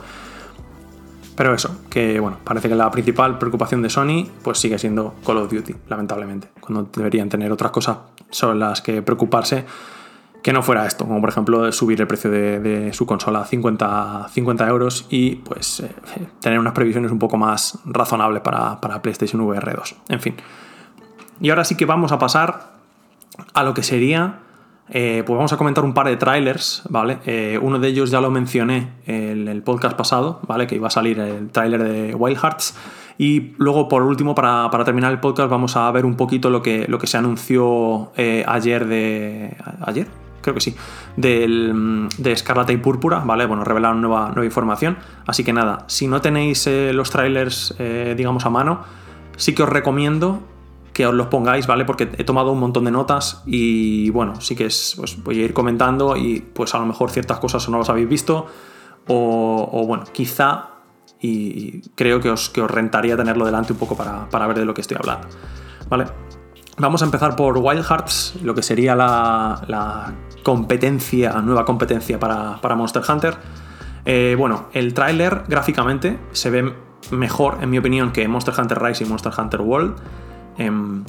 Pero 1.42 1.56
eso, 1.56 1.76
que 1.90 2.20
bueno, 2.20 2.38
parece 2.44 2.70
que 2.70 2.76
la 2.76 2.92
principal 2.92 3.40
preocupación 3.40 3.82
de 3.82 3.90
Sony 3.90 4.28
pues 4.44 4.60
sigue 4.60 4.78
siendo 4.78 5.16
Call 5.26 5.38
of 5.38 5.52
Duty, 5.52 5.74
lamentablemente, 5.90 6.50
cuando 6.60 6.88
deberían 6.96 7.30
tener 7.30 7.52
otras 7.52 7.72
cosas 7.72 7.98
sobre 8.30 8.60
las 8.60 8.84
que 8.84 9.02
preocuparse 9.02 9.66
que 10.44 10.54
no 10.54 10.62
fuera 10.62 10.86
esto, 10.86 11.08
como 11.08 11.20
por 11.20 11.30
ejemplo 11.30 11.72
subir 11.72 12.00
el 12.00 12.06
precio 12.06 12.30
de, 12.30 12.92
su 12.94 13.08
consola 13.08 13.42
a 13.42 13.46
50, 13.46 14.28
50 14.30 14.68
euros 14.68 15.08
y 15.10 15.38
pues 15.38 15.80
eh, 15.80 15.90
tener 16.42 16.60
unas 16.60 16.74
previsiones 16.74 17.12
un 17.12 17.18
poco 17.18 17.38
más 17.38 17.80
razonables 17.86 18.44
para, 18.44 18.80
para 18.80 19.02
PlayStation 19.02 19.42
VR 19.42 19.74
2. 19.74 19.96
En 20.10 20.20
fin. 20.20 20.36
Y 21.40 21.50
ahora 21.50 21.66
sí 21.66 21.74
que 21.74 21.86
vamos 21.86 22.12
a 22.12 22.20
pasar 22.20 22.74
a 23.56 23.64
lo 23.64 23.74
que 23.74 23.82
sería 23.82 24.42
eh, 24.94 25.24
pues 25.26 25.38
vamos 25.38 25.54
a 25.54 25.58
comentar 25.58 25.86
un 25.86 25.94
par 25.94 26.08
de 26.08 26.18
trailers, 26.18 26.84
¿vale? 26.90 27.20
Eh, 27.26 27.58
uno 27.62 27.80
de 27.80 27.88
ellos 27.88 28.12
ya 28.12 28.20
lo 28.20 28.30
mencioné 28.30 28.90
en 29.06 29.48
el 29.48 29.64
podcast 29.64 29.96
pasado, 29.96 30.42
¿vale? 30.48 30.68
Que 30.68 30.76
iba 30.76 30.88
a 30.88 30.92
salir 30.92 31.18
el 31.18 31.50
tráiler 31.50 31.82
de 31.82 32.14
Wild 32.14 32.38
Hearts. 32.38 32.76
Y 33.18 33.54
luego, 33.58 33.88
por 33.88 34.04
último, 34.04 34.36
para, 34.36 34.70
terminar 34.84 35.14
el 35.14 35.22
podcast, 35.22 35.50
vamos 35.50 35.78
a 35.78 35.90
ver 35.92 36.06
un 36.06 36.18
poquito 36.18 36.50
lo 36.50 36.62
que, 36.62 36.88
lo 36.90 37.00
que 37.00 37.08
se 37.08 37.18
anunció 37.18 38.12
eh, 38.18 38.44
ayer 38.46 38.86
de. 38.86 39.56
¿Ayer? 39.86 40.08
Creo 40.42 40.56
que 40.56 40.62
sí. 40.62 40.76
Del, 41.16 42.10
de 42.18 42.32
Escarlata 42.34 42.74
y 42.74 42.78
Púrpura, 42.78 43.20
¿vale? 43.20 43.46
Bueno, 43.46 43.64
revelaron 43.64 44.02
nueva, 44.02 44.28
nueva 44.28 44.46
información. 44.46 44.98
Así 45.26 45.46
que 45.46 45.54
nada, 45.54 45.86
si 45.88 46.08
no 46.08 46.20
tenéis 46.20 46.68
los 46.68 47.12
trailers, 47.12 47.76
digamos, 48.18 48.46
a 48.46 48.50
mano, 48.50 48.82
sí 49.38 49.56
que 49.56 49.64
os 49.64 49.70
recomiendo 49.70 50.42
que 50.94 51.06
os 51.06 51.14
los 51.14 51.28
pongáis, 51.28 51.68
¿vale? 51.68 51.86
Porque 51.86 52.10
he 52.18 52.24
tomado 52.24 52.52
un 52.52 52.60
montón 52.60 52.86
de 52.86 52.92
notas 52.92 53.44
y 53.46 54.10
bueno, 54.10 54.42
sí 54.42 54.56
que 54.56 54.66
es, 54.66 54.96
pues 54.98 55.22
voy 55.24 55.42
a 55.42 55.46
ir 55.46 55.54
comentando 55.54 56.18
y 56.18 56.42
pues 56.42 56.76
a 56.76 56.80
lo 56.80 56.86
mejor 56.86 57.12
ciertas 57.12 57.40
cosas 57.40 57.68
no 57.70 57.78
las 57.78 57.90
habéis 57.90 58.10
visto 58.10 58.48
o, 59.08 59.86
bueno, 59.88 60.04
quizá 60.12 60.70
y 61.20 61.82
creo 61.96 62.20
que 62.20 62.30
os, 62.30 62.50
que 62.50 62.62
os 62.62 62.72
rentaría 62.72 63.16
tenerlo 63.18 63.46
delante 63.46 63.74
un 63.74 63.80
poco 63.80 63.96
para, 63.96 64.48
ver 64.48 64.58
de 64.58 64.66
lo 64.66 64.74
que 64.74 64.82
estoy 64.82 64.98
hablando, 65.00 65.28
¿vale? 65.90 66.06
Vamos 66.78 67.02
a 67.02 67.06
empezar 67.06 67.36
por 67.36 67.58
Wild 67.58 67.84
Hearts, 67.84 68.36
lo 68.42 68.56
que 68.56 68.64
sería 68.64 68.96
la, 68.96 70.14
competencia, 70.44 71.34
nueva 71.42 71.66
competencia 71.66 72.20
para, 72.20 72.76
Monster 72.76 73.04
Hunter. 73.08 73.36
Eh, 74.06 74.36
bueno, 74.38 74.68
el 74.74 74.94
tráiler 74.94 75.44
gráficamente 75.48 76.20
se 76.32 76.50
ve 76.50 76.74
mejor, 77.12 77.60
en 77.62 77.70
mi 77.70 77.78
opinión, 77.78 78.12
que 78.12 78.28
Monster 78.28 78.54
Hunter 78.58 78.82
Rise 78.82 79.04
y 79.04 79.08
Monster 79.08 79.32
Hunter 79.38 79.62
World. 79.62 79.96
Em, 80.62 81.04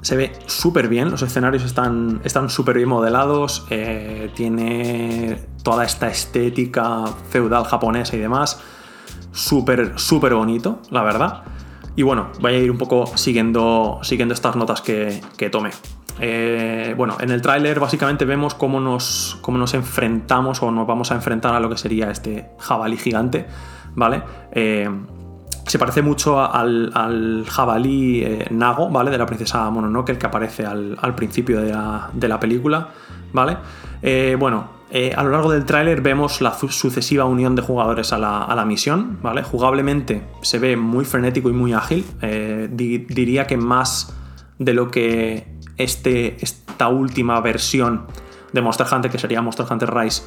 se 0.00 0.16
ve 0.16 0.32
súper 0.46 0.88
bien, 0.88 1.10
los 1.10 1.22
escenarios 1.22 1.64
están 1.64 2.50
súper 2.50 2.76
bien 2.76 2.88
modelados, 2.88 3.66
eh, 3.70 4.30
tiene 4.34 5.38
toda 5.62 5.84
esta 5.84 6.08
estética 6.08 7.06
feudal 7.30 7.64
japonesa 7.64 8.14
y 8.16 8.20
demás, 8.20 8.60
súper, 9.32 9.98
súper 9.98 10.34
bonito, 10.34 10.80
la 10.90 11.02
verdad. 11.02 11.44
Y 11.96 12.02
bueno, 12.02 12.28
voy 12.40 12.54
a 12.54 12.58
ir 12.58 12.70
un 12.70 12.76
poco 12.76 13.06
siguiendo, 13.14 14.00
siguiendo 14.02 14.34
estas 14.34 14.56
notas 14.56 14.82
que, 14.82 15.22
que 15.38 15.48
tomé. 15.48 15.70
Eh, 16.20 16.94
bueno, 16.96 17.16
en 17.20 17.30
el 17.30 17.40
tráiler 17.40 17.80
básicamente 17.80 18.24
vemos 18.24 18.54
cómo 18.54 18.80
nos, 18.80 19.38
cómo 19.40 19.58
nos 19.58 19.74
enfrentamos 19.74 20.62
o 20.62 20.70
nos 20.70 20.86
vamos 20.86 21.12
a 21.12 21.14
enfrentar 21.14 21.54
a 21.54 21.60
lo 21.60 21.70
que 21.70 21.78
sería 21.78 22.10
este 22.10 22.50
jabalí 22.58 22.96
gigante, 22.96 23.46
¿vale? 23.94 24.22
Eh, 24.52 24.88
se 25.66 25.78
parece 25.78 26.02
mucho 26.02 26.40
al, 26.40 27.44
jabalí 27.48 28.22
eh, 28.22 28.46
Nago, 28.50 28.90
¿vale? 28.90 29.10
De 29.10 29.18
la 29.18 29.26
princesa 29.26 29.68
Mononoke, 29.70 30.18
que 30.18 30.26
aparece 30.26 30.66
al, 30.66 31.14
principio 31.14 31.60
de 31.60 32.28
la, 32.28 32.40
película, 32.40 32.88
¿vale? 33.32 33.56
Eh, 34.02 34.36
bueno, 34.38 34.68
eh, 34.90 35.12
a 35.16 35.22
lo 35.22 35.30
largo 35.30 35.50
del 35.50 35.64
tráiler 35.64 36.02
vemos 36.02 36.40
la 36.40 36.52
sucesiva 36.52 37.24
unión 37.24 37.54
de 37.54 37.62
jugadores 37.62 38.12
a 38.12 38.18
la, 38.18 38.64
misión, 38.66 39.18
¿vale? 39.22 39.42
Jugablemente 39.42 40.22
se 40.42 40.58
ve 40.58 40.76
muy 40.76 41.04
frenético 41.04 41.48
y 41.48 41.52
muy 41.52 41.72
ágil. 41.72 42.04
diría 42.70 43.46
que 43.46 43.56
más 43.56 44.14
de 44.58 44.74
lo 44.74 44.90
que 44.90 45.54
este, 45.78 46.36
esta 46.40 46.88
última 46.88 47.40
versión 47.40 48.06
de 48.52 48.60
Monster 48.60 48.86
Hunter, 48.90 49.10
que 49.10 49.18
sería 49.18 49.42
Monster 49.42 49.66
Hunter 49.68 49.92
Rise, 49.92 50.22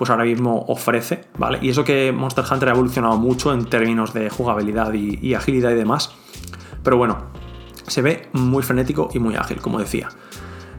pues 0.00 0.08
ahora 0.08 0.24
mismo 0.24 0.64
ofrece, 0.68 1.26
¿vale? 1.36 1.58
Y 1.60 1.68
eso 1.68 1.84
que 1.84 2.10
Monster 2.10 2.42
Hunter 2.50 2.70
ha 2.70 2.72
evolucionado 2.72 3.18
mucho 3.18 3.52
en 3.52 3.66
términos 3.66 4.14
de 4.14 4.30
jugabilidad 4.30 4.94
y, 4.94 5.34
agilidad 5.34 5.72
y 5.72 5.74
demás. 5.74 6.14
Pero 6.82 6.96
bueno, 6.96 7.18
se 7.86 8.00
ve 8.00 8.30
muy 8.32 8.62
frenético 8.62 9.10
y 9.12 9.18
muy 9.18 9.34
ágil, 9.34 9.60
como 9.60 9.78
decía. 9.78 10.08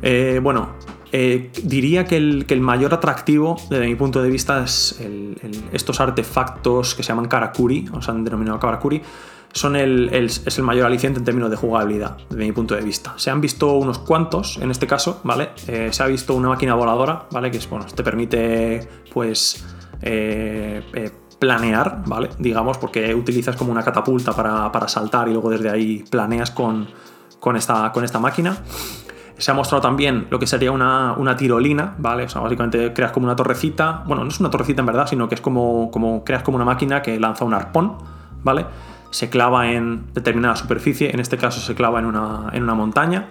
Eh, 0.02 0.40
bueno, 0.42 0.70
eh, 1.12 1.52
diría 1.62 2.06
que 2.06 2.18
el, 2.18 2.62
mayor 2.62 2.96
atractivo, 2.96 3.58
desde 3.70 3.86
mi 3.86 3.94
punto 3.94 4.24
de 4.24 4.30
vista, 4.32 4.64
es 4.64 5.00
estos 5.72 6.00
artefactos 6.00 6.96
que 6.96 7.04
se 7.04 7.10
llaman 7.10 7.28
Karakuri, 7.28 7.90
o 7.94 8.02
se 8.02 8.10
han 8.10 8.24
denominado 8.24 8.58
Karakuri, 8.58 9.04
son 9.54 9.76
el, 9.76 10.10
es 10.14 10.58
el 10.58 10.64
mayor 10.64 10.86
aliciente 10.86 11.20
en 11.20 11.26
términos 11.26 11.50
de 11.50 11.58
jugabilidad, 11.58 12.18
desde 12.30 12.44
mi 12.44 12.52
punto 12.52 12.76
de 12.76 12.82
vista. 12.82 13.14
Se 13.18 13.30
han 13.30 13.42
visto 13.42 13.74
unos 13.74 14.00
cuantos, 14.00 14.58
en 14.58 14.72
este 14.72 14.88
caso, 14.88 15.20
¿vale? 15.24 15.50
Eh, 15.68 15.90
se 15.92 16.04
ha 16.04 16.08
visto 16.08 16.36
una 16.36 16.50
máquina 16.50 16.74
voladora, 16.76 17.26
¿vale? 17.32 17.52
Que 17.52 17.58
es, 17.58 17.70
bueno, 17.70 17.86
te 17.86 18.04
permite, 18.04 18.88
pues, 19.14 19.66
eh, 20.02 20.82
eh, 20.94 21.12
planear, 21.38 22.04
¿vale? 22.06 22.30
Digamos, 22.40 22.78
porque 22.78 23.14
utilizas 23.14 23.56
como 23.56 23.72
una 23.72 23.84
catapulta 23.84 24.34
para, 24.34 24.88
saltar 24.88 25.28
y 25.28 25.34
luego 25.34 25.50
desde 25.50 25.70
ahí 25.70 26.04
planeas 26.10 26.52
con, 26.52 26.88
con, 27.40 27.58
esta, 27.58 27.92
con 27.92 28.04
esta 28.04 28.20
máquina. 28.20 28.58
Se 29.38 29.50
ha 29.50 29.56
mostrado 29.56 29.82
también 29.82 30.28
lo 30.30 30.38
que 30.38 30.46
sería 30.46 30.72
una, 30.72 31.14
una, 31.14 31.36
tirolina, 31.36 31.96
¿vale? 31.98 32.26
O 32.26 32.30
sea, 32.30 32.42
básicamente 32.42 32.94
creas 32.94 33.12
como 33.12 33.26
una 33.26 33.36
torrecita. 33.36 34.04
Bueno, 34.06 34.24
no 34.24 34.30
es 34.30 34.40
una 34.40 34.52
torrecita 34.52 34.82
en 34.82 34.86
verdad, 34.86 35.08
sino 35.08 35.28
que 35.28 35.36
es 35.36 35.42
como, 35.42 35.90
como 35.90 36.24
creas 36.24 36.44
como 36.44 36.58
una 36.58 36.66
máquina 36.66 37.02
que 37.02 37.20
lanza 37.20 37.44
un 37.44 37.56
arpón, 37.56 37.98
¿vale? 38.44 38.68
Se 39.12 39.30
clava 39.30 39.72
en 39.72 40.12
determinada 40.14 40.56
superficie, 40.56 41.12
en 41.12 41.20
este 41.20 41.38
caso 41.38 41.62
se 41.62 41.76
clava 41.76 42.00
en 42.00 42.06
una, 42.06 42.50
en 42.54 42.64
una 42.64 42.74
montaña. 42.74 43.28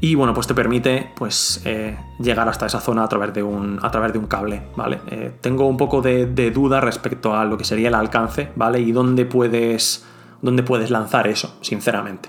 Y 0.00 0.16
bueno, 0.16 0.34
pues 0.34 0.46
te 0.46 0.54
permite 0.54 1.12
pues, 1.14 1.62
eh, 1.64 1.96
llegar 2.18 2.48
hasta 2.48 2.66
esa 2.66 2.80
zona 2.80 3.04
a 3.04 3.08
través 3.08 3.32
de 3.32 3.42
un, 3.42 3.78
a 3.80 3.90
través 3.90 4.12
de 4.12 4.18
un 4.18 4.26
cable, 4.26 4.62
¿vale? 4.76 5.00
Eh, 5.06 5.32
tengo 5.40 5.66
un 5.66 5.76
poco 5.76 6.02
de, 6.02 6.26
de, 6.26 6.50
duda 6.50 6.80
respecto 6.80 7.34
a 7.34 7.44
lo 7.44 7.56
que 7.56 7.64
sería 7.64 7.88
el 7.88 7.94
alcance, 7.94 8.50
¿vale? 8.56 8.80
Y 8.80 8.92
dónde 8.92 9.24
puedes, 9.24 10.04
dónde 10.42 10.62
puedes 10.62 10.90
lanzar 10.90 11.26
eso, 11.26 11.56
sinceramente. 11.62 12.28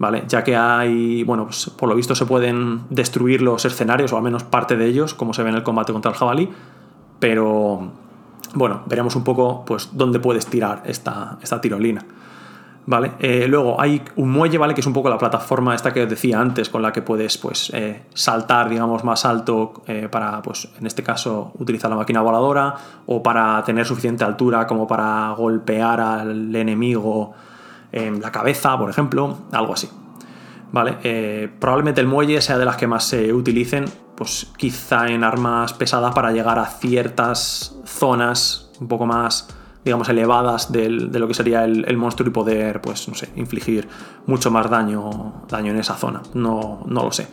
¿vale? 0.00 0.24
Ya 0.26 0.42
que 0.42 0.56
hay, 0.56 1.22
bueno, 1.24 1.44
pues 1.44 1.70
por 1.76 1.88
lo 1.88 1.94
visto 1.94 2.14
se 2.14 2.24
pueden 2.24 2.84
destruir 2.88 3.42
los 3.42 3.66
escenarios, 3.66 4.12
o 4.12 4.16
al 4.16 4.22
menos 4.22 4.42
parte 4.42 4.76
de 4.76 4.86
ellos, 4.86 5.12
como 5.12 5.34
se 5.34 5.42
ve 5.42 5.50
en 5.50 5.56
el 5.56 5.62
combate 5.62 5.92
contra 5.92 6.10
el 6.10 6.16
jabalí, 6.16 6.48
pero 7.20 7.92
bueno, 8.54 8.82
veremos 8.86 9.16
un 9.16 9.24
poco 9.24 9.64
pues 9.64 9.90
dónde 9.92 10.18
puedes 10.18 10.46
tirar 10.46 10.82
esta, 10.84 11.38
esta 11.42 11.60
tirolina. 11.60 12.04
¿Vale? 12.86 13.12
Eh, 13.20 13.46
luego 13.46 13.80
hay 13.80 14.02
un 14.16 14.30
muelle, 14.30 14.58
¿vale? 14.58 14.74
Que 14.74 14.80
es 14.80 14.86
un 14.86 14.92
poco 14.92 15.10
la 15.10 15.18
plataforma 15.18 15.74
esta 15.74 15.92
que 15.92 16.02
os 16.02 16.08
decía 16.08 16.40
antes, 16.40 16.68
con 16.68 16.82
la 16.82 16.92
que 16.92 17.02
puedes 17.02 17.38
pues, 17.38 17.70
eh, 17.72 18.06
saltar, 18.14 18.68
digamos, 18.68 19.04
más 19.04 19.24
alto 19.24 19.82
eh, 19.86 20.08
para, 20.10 20.40
pues, 20.42 20.68
en 20.78 20.86
este 20.86 21.02
caso, 21.02 21.52
utilizar 21.58 21.90
la 21.90 21.96
máquina 21.96 22.20
voladora 22.20 22.74
o 23.06 23.22
para 23.22 23.62
tener 23.64 23.86
suficiente 23.86 24.24
altura 24.24 24.66
como 24.66 24.88
para 24.88 25.30
golpear 25.36 26.00
al 26.00 26.56
enemigo 26.56 27.32
en 27.92 28.20
la 28.20 28.32
cabeza, 28.32 28.76
por 28.76 28.90
ejemplo, 28.90 29.38
algo 29.52 29.74
así. 29.74 29.88
¿Vale? 30.72 31.50
Probablemente 31.58 32.00
el 32.00 32.06
muelle 32.06 32.40
sea 32.40 32.56
de 32.56 32.64
las 32.64 32.76
que 32.76 32.86
más 32.86 33.04
se 33.04 33.32
utilicen, 33.32 33.86
pues 34.20 34.48
quizá 34.58 35.06
en 35.06 35.24
armas 35.24 35.72
pesadas 35.72 36.14
para 36.14 36.30
llegar 36.30 36.58
a 36.58 36.66
ciertas 36.66 37.74
zonas 37.86 38.70
un 38.78 38.86
poco 38.86 39.06
más, 39.06 39.48
digamos, 39.82 40.10
elevadas 40.10 40.70
de 40.70 40.90
lo 40.90 41.26
que 41.26 41.32
sería 41.32 41.64
el, 41.64 41.96
monstruo 41.96 42.28
y 42.28 42.30
poder, 42.30 42.82
pues, 42.82 43.08
no 43.08 43.14
sé, 43.14 43.30
infligir 43.36 43.88
mucho 44.26 44.50
más 44.50 44.68
daño, 44.68 45.46
daño 45.48 45.72
en 45.72 45.78
esa 45.78 45.94
zona. 45.94 46.20
No, 46.34 46.82
no 46.84 47.04
lo 47.04 47.12
sé. 47.12 47.28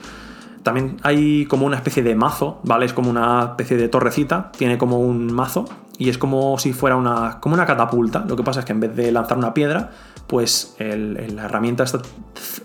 También 0.63 0.95
hay 1.03 1.45
como 1.47 1.65
una 1.65 1.75
especie 1.75 2.03
de 2.03 2.15
mazo, 2.15 2.61
¿vale? 2.63 2.85
Es 2.85 2.93
como 2.93 3.09
una 3.09 3.47
especie 3.49 3.75
de 3.75 3.89
torrecita, 3.89 4.53
tiene 4.57 4.77
como 4.77 4.97
un 4.97 5.33
mazo 5.33 5.65
y 5.97 6.07
es 6.07 6.17
como 6.17 6.57
si 6.57 6.71
fuera 6.71 6.95
una, 6.95 7.41
como 7.41 7.55
una 7.55 7.65
catapulta. 7.65 8.23
Lo 8.25 8.37
que 8.37 8.43
pasa 8.43 8.61
es 8.61 8.65
que 8.65 8.71
en 8.71 8.79
vez 8.79 8.95
de 8.95 9.11
lanzar 9.11 9.37
una 9.37 9.53
piedra, 9.53 9.91
pues 10.25 10.77
la 10.79 11.43
herramienta 11.43 11.83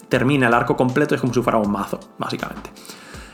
termina 0.08 0.46
el 0.46 0.54
arco 0.54 0.76
completo, 0.76 1.16
es 1.16 1.20
como 1.20 1.34
si 1.34 1.42
fuera 1.42 1.58
un 1.58 1.72
mazo, 1.72 1.98
básicamente. 2.18 2.70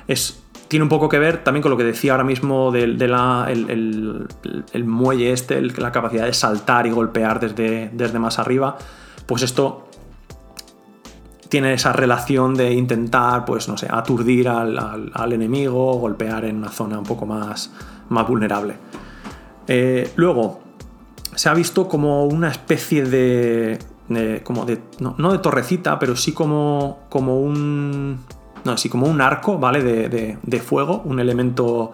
Es, 0.06 0.47
tiene 0.68 0.82
un 0.82 0.88
poco 0.88 1.08
que 1.08 1.18
ver 1.18 1.42
también 1.42 1.62
con 1.62 1.70
lo 1.70 1.76
que 1.76 1.84
decía 1.84 2.12
ahora 2.12 2.24
mismo 2.24 2.70
de, 2.70 2.86
la, 3.08 3.46
el, 3.50 4.84
muelle 4.84 5.32
este, 5.32 5.60
la 5.62 5.90
capacidad 5.90 6.26
de 6.26 6.34
saltar 6.34 6.86
y 6.86 6.90
golpear 6.90 7.40
desde, 7.40 7.90
desde 7.92 8.18
más 8.18 8.38
arriba. 8.38 8.76
Pues 9.26 9.42
esto 9.42 9.88
tiene 11.48 11.72
esa 11.72 11.92
relación 11.92 12.54
de 12.54 12.72
intentar, 12.72 13.44
pues 13.44 13.68
no 13.68 13.78
sé, 13.78 13.88
aturdir 13.90 14.48
al, 14.48 15.32
enemigo, 15.32 15.94
golpear 15.94 16.44
en 16.44 16.56
una 16.56 16.70
zona 16.70 16.98
un 16.98 17.04
poco 17.04 17.24
más, 17.24 17.72
más 18.10 18.28
vulnerable. 18.28 18.76
Eh, 19.66 20.12
luego, 20.16 20.60
se 21.34 21.48
ha 21.48 21.54
visto 21.54 21.88
como 21.88 22.26
una 22.26 22.50
especie 22.50 23.04
de 23.04 23.78
como 24.42 24.64
de, 24.64 24.80
no, 25.00 25.32
de 25.32 25.38
torrecita, 25.38 25.98
pero 25.98 26.16
sí 26.16 26.32
como, 26.32 27.00
como 27.10 27.40
un, 27.40 28.20
no, 28.68 28.76
sí 28.76 28.88
como 28.88 29.06
un 29.06 29.20
arco, 29.20 29.58
¿vale? 29.58 29.82
De, 29.82 30.38
de, 30.42 30.60
fuego, 30.60 31.02
un 31.04 31.20
elemento, 31.20 31.92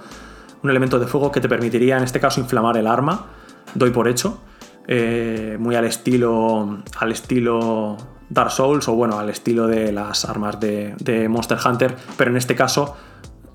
un 0.63 0.71
elemento 0.71 0.99
de 0.99 1.07
fuego 1.07 1.33
que 1.33 1.41
te 1.41 1.49
permitiría 1.49 1.97
en 1.97 2.05
este 2.05 2.21
caso 2.21 2.41
inflamar 2.41 2.77
el 2.77 2.87
arma, 2.87 3.27
doy 3.75 3.91
por 3.91 4.09
hecho, 4.09 4.41
eh, 4.87 5.57
muy 5.59 5.75
al 5.77 5.85
estilo, 5.85 6.83
al 6.99 7.13
estilo 7.13 7.97
Dark 8.29 8.51
Souls 8.51 8.87
o 8.89 8.95
bueno, 8.95 9.19
al 9.19 9.31
estilo 9.31 9.67
de 9.67 9.93
las 9.93 10.25
armas 10.25 10.61
de, 10.61 10.95
de 10.99 11.29
Monster 11.29 11.59
Hunter, 11.65 11.97
pero 12.17 12.31
en 12.31 12.37
este 12.37 12.55
caso 12.55 12.95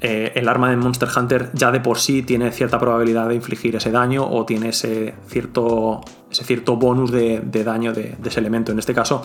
eh, 0.01 0.32
el 0.36 0.47
arma 0.47 0.70
de 0.70 0.78
Monster 0.78 1.09
Hunter 1.13 1.49
ya 1.53 1.72
de 1.72 1.82
por 1.82 1.99
sí 1.99 2.24
tiene 2.24 2.51
cierta 2.51 2.80
probabilidad 2.80 3.28
de 3.28 3.36
infligir 3.36 3.76
ese 3.76 3.91
daño 3.91 4.26
o 4.26 4.45
tiene 4.45 4.70
ese 4.70 5.13
cierto, 5.28 6.01
ese 6.32 6.45
cierto 6.45 6.78
bonus 6.78 7.11
de, 7.11 7.41
daño 7.41 7.91
de, 7.93 8.15
ese 8.24 8.39
elemento. 8.39 8.72
En 8.72 8.80
este 8.80 8.93
caso, 8.93 9.24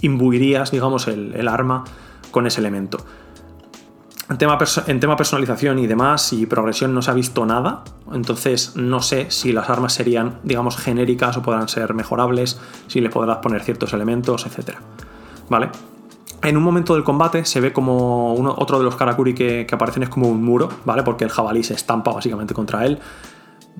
imbuirías, 0.00 0.70
digamos, 0.70 1.06
el, 1.08 1.46
arma 1.48 1.84
con 2.30 2.46
ese 2.46 2.60
elemento. 2.60 2.98
En 4.28 4.38
tema, 4.38 4.58
en 4.86 5.00
tema, 5.00 5.16
personalización 5.16 5.78
y 5.78 5.86
demás 5.86 6.32
y 6.32 6.46
progresión 6.46 6.92
no 6.92 7.00
se 7.00 7.12
ha 7.12 7.14
visto 7.14 7.46
nada, 7.46 7.84
entonces 8.12 8.74
no 8.74 9.00
sé 9.00 9.30
si 9.30 9.52
las 9.52 9.70
armas 9.70 9.92
serían, 9.92 10.40
digamos, 10.42 10.76
genéricas 10.76 11.36
o 11.36 11.42
podrán 11.42 11.68
ser 11.68 11.94
mejorables, 11.94 12.60
si 12.88 13.00
le 13.00 13.08
podrás 13.08 13.38
poner 13.38 13.62
ciertos 13.62 13.92
elementos, 13.92 14.44
etc. 14.44 14.78
¿Vale? 15.48 15.70
En 16.42 16.56
un 16.56 16.62
momento 16.62 16.94
del 16.94 17.04
combate 17.04 17.44
se 17.44 17.60
ve 17.60 17.72
como 17.72 18.34
otro 18.56 18.78
de 18.78 18.84
los 18.84 18.96
Karakuri 18.96 19.34
que, 19.34 19.66
aparecen 19.70 20.02
es 20.02 20.08
como 20.08 20.28
un 20.28 20.44
muro, 20.44 20.68
¿vale? 20.84 21.02
Porque 21.02 21.24
el 21.24 21.30
jabalí 21.30 21.62
se 21.62 21.74
estampa 21.74 22.12
básicamente 22.12 22.54
contra 22.54 22.84
él. 22.84 22.98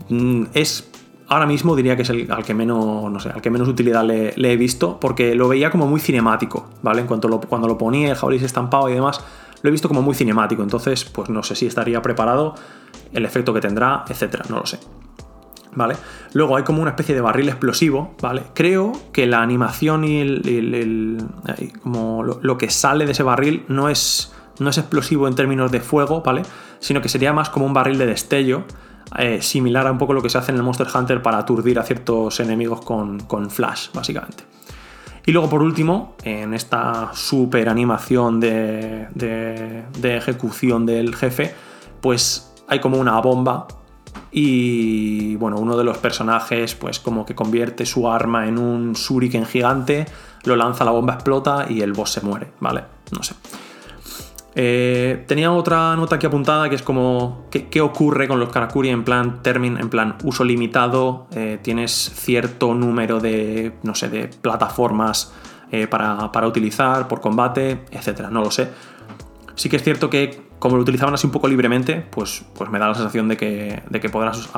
Mm, 0.09 0.45
es. 0.55 0.91
Ahora 1.29 1.47
mismo 1.47 1.75
diría 1.75 1.97
que 1.97 2.03
es 2.03 2.11
el 2.11 2.31
al 2.31 2.45
que 2.45 2.55
menos. 2.55 3.11
No 3.11 3.21
sé, 3.21 3.31
al 3.31 3.41
que 3.41 3.51
menos 3.51 3.69
utilidad 3.69 4.05
le, 4.05 4.33
he 4.37 4.57
visto. 4.57 4.99
Porque 4.99 5.35
lo 5.35 5.49
veía 5.49 5.71
como 5.71 5.87
muy 5.87 6.01
cinemático, 6.01 6.69
¿vale? 6.83 7.03
En 7.03 7.07
cuanto 7.07 7.29
lo, 7.29 7.41
cuando 7.41 7.69
lo 7.69 7.79
ponía, 7.79 8.11
el 8.11 8.17
jabalí 8.17 8.39
se 8.39 8.47
estampaba 8.47 8.91
y 8.91 8.95
demás. 8.95 9.21
Lo 9.63 9.69
he 9.69 9.71
visto 9.71 9.89
como 9.89 10.03
muy 10.03 10.15
cinemático. 10.15 10.63
Entonces, 10.63 11.05
pues 11.05 11.29
no 11.29 11.43
sé 11.43 11.57
si 11.57 11.67
estaría 11.67 12.03
preparado. 12.03 12.55
El 13.13 13.25
efecto 13.25 13.55
que 13.55 13.61
tendrá, 13.61 14.05
etcétera. 14.09 14.45
No 14.49 14.59
lo 14.59 14.67
sé. 14.67 14.79
¿vale? 15.77 15.95
Luego 16.33 16.57
hay 16.57 16.65
como 16.65 16.83
una 16.83 16.91
especie 16.91 17.15
de 17.15 17.21
barril 17.21 17.49
explosivo, 17.49 18.15
¿vale? 18.21 18.43
Creo 18.55 18.93
que 19.13 19.27
la 19.27 19.43
animación 19.43 20.05
y 20.05 20.21
el, 20.21 21.25
como 21.83 22.25
lo, 22.25 22.59
que 22.59 22.71
sale 22.71 23.07
de 23.07 23.13
ese 23.13 23.23
barril 23.23 23.65
no 23.69 23.89
es, 23.89 24.33
no 24.59 24.71
es 24.71 24.79
explosivo 24.79 25.29
en 25.29 25.35
términos 25.35 25.71
de 25.71 25.81
fuego, 25.81 26.23
¿vale? 26.23 26.43
Sino 26.81 27.01
que 27.01 27.09
sería 27.09 27.33
más 27.33 27.51
como 27.51 27.67
un 27.67 27.75
barril 27.75 27.99
de 27.99 28.07
destello, 28.07 28.65
eh, 29.19 29.41
similar 29.41 29.87
a 29.87 29.93
un 29.93 29.99
poco 29.99 30.15
lo 30.15 30.23
que 30.23 30.31
se 30.31 30.39
hace 30.39 30.51
en 30.51 30.57
el 30.57 30.65
Monster 30.65 30.89
Hunter 30.93 31.23
para 31.23 31.39
aturdir 31.39 31.79
a 31.79 31.85
ciertos 31.85 32.41
enemigos 32.41 32.81
con, 32.81 33.51
flash, 33.51 33.91
básicamente. 33.95 34.45
Y 35.27 35.33
luego, 35.33 35.51
por 35.51 35.63
último, 35.63 36.15
en 36.23 36.55
esta 36.55 37.11
super 37.13 37.69
animación 37.69 38.41
de, 38.41 39.09
de 39.13 40.17
ejecución 40.17 40.87
del 40.87 41.15
jefe, 41.15 41.53
pues 42.01 42.55
hay 42.69 42.79
como 42.79 42.99
una 42.99 43.21
bomba 43.21 43.67
y 44.31 45.37
bueno, 45.37 45.59
uno 45.59 45.77
de 45.77 45.85
los 45.85 45.99
personajes 45.99 46.75
pues 46.75 46.99
como 46.99 47.25
que 47.25 47.35
convierte 47.35 47.87
su 47.87 48.09
arma 48.09 48.47
en 48.47 48.59
un 48.59 48.93
shuriken 48.93 49.47
gigante, 49.47 50.07
lo 50.45 50.57
lanza, 50.57 50.85
la 50.85 50.91
bomba 50.91 51.15
explota 51.15 51.67
y 51.69 51.81
el 51.81 51.93
boss 51.93 52.13
se 52.13 52.21
muere, 52.21 52.53
¿vale? 52.61 52.85
No 53.13 53.23
sé. 53.23 53.35
Eh, 54.59 55.23
tenía 55.27 55.53
otra 55.53 55.95
nota 55.97 56.17
aquí 56.17 56.25
apuntada 56.25 56.71
que 56.71 56.77
es 56.77 56.83
como 56.83 57.45
¿qué, 57.51 57.81
ocurre 57.83 58.27
con 58.27 58.41
los 58.41 58.49
Karakuri 58.49 58.89
en 58.89 59.05
plan 59.05 59.43
termin, 59.43 59.77
en 59.77 59.91
plan 59.91 60.17
uso 60.25 60.45
limitado, 60.45 61.27
eh, 61.33 61.59
tienes 61.61 61.93
cierto 61.93 62.73
número 62.73 63.21
de, 63.21 63.75
no 63.83 63.95
sé, 63.95 64.09
de 64.09 64.29
plataformas 64.29 65.35
eh, 65.71 65.87
para, 65.87 66.33
para, 66.33 66.47
utilizar 66.47 67.07
por 67.07 67.21
combate, 67.21 67.85
etcétera, 67.91 68.31
no 68.31 68.41
lo 68.41 68.51
sé. 68.51 68.71
Sí 69.57 69.69
que 69.69 69.77
es 69.77 69.83
cierto 69.83 70.09
que 70.09 70.47
como 70.59 70.77
lo 70.77 70.83
utilizaban 70.83 71.13
así 71.13 71.27
un 71.27 71.35
poco 71.35 71.49
libremente, 71.49 72.07
pues, 72.11 72.47
pues 72.57 72.71
me 72.71 72.79
da 72.79 72.89
la 72.89 72.95
sensación 72.95 73.29
de 73.29 73.37
que, 73.37 73.83
de 73.91 74.01
que 74.01 74.09
podrás 74.09 74.49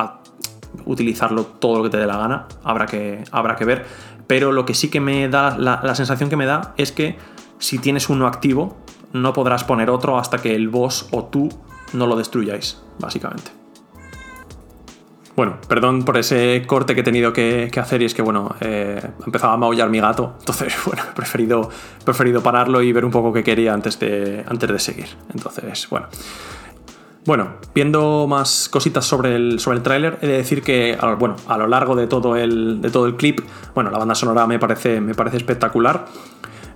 utilizarlo 0.85 1.43
todo 1.45 1.79
lo 1.79 1.83
que 1.83 1.89
te 1.89 1.97
dé 1.97 2.07
la 2.07 2.15
gana, 2.15 2.47
habrá 2.63 2.85
que, 2.85 3.25
habrá 3.33 3.57
que 3.57 3.65
ver. 3.65 3.85
Pero 4.27 4.53
lo 4.53 4.65
que 4.65 4.75
sí 4.75 4.89
que 4.89 5.01
me 5.01 5.27
da, 5.27 5.57
la, 5.57 5.81
la 5.83 5.93
sensación 5.93 6.29
que 6.29 6.37
me 6.37 6.45
da 6.45 6.73
es 6.77 6.93
que 6.93 7.17
si 7.57 7.79
tienes 7.79 8.07
uno 8.09 8.27
activo, 8.27 8.77
no 9.13 9.33
podrás 9.33 9.63
poner 9.63 9.89
otro 9.89 10.17
hasta 10.17 10.37
que 10.37 10.55
el 10.55 10.69
boss 10.69 11.07
o 11.11 11.25
tú 11.25 11.49
no 11.93 12.07
lo 12.07 12.15
destruyáis, 12.15 12.81
básicamente. 12.99 13.51
Bueno, 15.35 15.57
perdón 15.69 16.03
por 16.03 16.17
ese 16.17 16.63
corte 16.67 16.95
que 16.95 16.99
he 16.99 17.03
tenido 17.03 17.31
que, 17.31 17.71
hacer 17.77 18.01
y 18.01 18.05
es 18.05 18.13
que, 18.13 18.21
bueno, 18.21 18.55
eh, 18.59 19.01
empezaba 19.25 19.53
a 19.53 19.57
maullar 19.57 19.89
mi 19.89 20.01
gato, 20.01 20.35
entonces, 20.37 20.75
bueno, 20.85 21.03
he 21.09 21.15
preferido, 21.15 21.69
preferido 22.03 22.43
pararlo 22.43 22.81
y 22.81 22.91
ver 22.91 23.05
un 23.05 23.11
poco 23.11 23.31
qué 23.31 23.41
quería 23.41 23.73
antes 23.73 23.97
de, 23.99 24.43
antes 24.45 24.69
de 24.69 24.79
seguir. 24.79 25.07
Entonces, 25.33 25.87
bueno. 25.89 26.07
Bueno, 27.25 27.53
viendo 27.75 28.27
más 28.27 28.67
cositas 28.69 29.05
sobre 29.05 29.35
el, 29.35 29.59
sobre 29.59 29.77
el 29.77 29.83
tráiler, 29.83 30.17
he 30.21 30.27
de 30.27 30.37
decir 30.37 30.61
que 30.61 30.97
bueno, 31.19 31.35
a 31.47 31.57
lo 31.57 31.67
largo 31.67 31.95
de 31.95 32.07
todo 32.07 32.35
el, 32.35 32.81
de 32.81 32.89
todo 32.89 33.05
el 33.05 33.15
clip, 33.15 33.41
bueno, 33.75 33.91
la 33.91 33.97
banda 33.97 34.15
sonora 34.15 34.47
me 34.47 34.57
parece, 34.57 34.99
me 34.99 35.13
parece 35.13 35.37
espectacular. 35.37 36.05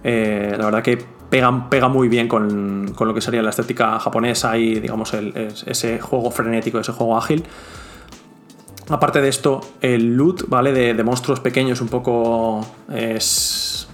Eh, 0.04 0.56
la 0.58 0.66
verdad 0.66 0.84
que 0.84 0.97
pega, 1.30 1.70
pega 1.70 1.88
muy 1.88 2.08
bien 2.08 2.28
con, 2.28 2.93
con, 2.93 3.08
lo 3.08 3.14
que 3.14 3.22
sería 3.22 3.41
la 3.41 3.51
estética 3.51 3.99
japonesa 3.99 4.58
y, 4.58 4.80
digamos, 4.80 5.14
el, 5.14 5.34
ese 5.66 5.99
juego 5.99 6.30
frenético, 6.32 6.80
ese 6.80 6.91
juego 6.91 7.18
ágil. 7.18 7.43
Aparte 8.89 9.22
de 9.22 9.30
esto, 9.30 9.62
el 9.82 10.16
loot, 10.16 10.47
¿vale? 10.49 10.74
De, 10.74 11.04
monstruos 11.04 11.39
pequeños 11.39 11.80
un 11.80 11.88
poco 11.88 12.66
es... 12.93 13.88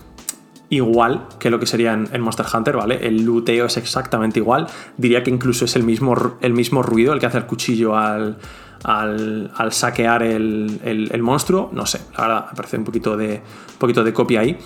igual 0.70 1.28
que 1.40 1.50
lo 1.50 1.60
que 1.60 1.68
sería 1.68 1.94
en, 1.94 2.22
Monster 2.22 2.46
Hunter, 2.52 2.76
¿vale? 2.76 3.08
El 3.08 3.24
luteo 3.24 3.68
es 3.68 3.78
exactamente 3.78 4.40
igual. 4.40 4.68
Diría 4.98 5.24
que 5.24 5.30
incluso 5.30 5.66
es 5.66 5.76
el 5.76 5.84
mismo, 5.84 6.38
el 6.42 6.54
mismo 6.54 6.82
ruido 6.82 7.14
el 7.14 7.20
que 7.20 7.28
hace 7.28 7.38
el 7.38 7.46
cuchillo 7.46 7.96
al, 7.96 8.38
al, 8.84 9.72
saquear 9.72 10.24
el, 10.24 11.22
monstruo. 11.22 11.70
No 11.72 11.86
sé, 11.86 12.02
la 12.18 12.28
verdad, 12.28 12.46
me 12.50 12.56
parece 12.56 12.78
un 12.78 12.84
poquito 12.84 13.16
de, 13.16 13.36
un 13.74 13.78
poquito 13.78 14.04
de 14.04 14.12
copia 14.12 14.40
ahí. 14.40 14.58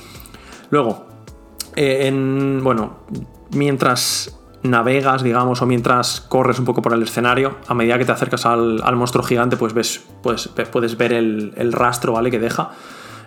Luego, 0.69 1.12
eh, 1.75 2.07
en, 2.07 2.61
bueno, 2.63 2.99
mientras 3.51 4.39
navegas, 4.63 5.23
digamos, 5.23 5.61
o 5.61 5.65
mientras 5.65 6.21
corres 6.21 6.57
un 6.59 6.65
poco 6.65 6.81
por 6.81 6.93
el 6.93 7.03
escenario, 7.03 7.57
a 7.67 7.73
medida 7.73 7.97
que 7.97 8.05
te 8.05 8.11
acercas 8.11 8.45
al, 8.45 8.81
monstruo 8.95 9.23
gigante, 9.23 9.57
pues 9.57 9.73
ves, 9.73 10.05
pues, 10.21 10.47
puedes 10.47 10.97
ver 10.97 11.13
el, 11.13 11.53
el 11.57 11.73
rastro, 11.73 12.13
¿vale? 12.13 12.31
Que 12.31 12.39
deja. 12.39 12.71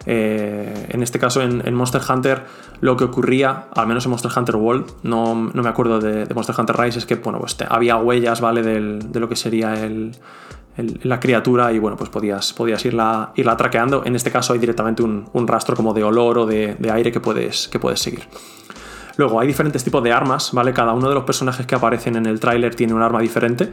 Eh, 0.07 0.87
en 0.91 1.03
este 1.03 1.19
caso, 1.19 1.43
en, 1.43 1.75
Monster 1.75 2.01
Hunter, 2.09 2.45
lo 2.81 2.97
que 2.97 3.05
ocurría, 3.05 3.67
al 3.75 3.89
menos 3.89 4.05
en 4.05 4.11
Monster 4.11 4.31
Hunter 4.35 4.57
World, 4.57 4.93
no, 5.03 5.35
me 5.35 5.69
acuerdo 5.69 5.99
de, 5.99 6.33
Monster 6.33 6.55
Hunter 6.57 6.77
Rise, 6.77 7.01
es 7.01 7.07
que 7.07 7.17
bueno, 7.17 7.41
pues 7.41 7.57
había 7.69 7.97
huellas, 7.97 8.41
¿vale? 8.41 8.63
de 8.63 9.21
lo 9.21 9.29
que 9.29 9.37
sería 9.37 9.85
la 10.77 11.21
criatura 11.21 11.73
y 11.73 11.79
bueno, 11.79 11.97
pues 11.97 12.11
podías, 12.11 12.53
podías 12.53 12.85
irla, 12.85 13.33
irla 13.35 13.57
traqueando. 13.57 14.05
En 14.05 14.15
este 14.15 14.31
caso 14.31 14.53
hay 14.53 14.59
directamente 14.59 15.03
un, 15.03 15.47
rastro 15.47 15.77
como 15.77 15.95
de 15.95 16.05
olor 16.05 16.39
o 16.39 16.47
de, 16.47 16.77
aire 16.93 17.13
que 17.13 17.21
puedes, 17.21 17.69
que 17.69 17.79
puedes 17.79 18.01
seguir. 18.01 18.25
Luego, 19.17 19.41
hay 19.41 19.47
diferentes 19.47 19.83
tipos 19.83 20.03
de 20.03 20.13
armas, 20.13 20.51
¿vale? 20.53 20.73
Cada 20.75 20.93
uno 20.93 21.09
de 21.09 21.15
los 21.15 21.25
personajes 21.25 21.67
que 21.67 21.75
aparecen 21.75 22.17
en 22.17 22.27
el 22.27 22.39
tráiler 22.39 22.75
tiene 22.75 22.93
un 22.93 23.01
arma 23.01 23.21
diferente. 23.21 23.73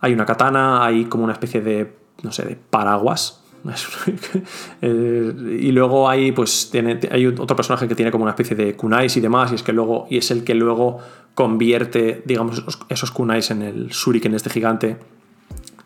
Hay 0.00 0.12
una 0.12 0.24
katana, 0.24 0.84
hay 0.84 1.06
como 1.06 1.24
una 1.24 1.32
especie 1.32 1.60
de, 1.60 1.96
no 2.22 2.30
sé, 2.30 2.44
de 2.44 2.56
paraguas, 2.56 3.42
y 4.82 5.72
luego 5.72 6.08
hay, 6.08 6.32
pues, 6.32 6.70
tiene, 6.70 7.00
hay 7.10 7.26
otro 7.26 7.56
personaje 7.56 7.88
que 7.88 7.94
tiene 7.94 8.10
como 8.10 8.22
una 8.22 8.32
especie 8.32 8.56
de 8.56 8.76
kunais 8.76 9.16
y 9.16 9.20
demás, 9.20 9.52
y 9.52 9.56
es, 9.56 9.62
que 9.62 9.72
luego, 9.72 10.06
y 10.10 10.18
es 10.18 10.30
el 10.30 10.44
que 10.44 10.54
luego 10.54 10.98
convierte, 11.34 12.22
digamos, 12.24 12.62
esos, 12.88 13.10
kunais 13.10 13.50
en 13.50 13.62
el 13.62 13.88
shuriken 13.88 14.34
este 14.34 14.50
gigante 14.50 14.98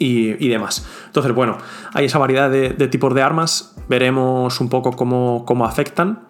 y, 0.02 0.48
demás. 0.48 0.86
Entonces, 1.06 1.34
bueno, 1.34 1.58
hay 1.92 2.06
esa 2.06 2.18
variedad 2.18 2.50
de, 2.50 2.88
tipos 2.88 3.14
de 3.14 3.22
armas, 3.22 3.74
veremos 3.88 4.60
un 4.60 4.68
poco 4.68 4.92
cómo, 4.92 5.44
cómo 5.46 5.64
afectan. 5.64 6.26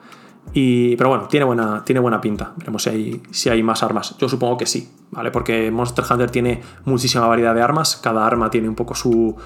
Y, 0.54 0.96
pero 0.96 1.08
bueno, 1.08 1.28
tiene 1.28 1.44
buena, 1.44 1.82
tiene 1.84 2.00
buena 2.00 2.20
pinta. 2.20 2.52
Veremos 2.56 2.82
si 2.82 2.90
hay, 2.90 3.22
si 3.30 3.48
hay 3.48 3.62
más 3.62 3.82
armas. 3.82 4.16
Yo 4.18 4.28
supongo 4.28 4.58
que 4.58 4.66
sí, 4.66 4.90
¿vale? 5.10 5.30
Porque 5.30 5.70
Monster 5.70 6.04
Hunter 6.10 6.30
tiene 6.30 6.60
muchísima 6.84 7.26
variedad 7.26 7.54
de 7.54 7.62
armas. 7.62 7.96
Cada 7.96 8.26
arma 8.26 8.50
tiene 8.50 8.68
un 8.68 8.74
poco 8.74 8.94
su, 8.94 9.36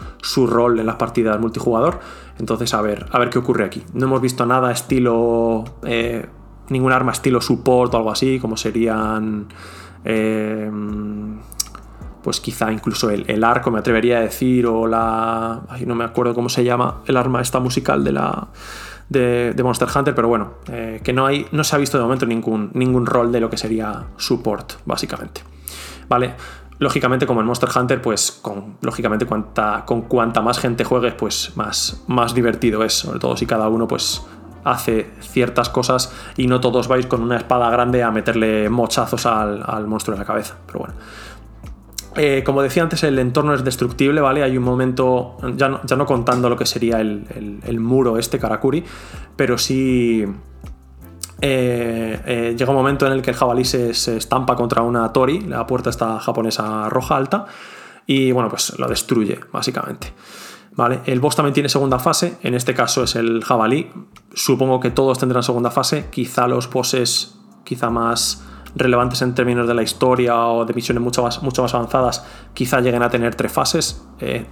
rol 0.47 0.81
en 0.81 0.87
las 0.87 0.97
partidas 0.97 1.39
multijugador. 1.39 2.01
Entonces, 2.39 2.75
a 2.75 2.81
ver, 2.81 3.07
a 3.13 3.19
ver 3.21 3.31
qué 3.31 3.39
ocurre 3.39 3.65
aquí. 3.65 3.85
No 3.93 4.07
hemos 4.07 4.21
visto 4.21 4.47
nada 4.47 4.73
estilo. 4.73 5.65
Eh, 5.85 6.27
ningún 6.71 6.93
arma 6.93 7.13
estilo 7.13 7.41
support 7.41 7.95
o 7.95 7.99
algo 7.99 8.11
así, 8.11 8.41
como 8.41 8.57
serían. 8.57 9.47
Eh, 10.05 10.71
pues 12.27 12.41
quizá 12.41 12.73
incluso 12.73 13.09
el, 13.09 13.45
arco, 13.45 13.71
me 13.71 13.79
atrevería 13.79 14.19
a 14.19 14.23
decir, 14.23 14.67
o 14.67 14.89
la. 14.89 15.61
No 15.87 15.95
me 15.95 16.03
acuerdo 16.03 16.35
cómo 16.35 16.49
se 16.49 16.65
llama 16.65 17.03
el 17.07 17.17
arma 17.17 17.41
esta 17.41 17.61
musical 17.61 18.03
de 18.03 18.11
la 18.11 18.49
de, 19.09 19.55
Monster 19.63 19.87
Hunter, 19.95 20.13
pero 20.13 20.27
bueno, 20.27 20.55
eh, 20.69 21.01
que 21.05 21.13
no, 21.13 21.25
hay, 21.25 21.47
no 21.53 21.63
se 21.63 21.77
ha 21.77 21.79
visto 21.79 21.99
de 21.99 22.03
momento 22.03 22.27
ningún, 22.27 22.73
ningún 22.75 23.07
rol 23.07 23.31
de 23.31 23.39
lo 23.39 23.49
que 23.49 23.57
sería 23.57 24.07
support, 24.17 24.73
básicamente. 24.87 25.43
¿Vale? 26.09 26.35
Lógicamente, 26.81 27.29
como 27.29 27.43
en 27.43 27.47
Monster 27.47 27.69
Hunter, 27.73 28.03
pues 28.03 28.33
con, 28.33 28.79
lógicamente 28.81 29.25
cuanta, 29.25 29.85
con 29.87 30.03
cuanta 30.03 30.43
más 30.43 30.59
gente 30.59 30.83
juegues, 30.83 31.15
pues 31.15 31.53
más, 31.55 32.03
más 32.09 32.35
divertido 32.35 32.83
es, 32.83 32.93
sobre 32.93 33.21
todo 33.21 33.37
si 33.37 33.47
cada 33.47 33.69
uno 33.69 33.87
pues 33.87 34.27
hace 34.65 35.13
ciertas 35.21 35.69
cosas 35.69 36.13
y 36.37 36.49
no 36.49 36.59
todos 36.59 36.89
vais 36.89 37.07
con 37.07 37.23
una 37.23 37.37
espada 37.37 37.71
grande 37.71 38.03
a 38.03 38.11
meterle 38.11 38.69
mochazos 38.69 39.27
al, 39.27 39.63
al 39.65 39.87
monstruo 39.87 40.17
en 40.17 40.19
la 40.19 40.27
cabeza. 40.27 40.57
Pero 40.67 40.81
bueno, 40.81 40.95
eh, 42.17 42.43
como 42.45 42.63
decía 42.63 42.83
antes, 42.83 43.03
el 43.05 43.19
entorno 43.19 43.55
es 43.55 43.65
destructible, 43.65 44.21
¿vale? 44.21 44.43
Hay 44.43 44.57
un 44.57 44.65
momento, 44.65 45.37
ya 45.57 45.69
no, 45.69 46.07
contando 46.07 46.49
lo 46.49 46.57
que 46.57 46.67
sería 46.67 47.01
el, 47.01 47.81
muro 47.81 48.19
este, 48.19 48.39
Karakuri, 48.39 48.85
pero 49.37 49.59
sí 49.59 50.25
eh, 51.41 52.21
eh, 52.27 52.55
llega 52.57 52.71
un 52.71 52.77
momento 52.77 53.07
en 53.07 53.13
el 53.13 53.23
que 53.23 53.31
el 53.31 53.37
jabalí 53.37 53.65
se, 53.65 53.91
estampa 53.91 54.57
contra 54.57 54.83
una 54.83 55.13
tori, 55.13 55.41
la 55.41 55.67
puerta 55.67 55.91
está 55.91 56.19
japonesa 56.19 56.89
roja 56.89 57.17
alta, 57.17 57.47
y 58.07 58.33
bueno, 58.33 58.49
pues 58.49 58.79
lo 58.79 58.89
destruye, 58.89 59.41
básicamente. 59.53 60.13
¿Vale? 60.75 61.01
El 61.07 61.21
boss 61.21 61.37
también 61.37 61.55
tiene 61.55 61.71
segunda 61.71 61.99
fase, 61.99 62.37
en 62.43 62.55
este 62.55 62.75
caso 62.75 63.05
es 63.05 63.17
el 63.17 63.43
jabalí. 63.43 63.91
Supongo 64.35 64.79
que 64.79 64.91
todos 64.91 65.19
tendrán 65.19 65.43
segunda 65.43 65.71
fase, 65.71 66.09
quizá 66.11 66.47
los 66.47 66.71
bosses 66.71 67.37
quizá 67.65 67.91
más 67.91 68.43
relevantes 68.77 69.23
en 69.23 69.35
términos 69.35 69.67
de 69.67 69.75
la 69.75 69.83
historia 69.83 70.37
o 70.47 70.65
de 70.65 70.75
misiones 70.75 71.03
mucho 71.03 71.23
más, 71.23 71.43
mucho 71.43 71.63
más 71.63 71.75
avanzadas, 71.75 72.25
quizá 72.55 72.81
lleguen 72.81 73.03
a 73.03 73.11
tener 73.11 73.35
tres 73.35 73.51
fases. 73.51 74.07
Eh, 74.21 74.47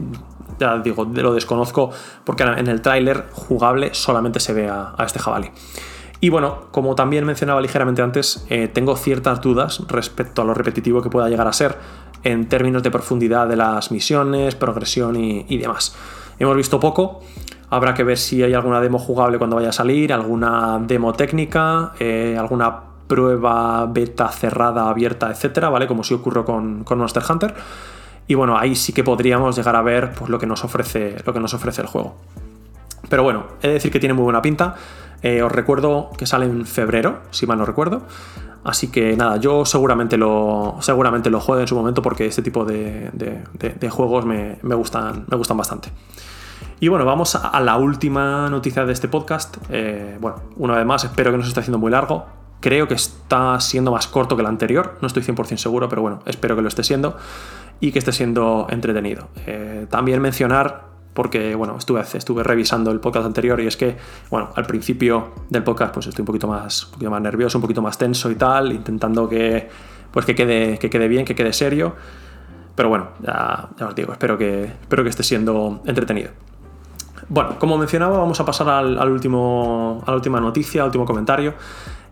ya 0.59 0.79
digo, 0.79 1.05
lo 1.05 1.35
desconozco 1.35 1.91
porque 2.25 2.45
en 2.45 2.66
el 2.68 2.81
tráiler 2.81 3.27
jugable 3.33 3.93
solamente 3.93 4.41
se 4.41 4.53
ve 4.53 4.68
a, 4.68 4.95
este 5.05 5.18
jabalí. 5.18 5.51
Y 6.20 6.31
bueno, 6.31 6.68
como 6.70 6.95
también 6.95 7.27
mencionaba 7.27 7.61
ligeramente 7.61 8.01
antes, 8.01 8.47
eh, 8.49 8.68
tengo 8.68 8.97
ciertas 8.97 9.43
dudas 9.43 9.83
respecto 9.89 10.43
a 10.43 10.45
lo 10.45 10.55
repetitivo 10.55 11.03
que 11.03 11.11
pueda 11.11 11.29
llegar 11.29 11.47
a 11.47 11.53
ser 11.53 11.77
en 12.22 12.49
términos 12.49 12.83
de 12.83 12.91
profundidad 12.91 13.47
de 13.47 13.57
las 13.57 13.91
misiones, 13.91 14.55
progresión 14.55 15.16
y, 15.16 15.59
demás. 15.59 15.95
Hemos 16.39 16.57
visto 16.57 16.81
poco, 16.81 17.20
habrá 17.68 17.93
que 17.93 18.05
ver 18.05 18.16
si 18.16 18.43
hay 18.43 18.55
alguna 18.55 18.81
demo 18.81 18.99
jugable 18.99 19.37
cuando 19.37 19.57
vaya 19.57 19.68
a 19.68 19.72
salir, 19.72 20.12
alguna 20.14 20.79
demo 20.81 21.12
técnica, 21.12 21.93
eh, 21.99 22.37
alguna 22.39 22.94
prueba 23.07 23.87
beta 23.87 24.29
cerrada, 24.29 24.89
abierta, 24.89 25.31
etcétera, 25.31 25.69
¿vale? 25.69 25.87
Como 25.87 26.05
si 26.05 26.15
ocurrió 26.15 26.45
con, 26.45 26.85
Monster 26.89 27.23
Hunter. 27.29 27.55
Y 28.27 28.35
bueno, 28.35 28.57
ahí 28.57 28.75
sí 28.75 28.93
que 28.93 29.05
podríamos 29.05 29.57
llegar 29.57 29.77
a 29.77 29.83
ver 29.83 30.13
pues, 30.13 30.31
lo, 30.31 30.39
que 30.39 30.47
nos 30.47 30.65
ofrece, 30.65 31.17
lo 31.25 31.33
que 31.33 31.41
nos 31.41 31.53
ofrece 31.55 31.83
el 31.83 31.89
juego. 31.89 32.17
Pero 33.09 33.23
bueno, 33.23 33.45
he 33.63 33.69
de 33.69 33.75
decir 33.75 33.91
que 33.93 34.01
tiene 34.01 34.15
muy 34.15 34.25
buena 34.25 34.41
pinta. 34.41 34.77
Eh, 35.23 35.43
os 35.43 35.53
recuerdo 35.53 36.11
que 36.17 36.27
sale 36.27 36.47
en 36.47 36.67
febrero, 36.67 37.21
si 37.31 37.47
mal 37.47 37.59
no 37.59 37.65
recuerdo. 37.65 38.03
Así 38.65 38.89
que 38.89 39.15
nada, 39.15 39.37
yo 39.37 39.67
seguramente 39.67 40.17
lo, 40.17 40.77
seguramente 40.81 41.29
lo 41.29 41.39
juegue 41.39 41.63
en 41.63 41.69
su 41.69 41.75
momento 41.75 42.01
porque 42.01 42.27
este 42.27 42.41
tipo 42.41 42.65
de, 42.65 43.11
juegos 43.91 44.25
me, 44.25 44.59
gustan, 44.63 45.27
me 45.29 45.37
gustan 45.37 45.59
bastante. 45.59 45.91
Y 46.81 46.89
bueno, 46.89 47.05
vamos 47.05 47.35
a, 47.37 47.61
la 47.61 47.77
última 47.77 48.49
noticia 48.49 48.87
de 48.87 48.93
este 48.93 49.09
podcast. 49.09 49.59
Eh, 49.69 50.17
bueno, 50.21 50.37
una 50.57 50.77
vez 50.77 50.87
más, 50.87 51.05
espero 51.05 51.31
que 51.31 51.37
no 51.37 51.43
se 51.43 51.51
esté 51.51 51.61
haciendo 51.61 51.79
muy 51.79 51.91
largo. 51.91 52.25
Creo 52.65 52.89
que 52.89 52.95
está 52.95 53.61
siendo 53.61 53.93
más 53.93 54.07
corto 54.07 54.37
que 54.37 54.41
el 54.41 54.49
anterior, 54.49 54.97
no 55.03 55.07
estoy 55.07 55.23
100% 55.23 55.59
seguro, 55.59 55.87
pero 55.91 56.01
bueno, 56.01 56.21
espero 56.25 56.57
que 56.57 56.62
lo 56.62 56.69
esté 56.69 56.83
siendo 56.83 57.15
y 57.79 57.93
que 57.93 57.99
esté 57.99 58.11
siendo 58.11 58.69
entretenido. 58.71 59.29
Eh, 59.45 59.87
también 59.91 60.23
mencionar, 60.23 60.85
porque 61.12 61.55
bueno, 61.57 61.77
estuve, 61.77 62.01
estuve 62.01 62.43
revisando 62.43 62.91
el 62.91 63.01
podcast 63.01 63.27
anterior 63.27 63.61
y 63.61 63.67
es 63.67 63.77
que, 63.77 63.99
bueno, 64.31 64.49
al 64.55 64.65
principio 64.65 65.33
del 65.51 65.62
podcast 65.62 65.93
pues 65.93 66.07
estoy 66.07 66.23
un 66.23 66.27
poquito 66.27 66.49
más, 66.49 66.87
un 66.87 66.93
poquito 66.93 67.11
más 67.11 67.21
nervioso, 67.21 67.59
un 67.59 67.62
poquito 67.62 67.83
más 67.83 67.99
tenso 67.99 68.31
y 68.31 68.37
tal, 68.37 68.73
intentando 68.73 69.29
que, 69.29 69.69
pues 70.11 70.25
que, 70.25 70.35
quede, 70.35 70.79
que 70.79 70.89
quede 70.89 71.07
bien, 71.07 71.27
que 71.27 71.35
quede 71.35 71.53
serio. 71.53 71.95
Pero 72.75 72.89
bueno, 72.89 73.09
ya, 73.21 73.69
os 73.87 73.95
digo, 73.95 74.15
espero 74.15 74.39
que, 74.39 74.65
espero 74.65 75.03
que 75.03 75.11
esté 75.11 75.23
siendo 75.23 75.83
entretenido. 75.85 76.31
Bueno, 77.29 77.59
como 77.59 77.77
mencionaba, 77.77 78.17
vamos 78.17 78.41
a 78.41 78.47
pasar 78.47 78.71
al, 78.71 79.11
último, 79.11 80.03
a 80.07 80.11
la 80.11 80.17
última 80.17 80.41
noticia, 80.41 80.81
al 80.81 80.87
último 80.87 81.05
comentario 81.05 81.53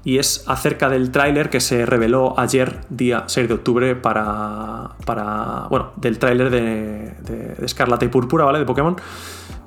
y 0.04 0.18
es 0.18 0.44
acerca 0.48 0.88
del 0.88 1.10
tráiler 1.10 1.48
que 1.48 1.60
se 1.60 1.86
reveló 1.86 2.38
ayer, 2.38 2.80
día 2.88 3.24
6 3.26 3.48
de 3.48 3.54
octubre, 3.54 3.96
para. 3.96 4.90
para 5.04 5.66
bueno, 5.70 5.92
del 5.96 6.18
tráiler 6.18 6.50
de, 6.50 7.14
de, 7.20 7.64
Escarlata 7.64 8.04
y 8.04 8.08
Púrpura, 8.08 8.44
¿vale? 8.44 8.58
De 8.58 8.64
Pokémon. 8.64 8.96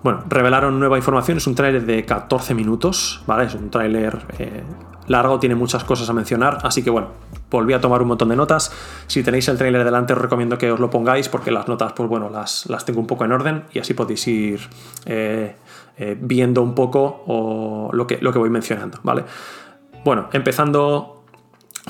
Bueno, 0.03 0.23
revelaron 0.29 0.79
nueva 0.79 0.97
información, 0.97 1.37
es 1.37 1.47
un 1.47 1.55
tráiler 1.55 1.85
de 1.85 2.05
14 2.05 2.53
minutos, 2.53 3.23
¿vale? 3.25 3.45
Es 3.45 3.55
un 3.55 3.71
tráiler 3.71 4.19
eh, 4.37 4.61
largo, 5.07 5.39
tiene 5.39 5.55
muchas 5.55 5.83
cosas 5.83 6.09
a 6.09 6.13
mencionar, 6.13 6.59
así 6.63 6.83
que 6.83 6.89
bueno, 6.89 7.07
volví 7.49 7.73
a 7.73 7.81
tomar 7.81 8.01
un 8.01 8.09
montón 8.09 8.29
de 8.29 8.35
notas. 8.35 8.71
Si 9.07 9.23
tenéis 9.23 9.47
el 9.47 9.57
tráiler 9.57 9.83
delante 9.83 10.13
os 10.13 10.19
recomiendo 10.19 10.57
que 10.57 10.71
os 10.71 10.79
lo 10.79 10.89
pongáis 10.89 11.29
porque 11.29 11.49
las 11.49 11.67
notas, 11.67 11.93
pues 11.93 12.07
bueno, 12.07 12.29
las, 12.29 12.67
las 12.67 12.85
tengo 12.85 12.99
un 12.99 13.07
poco 13.07 13.25
en 13.25 13.31
orden 13.31 13.63
y 13.73 13.79
así 13.79 13.93
podéis 13.93 14.27
ir 14.27 14.59
eh, 15.05 15.55
eh, 15.97 16.17
viendo 16.19 16.61
un 16.61 16.75
poco 16.75 17.89
lo, 17.91 18.05
que, 18.05 18.19
lo 18.21 18.31
que 18.31 18.37
voy 18.39 18.49
mencionando, 18.49 18.99
¿vale? 19.01 19.23
Bueno, 20.05 20.29
empezando 20.33 21.23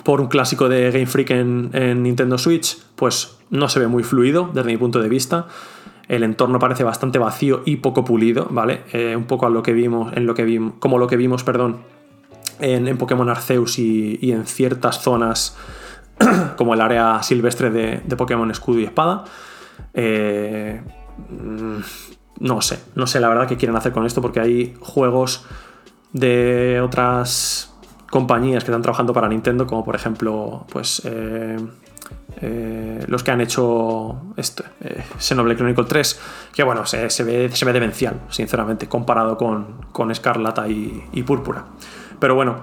por 0.05 0.21
un 0.21 0.27
clásico 0.27 0.69
de 0.69 0.89
Game 0.89 1.05
Freak 1.05 1.31
en, 1.31 2.01
Nintendo 2.01 2.37
Switch, 2.37 2.81
pues 2.95 3.37
no 3.49 3.67
se 3.67 3.81
ve 3.81 3.87
muy 3.87 4.03
fluido 4.03 4.49
desde 4.53 4.71
mi 4.71 4.77
punto 4.77 5.01
de 5.01 5.09
vista. 5.09 5.47
El 6.07 6.23
entorno 6.23 6.57
parece 6.57 6.85
bastante 6.85 7.19
vacío 7.19 7.61
y 7.65 7.75
poco 7.75 8.05
pulido, 8.05 8.47
¿vale? 8.51 8.83
Eh, 8.93 9.17
un 9.17 9.25
poco 9.25 9.47
a 9.47 9.49
lo 9.49 9.61
que 9.61 9.73
vimos, 9.73 10.13
en 10.15 10.25
lo 10.25 10.33
que 10.33 10.45
vimos, 10.45 10.75
como 10.79 10.97
lo 10.97 11.07
que 11.07 11.17
vimos, 11.17 11.43
perdón, 11.43 11.81
en, 12.61 12.97
Pokémon 12.97 13.27
Arceus 13.27 13.79
y, 13.79 14.31
en 14.31 14.45
ciertas 14.45 15.01
zonas 15.01 15.57
como 16.55 16.73
el 16.73 16.79
área 16.79 17.21
silvestre 17.21 17.69
de, 17.69 18.15
Pokémon 18.15 18.49
Escudo 18.49 18.79
y 18.79 18.85
Espada. 18.85 19.25
Eh, 19.93 20.81
mm, 21.31 21.79
no 22.39 22.61
sé, 22.61 22.79
no 22.95 23.07
sé 23.07 23.19
la 23.19 23.27
verdad 23.27 23.45
qué 23.45 23.57
quieren 23.57 23.75
hacer 23.75 23.91
con 23.91 24.05
esto 24.05 24.21
porque 24.21 24.39
hay 24.39 24.73
juegos 24.79 25.45
de 26.13 26.79
otras 26.81 27.74
compañías 28.15 28.63
que 28.63 28.71
están 28.71 28.81
trabajando 28.81 29.11
para 29.11 29.27
Nintendo, 29.27 29.67
como 29.67 29.83
por 29.83 29.93
ejemplo, 29.93 30.65
pues 30.71 31.01
eh, 31.03 31.57
eh, 32.39 33.03
los 33.07 33.23
que 33.23 33.31
han 33.31 33.41
hecho 33.41 34.21
este, 34.37 34.63
eh, 34.79 35.03
Xenoblade 35.19 35.57
Chronicle 35.57 35.83
3, 35.83 36.21
que 36.53 36.63
bueno, 36.63 36.85
se, 36.85 37.01
ve, 37.25 37.49
se 37.51 37.65
ve 37.65 37.73
demencial, 37.73 38.21
sinceramente, 38.29 38.87
comparado 38.87 39.35
con, 39.35 39.81
con 39.91 40.11
Escarlata 40.11 40.65
y, 40.69 41.03
y 41.11 41.23
Púrpura. 41.23 41.65
Pero 42.17 42.35
bueno, 42.35 42.55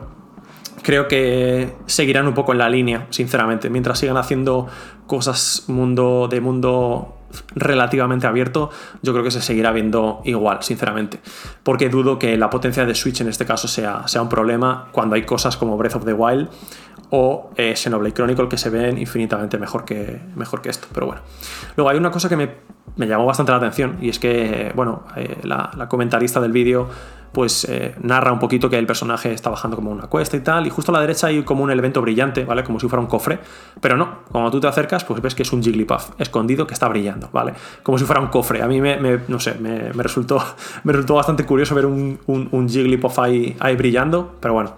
creo 0.83 1.07
que 1.07 1.77
seguirán 1.85 2.27
un 2.27 2.33
poco 2.33 2.53
en 2.53 2.59
la 2.59 2.71
línea, 2.71 3.07
sinceramente. 3.11 3.69
Mientras 3.69 3.99
sigan 3.99 4.17
haciendo 4.17 4.69
cosas 5.07 5.65
mundo 5.69 6.29
de 6.31 6.41
mundo 6.41 7.22
relativamente 7.55 8.27
abierto, 8.27 8.71
yo 9.03 9.13
creo 9.13 9.25
que 9.25 9.31
se 9.31 9.43
seguirá 9.43 9.73
viendo 9.73 10.21
igual, 10.25 10.59
sinceramente. 10.63 11.21
Porque 11.63 11.89
dudo 11.89 12.19
que 12.19 12.37
la 12.37 12.51
potencia 12.51 12.85
de 12.85 12.95
Switch 12.95 13.21
en 13.21 13.29
este 13.29 13.45
caso 13.45 13.69
sea, 13.69 14.07
sea 14.09 14.23
un 14.23 14.29
problema 14.29 14.89
cuando 14.93 15.15
hay 15.15 15.23
cosas 15.23 15.57
como 15.57 15.77
Breath 15.77 15.97
of 15.97 16.05
the 16.05 16.13
Wild 16.13 16.49
o 17.15 17.51
eh, 17.57 17.77
Xenoblade 17.77 18.15
Chronicle 18.15 18.49
que 18.49 18.57
se 18.57 18.71
ven 18.71 18.97
infinitamente 18.97 19.59
mejor 19.59 19.85
que, 19.85 20.19
mejor 20.35 20.63
que 20.63 20.71
esto. 20.71 20.89
Pero 20.95 21.07
bueno. 21.07 21.21
Luego 21.77 21.91
hay 21.91 21.99
una 21.99 22.11
cosa 22.11 22.27
que 22.27 22.37
me, 22.37 23.07
llamó 23.07 23.27
bastante 23.27 23.53
la 23.53 23.59
atención 23.59 23.99
y 24.01 24.09
es 24.09 24.19
que, 24.19 24.73
bueno, 24.75 25.05
eh, 25.17 25.37
la, 25.43 25.87
comentarista 25.91 26.41
del 26.41 26.53
vídeo 26.53 26.89
pues 27.33 27.65
eh, 27.65 27.95
narra 28.01 28.33
un 28.33 28.39
poquito 28.39 28.69
que 28.69 28.79
el 28.79 28.87
personaje 28.87 29.33
está 29.33 29.51
bajando 29.51 29.77
como 29.77 29.91
una 29.91 30.07
cuesta 30.07 30.37
y 30.37 30.41
tal, 30.41 30.67
y 30.67 30.71
justo 30.71 30.93
a 30.93 30.95
la 30.95 31.01
derecha 31.01 31.29
hay 31.29 31.43
como 31.43 31.65
un 31.65 31.71
elemento 31.71 32.03
brillante, 32.03 32.45
¿vale? 32.45 32.63
Como 32.63 32.79
si 32.79 32.89
fuera 32.89 33.01
un 33.01 33.07
cofre, 33.07 33.39
pero 33.81 33.97
no, 33.97 34.19
cuando 34.31 34.51
tú 34.51 34.61
te 34.61 34.67
acercas, 34.67 35.05
pues 35.05 35.23
ves 35.23 35.35
que 35.35 35.43
es 35.43 35.53
un 35.53 35.63
Jigglypuff 35.63 36.11
escondido 36.19 36.67
que 36.67 36.75
está 36.75 36.89
brillando, 36.89 37.31
¿vale? 37.33 37.55
Como 37.83 37.97
si 37.97 38.05
fuera 38.05 38.21
un 38.21 38.29
cofre. 38.29 38.63
A 38.63 38.67
mí 38.67 38.83
me, 38.83 38.99
no 39.29 39.41
sé, 39.41 39.55
me, 39.55 39.93
resultó, 39.93 40.43
me 40.85 40.93
resultó 40.93 41.15
bastante 41.15 41.47
curioso 41.47 41.75
ver 41.75 41.87
un, 41.87 42.19
un, 42.27 42.69
Jigglypuff 42.69 43.19
ahí, 43.19 43.57
ahí 43.61 43.77
brillando, 43.77 44.37
pero 44.39 44.53
bueno, 44.53 44.75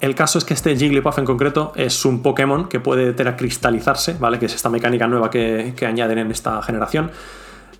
el 0.00 0.14
caso 0.14 0.38
es 0.38 0.44
que 0.44 0.54
este 0.54 0.76
Jigglypuff 0.76 1.18
en 1.18 1.24
concreto 1.24 1.72
es 1.74 2.04
un 2.04 2.22
Pokémon 2.22 2.68
que 2.68 2.78
puede 2.78 3.12
teracristalizarse, 3.12 4.16
¿vale? 4.18 4.38
Que 4.38 4.46
es 4.46 4.54
esta 4.54 4.68
mecánica 4.68 5.06
nueva 5.06 5.30
que, 5.30 5.74
añaden 5.86 6.18
en 6.18 6.30
esta 6.30 6.62
generación. 6.62 7.10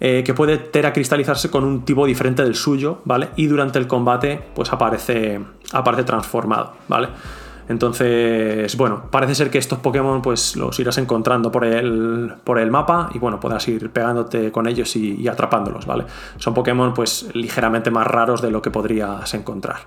Eh, 0.00 0.22
que 0.24 0.32
puede 0.32 0.58
teracristalizarse 0.58 1.50
con 1.50 1.64
un 1.64 1.84
tipo 1.84 2.06
diferente 2.06 2.44
del 2.44 2.54
suyo, 2.54 3.00
¿vale? 3.04 3.30
Y 3.34 3.46
durante 3.46 3.80
el 3.80 3.88
combate, 3.88 4.40
pues 4.54 4.72
aparece, 4.72 5.40
aparece 5.72 6.04
transformado, 6.04 6.74
¿vale? 6.86 7.08
Entonces, 7.68 8.76
bueno, 8.76 9.10
parece 9.10 9.34
ser 9.34 9.50
que 9.50 9.58
estos 9.58 9.80
Pokémon 9.80 10.22
pues 10.22 10.56
los 10.56 10.78
irás 10.78 10.98
encontrando 10.98 11.50
por 11.50 11.64
el, 11.64 12.32
por 12.44 12.60
el 12.60 12.70
mapa 12.70 13.10
y 13.12 13.18
bueno, 13.18 13.40
podrás 13.40 13.66
ir 13.68 13.90
pegándote 13.90 14.52
con 14.52 14.68
ellos 14.68 14.94
y, 14.96 15.20
y, 15.20 15.28
atrapándolos, 15.28 15.84
¿vale? 15.84 16.04
Son 16.38 16.54
Pokémon 16.54 16.94
pues 16.94 17.28
ligeramente 17.34 17.90
más 17.90 18.06
raros 18.06 18.40
de 18.40 18.52
lo 18.52 18.62
que 18.62 18.70
podrías 18.70 19.34
encontrar, 19.34 19.80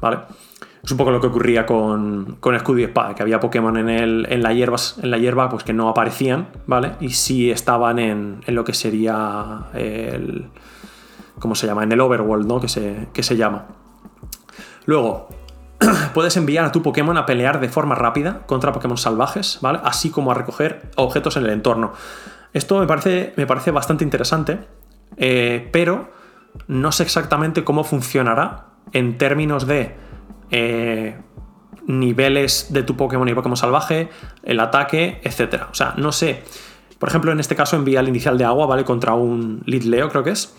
¿vale? 0.00 0.18
Es 0.82 0.90
un 0.92 0.98
poco 0.98 1.10
lo 1.10 1.20
que 1.20 1.26
ocurría 1.26 1.66
con, 1.66 2.36
con 2.38 2.54
Escudo 2.54 2.78
y 2.78 2.84
Espada, 2.84 3.14
que 3.14 3.22
había 3.22 3.40
Pokémon 3.40 3.76
en, 3.76 3.88
el, 3.88 4.26
en, 4.30 4.42
la 4.42 4.52
hierba, 4.52 4.76
en 5.02 5.10
la 5.10 5.18
hierba 5.18 5.48
pues 5.48 5.64
que 5.64 5.72
no 5.72 5.88
aparecían, 5.88 6.48
¿vale? 6.66 6.92
Y 7.00 7.10
sí 7.10 7.50
estaban 7.50 7.98
en, 7.98 8.40
en 8.46 8.54
lo 8.54 8.64
que 8.64 8.72
sería 8.72 9.66
el... 9.74 10.48
¿Cómo 11.38 11.54
se 11.54 11.66
llama? 11.66 11.82
En 11.82 11.92
el 11.92 12.00
Overworld, 12.00 12.46
¿no? 12.46 12.60
Que 12.60 12.68
se, 12.68 13.08
que 13.12 13.22
se 13.22 13.36
llama. 13.36 13.66
Luego, 14.86 15.28
puedes 16.14 16.36
enviar 16.36 16.64
a 16.64 16.72
tu 16.72 16.82
Pokémon 16.82 17.16
a 17.16 17.26
pelear 17.26 17.60
de 17.60 17.68
forma 17.68 17.94
rápida 17.94 18.42
contra 18.46 18.72
Pokémon 18.72 18.96
salvajes, 18.96 19.58
¿vale? 19.60 19.80
Así 19.84 20.10
como 20.10 20.30
a 20.30 20.34
recoger 20.34 20.90
objetos 20.96 21.36
en 21.36 21.44
el 21.44 21.50
entorno. 21.50 21.92
Esto 22.52 22.78
me 22.80 22.86
parece, 22.86 23.34
me 23.36 23.46
parece 23.46 23.70
bastante 23.70 24.04
interesante, 24.04 24.60
eh, 25.16 25.68
pero 25.72 26.10
no 26.68 26.92
sé 26.92 27.02
exactamente 27.02 27.64
cómo 27.64 27.84
funcionará 27.84 28.68
en 28.92 29.18
términos 29.18 29.66
de 29.66 29.94
eh, 30.50 31.16
niveles 31.86 32.68
de 32.70 32.82
tu 32.82 32.96
Pokémon 32.96 33.28
y 33.28 33.34
Pokémon 33.34 33.56
salvaje, 33.56 34.08
el 34.42 34.60
ataque, 34.60 35.20
etc. 35.22 35.64
O 35.70 35.74
sea, 35.74 35.94
no 35.96 36.12
sé. 36.12 36.42
Por 36.98 37.08
ejemplo, 37.08 37.32
en 37.32 37.40
este 37.40 37.54
caso 37.54 37.76
envía 37.76 38.00
el 38.00 38.08
inicial 38.08 38.38
de 38.38 38.44
agua, 38.44 38.66
¿vale? 38.66 38.84
Contra 38.84 39.14
un 39.14 39.62
Leo, 39.66 40.08
creo 40.08 40.24
que 40.24 40.30
es. 40.30 40.54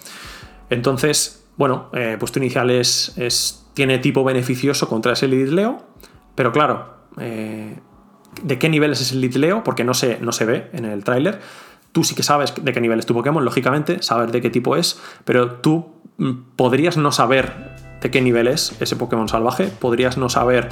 Entonces, 0.70 1.46
bueno, 1.58 1.90
eh, 1.94 2.18
pues 2.20 2.32
tu 2.32 2.40
inicial 2.40 2.70
es, 2.70 3.66
tiene 3.74 3.98
tipo 4.00 4.24
beneficioso 4.24 4.88
contra 4.88 5.14
ese 5.14 5.28
Leo, 5.28 5.84
pero 6.36 6.52
claro, 6.52 6.94
eh, 7.20 7.80
¿de 8.44 8.60
qué 8.60 8.70
nivel 8.70 8.92
es 8.92 9.02
ese 9.02 9.16
Leo? 9.16 9.64
Porque 9.64 9.84
no 9.84 9.94
se, 9.94 10.20
no 10.20 10.32
se 10.32 10.46
ve 10.46 10.70
en 10.74 10.86
el 10.86 11.04
tráiler. 11.04 11.40
Tú 11.92 12.04
sí 12.04 12.14
que 12.14 12.22
sabes 12.22 12.54
de 12.62 12.74
qué 12.74 12.82
nivel 12.82 13.00
es 13.00 13.08
tu 13.08 13.16
Pokémon, 13.16 13.44
lógicamente, 13.44 14.04
saber 14.04 14.32
de 14.32 14.42
qué 14.42 14.52
tipo 14.52 14.76
es, 14.76 15.02
pero 15.26 15.54
tú 15.54 15.96
mm, 16.18 16.32
podrías 16.56 16.98
no 16.98 17.12
saber 17.12 17.87
de 18.02 18.12
qué 18.12 18.22
nivel 18.22 18.48
es 18.48 18.76
ese 18.80 18.96
Pokémon 18.96 19.28
salvaje, 19.28 19.68
podrías 19.68 20.18
no 20.18 20.30
saber 20.30 20.70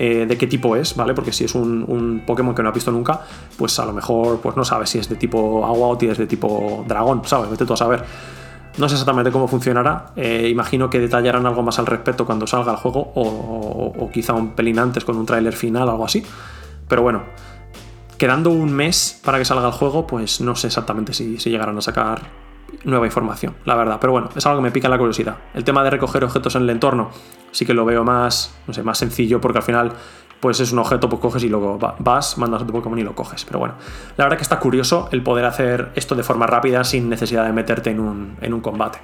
eh, 0.00 0.26
de 0.26 0.38
qué 0.38 0.46
tipo 0.46 0.76
es, 0.76 0.94
¿vale? 0.94 1.12
Porque 1.12 1.32
si 1.32 1.44
es 1.44 1.56
un, 1.56 2.22
Pokémon 2.24 2.54
que 2.54 2.62
no 2.62 2.68
has 2.68 2.74
visto 2.74 2.92
nunca, 2.92 3.20
pues 3.56 3.78
a 3.80 3.84
lo 3.84 3.92
mejor 3.92 4.40
pues 4.40 4.56
no 4.56 4.64
sabes 4.64 4.90
si 4.90 4.98
es 4.98 5.08
de 5.08 5.16
tipo 5.16 5.66
agua 5.66 5.88
o 5.88 5.98
si 5.98 6.06
es 6.06 6.18
de 6.18 6.28
tipo 6.28 6.84
dragón, 6.86 7.22
¿sabes? 7.24 7.50
Vete 7.50 7.66
tú 7.66 7.72
a 7.72 7.76
saber. 7.76 8.04
No 8.76 8.88
sé 8.88 8.94
exactamente 8.94 9.32
cómo 9.32 9.48
funcionará. 9.48 10.12
Eh, 10.14 10.48
imagino 10.52 10.88
que 10.88 11.00
detallarán 11.00 11.46
algo 11.46 11.64
más 11.64 11.80
al 11.80 11.86
respecto 11.86 12.26
cuando 12.26 12.46
salga 12.46 12.70
el 12.70 12.78
juego, 12.78 13.10
o, 13.16 14.08
quizá 14.12 14.34
un 14.34 14.52
pelín 14.52 14.78
antes 14.78 15.04
con 15.04 15.16
un 15.16 15.26
tráiler 15.26 15.52
final 15.52 15.88
o 15.88 15.90
algo 15.90 16.04
así. 16.04 16.24
Pero 16.86 17.02
bueno, 17.02 17.24
quedando 18.18 18.50
un 18.50 18.72
mes 18.72 19.20
para 19.24 19.38
que 19.38 19.44
salga 19.44 19.66
el 19.66 19.72
juego, 19.72 20.06
pues 20.06 20.40
no 20.40 20.54
sé 20.54 20.68
exactamente 20.68 21.12
si, 21.12 21.40
si 21.40 21.50
llegarán 21.50 21.76
a 21.76 21.80
sacar 21.80 22.47
nueva 22.84 23.06
información, 23.06 23.54
la 23.64 23.74
verdad. 23.74 23.98
Pero 24.00 24.12
bueno, 24.12 24.28
es 24.34 24.44
algo 24.46 24.58
que 24.58 24.64
me 24.64 24.70
pica 24.70 24.88
la 24.88 24.98
curiosidad. 24.98 25.36
El 25.54 25.64
tema 25.64 25.82
de 25.84 25.90
recoger 25.90 26.24
objetos 26.24 26.54
en 26.56 26.62
el 26.62 26.70
entorno 26.70 27.10
sí 27.50 27.66
que 27.66 27.74
lo 27.74 27.84
veo 27.84 28.04
más, 28.04 28.54
no 28.66 28.74
sé, 28.74 28.82
más 28.82 28.98
sencillo 28.98 29.40
porque 29.40 29.58
al 29.58 29.64
final 29.64 29.92
pues 30.40 30.60
es 30.60 30.72
un 30.72 30.78
objeto, 30.78 31.08
pues 31.08 31.20
coges 31.20 31.42
y 31.42 31.48
luego 31.48 31.78
vas, 31.98 32.38
mandas 32.38 32.62
a 32.62 32.66
tu 32.66 32.72
Pokémon 32.72 32.98
y 32.98 33.02
lo 33.02 33.14
coges. 33.14 33.44
Pero 33.44 33.58
bueno, 33.58 33.74
la 34.16 34.24
verdad 34.24 34.36
que 34.36 34.44
está 34.44 34.60
curioso 34.60 35.08
el 35.12 35.22
poder 35.22 35.44
hacer 35.44 35.90
esto 35.94 36.14
de 36.14 36.22
forma 36.22 36.46
rápida 36.46 36.84
sin 36.84 37.08
necesidad 37.08 37.44
de 37.44 37.52
meterte 37.52 37.90
en 37.90 38.00
un, 38.00 38.36
en 38.40 38.54
un 38.54 38.60
combate. 38.60 39.00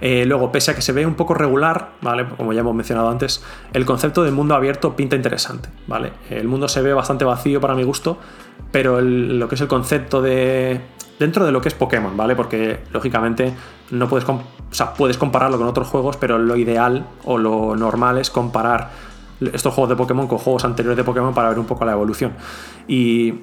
Eh, 0.00 0.24
luego, 0.24 0.50
pese 0.50 0.70
a 0.70 0.74
que 0.74 0.82
se 0.82 0.92
ve 0.92 1.04
un 1.04 1.14
poco 1.14 1.34
regular, 1.34 1.90
¿vale? 2.00 2.26
Como 2.36 2.52
ya 2.52 2.60
hemos 2.60 2.74
mencionado 2.74 3.10
antes, 3.10 3.44
el 3.72 3.84
concepto 3.84 4.22
del 4.22 4.32
mundo 4.32 4.54
abierto 4.54 4.96
pinta 4.96 5.14
interesante, 5.14 5.68
¿vale? 5.86 6.12
El 6.30 6.48
mundo 6.48 6.68
se 6.68 6.80
ve 6.80 6.94
bastante 6.94 7.24
vacío 7.24 7.60
para 7.60 7.74
mi 7.74 7.82
gusto, 7.82 8.18
pero 8.70 9.00
lo 9.00 9.48
que 9.48 9.54
es 9.54 9.60
el 9.60 9.68
concepto 9.68 10.22
de 10.22 10.80
dentro 11.18 11.44
de 11.44 11.52
lo 11.52 11.60
que 11.60 11.68
es 11.68 11.74
Pokémon, 11.74 12.16
¿vale? 12.16 12.34
Porque 12.34 12.80
lógicamente 12.92 13.54
no 13.90 14.08
puedes, 14.08 14.26
o 14.28 14.40
puedes 14.96 15.18
compararlo 15.18 15.58
con 15.58 15.66
otros 15.66 15.86
juegos, 15.86 16.16
pero 16.16 16.38
lo 16.38 16.56
ideal 16.56 17.06
o 17.24 17.36
lo 17.38 17.76
normal 17.76 18.18
es 18.18 18.30
comparar 18.30 18.90
estos 19.52 19.74
juegos 19.74 19.90
de 19.90 19.96
Pokémon 19.96 20.26
con 20.26 20.38
juegos 20.38 20.64
anteriores 20.64 20.96
de 20.96 21.04
Pokémon 21.04 21.34
para 21.34 21.50
ver 21.50 21.58
un 21.58 21.66
poco 21.66 21.84
la 21.84 21.92
evolución. 21.92 22.32
Y 22.88 23.34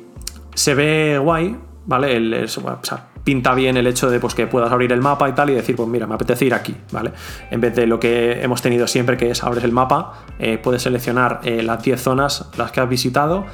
se 0.55 0.73
ve 0.73 1.19
guay, 1.19 1.55
¿vale? 1.85 2.47
pinta 3.23 3.53
bien 3.53 3.75
el 3.75 3.85
hecho 3.87 4.09
de 4.09 4.21
pues, 4.21 4.33
que 4.33 4.47
puedas 4.47 4.71
abrir 4.71 4.91
el 4.93 5.01
mapa 5.01 5.27
y 5.27 5.33
tal 5.33 5.49
y 5.49 5.53
decir, 5.53 5.75
pues 5.75 5.89
mira, 5.89 6.07
me 6.07 6.15
apetece 6.15 6.45
ir 6.45 6.53
aquí, 6.53 6.73
¿vale? 6.93 7.11
En 7.51 7.59
vez 7.59 7.75
de 7.75 7.85
lo 7.85 7.99
que 7.99 8.41
hemos 8.41 8.61
tenido 8.61 8.87
siempre, 8.87 9.17
que 9.17 9.29
es 9.29 9.43
abres 9.43 9.65
el 9.65 9.73
mapa, 9.73 10.23
eh, 10.39 10.57
puedes 10.57 10.81
seleccionar 10.83 11.41
eh, 11.43 11.61
las 11.61 11.83
10 11.83 12.01
zonas 12.01 12.49
las 12.57 12.71
que 12.71 12.79
has 12.79 12.87
visitado 12.87 13.45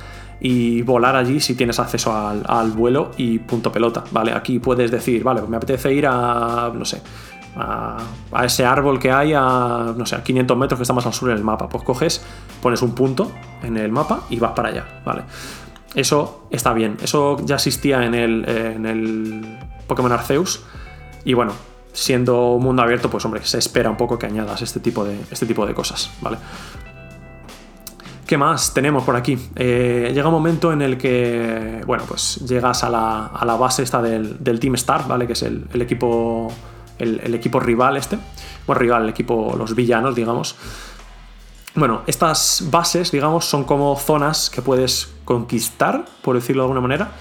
y 0.43 0.81
volar 0.81 1.15
allí 1.15 1.39
si 1.39 1.55
tienes 1.55 1.79
acceso 1.79 2.13
al, 2.13 2.71
vuelo 2.71 3.11
y 3.15 3.39
punto 3.39 3.71
pelota, 3.71 4.03
¿vale? 4.11 4.33
Aquí 4.33 4.59
puedes 4.59 4.91
decir, 4.91 5.23
vale, 5.23 5.39
pues 5.39 5.49
me 5.49 5.55
apetece 5.55 5.93
ir 5.93 6.05
a, 6.05 6.69
no 6.73 6.83
sé, 6.83 7.01
a, 7.55 7.97
ese 8.43 8.65
árbol 8.65 8.99
que 8.99 9.09
hay 9.09 9.31
a, 9.33 9.93
no 9.97 10.05
sé, 10.05 10.17
a 10.17 10.23
500 10.23 10.57
metros 10.57 10.77
que 10.77 10.81
está 10.83 10.93
más 10.93 11.05
al 11.05 11.13
sur 11.13 11.29
en 11.29 11.37
el 11.37 11.45
mapa. 11.45 11.69
Pues 11.69 11.85
coges, 11.85 12.25
pones 12.61 12.81
un 12.81 12.93
punto 12.93 13.31
en 13.63 13.77
el 13.77 13.89
mapa 13.89 14.23
y 14.29 14.37
vas 14.37 14.51
para 14.51 14.67
allá, 14.67 15.01
¿vale? 15.05 15.23
Eso 15.95 16.47
está 16.51 16.73
bien, 16.73 16.97
eso 17.01 17.37
ya 17.45 17.55
existía 17.55 18.03
en 18.03 18.13
el, 18.13 18.45
en 18.49 18.85
el 18.85 19.59
Pokémon 19.87 20.11
Arceus 20.11 20.65
y 21.23 21.35
bueno, 21.35 21.53
siendo 21.93 22.57
mundo 22.59 22.81
abierto, 22.81 23.09
pues 23.09 23.23
hombre, 23.23 23.45
se 23.45 23.59
espera 23.59 23.89
un 23.89 23.95
poco 23.95 24.19
que 24.19 24.25
añadas 24.25 24.61
este 24.61 24.81
tipo 24.81 25.05
de, 25.05 25.17
este 25.31 25.45
tipo 25.45 25.65
de 25.65 25.73
cosas, 25.73 26.11
¿vale? 26.19 26.37
¿Qué 28.25 28.37
más 28.37 28.73
tenemos 28.73 29.03
por 29.03 29.15
aquí? 29.15 29.37
Eh, 29.55 30.11
llega 30.13 30.27
un 30.27 30.33
momento 30.33 30.71
en 30.71 30.81
el 30.81 30.97
que, 30.97 31.81
bueno, 31.85 32.05
pues 32.07 32.37
llegas 32.47 32.83
a 32.83 32.89
la, 32.89 33.55
base 33.55 33.83
esta 33.83 34.01
del, 34.01 34.59
Team 34.59 34.75
Star, 34.75 35.07
¿vale? 35.07 35.27
Que 35.27 35.33
es 35.33 35.43
el, 35.43 35.67
equipo, 35.73 36.51
el, 36.99 37.33
equipo 37.33 37.59
rival 37.59 37.97
este. 37.97 38.17
Bueno, 38.65 38.79
rival, 38.79 39.03
el 39.03 39.09
equipo, 39.09 39.55
los 39.57 39.75
villanos, 39.75 40.15
digamos. 40.15 40.55
Bueno, 41.75 42.03
estas 42.07 42.65
bases, 42.69 43.11
digamos, 43.11 43.45
son 43.45 43.65
como 43.65 43.95
zonas 43.97 44.49
que 44.49 44.61
puedes 44.61 45.11
conquistar, 45.25 46.05
por 46.21 46.35
decirlo 46.35 46.63
de 46.63 46.65
alguna 46.65 46.81
manera. 46.81 47.11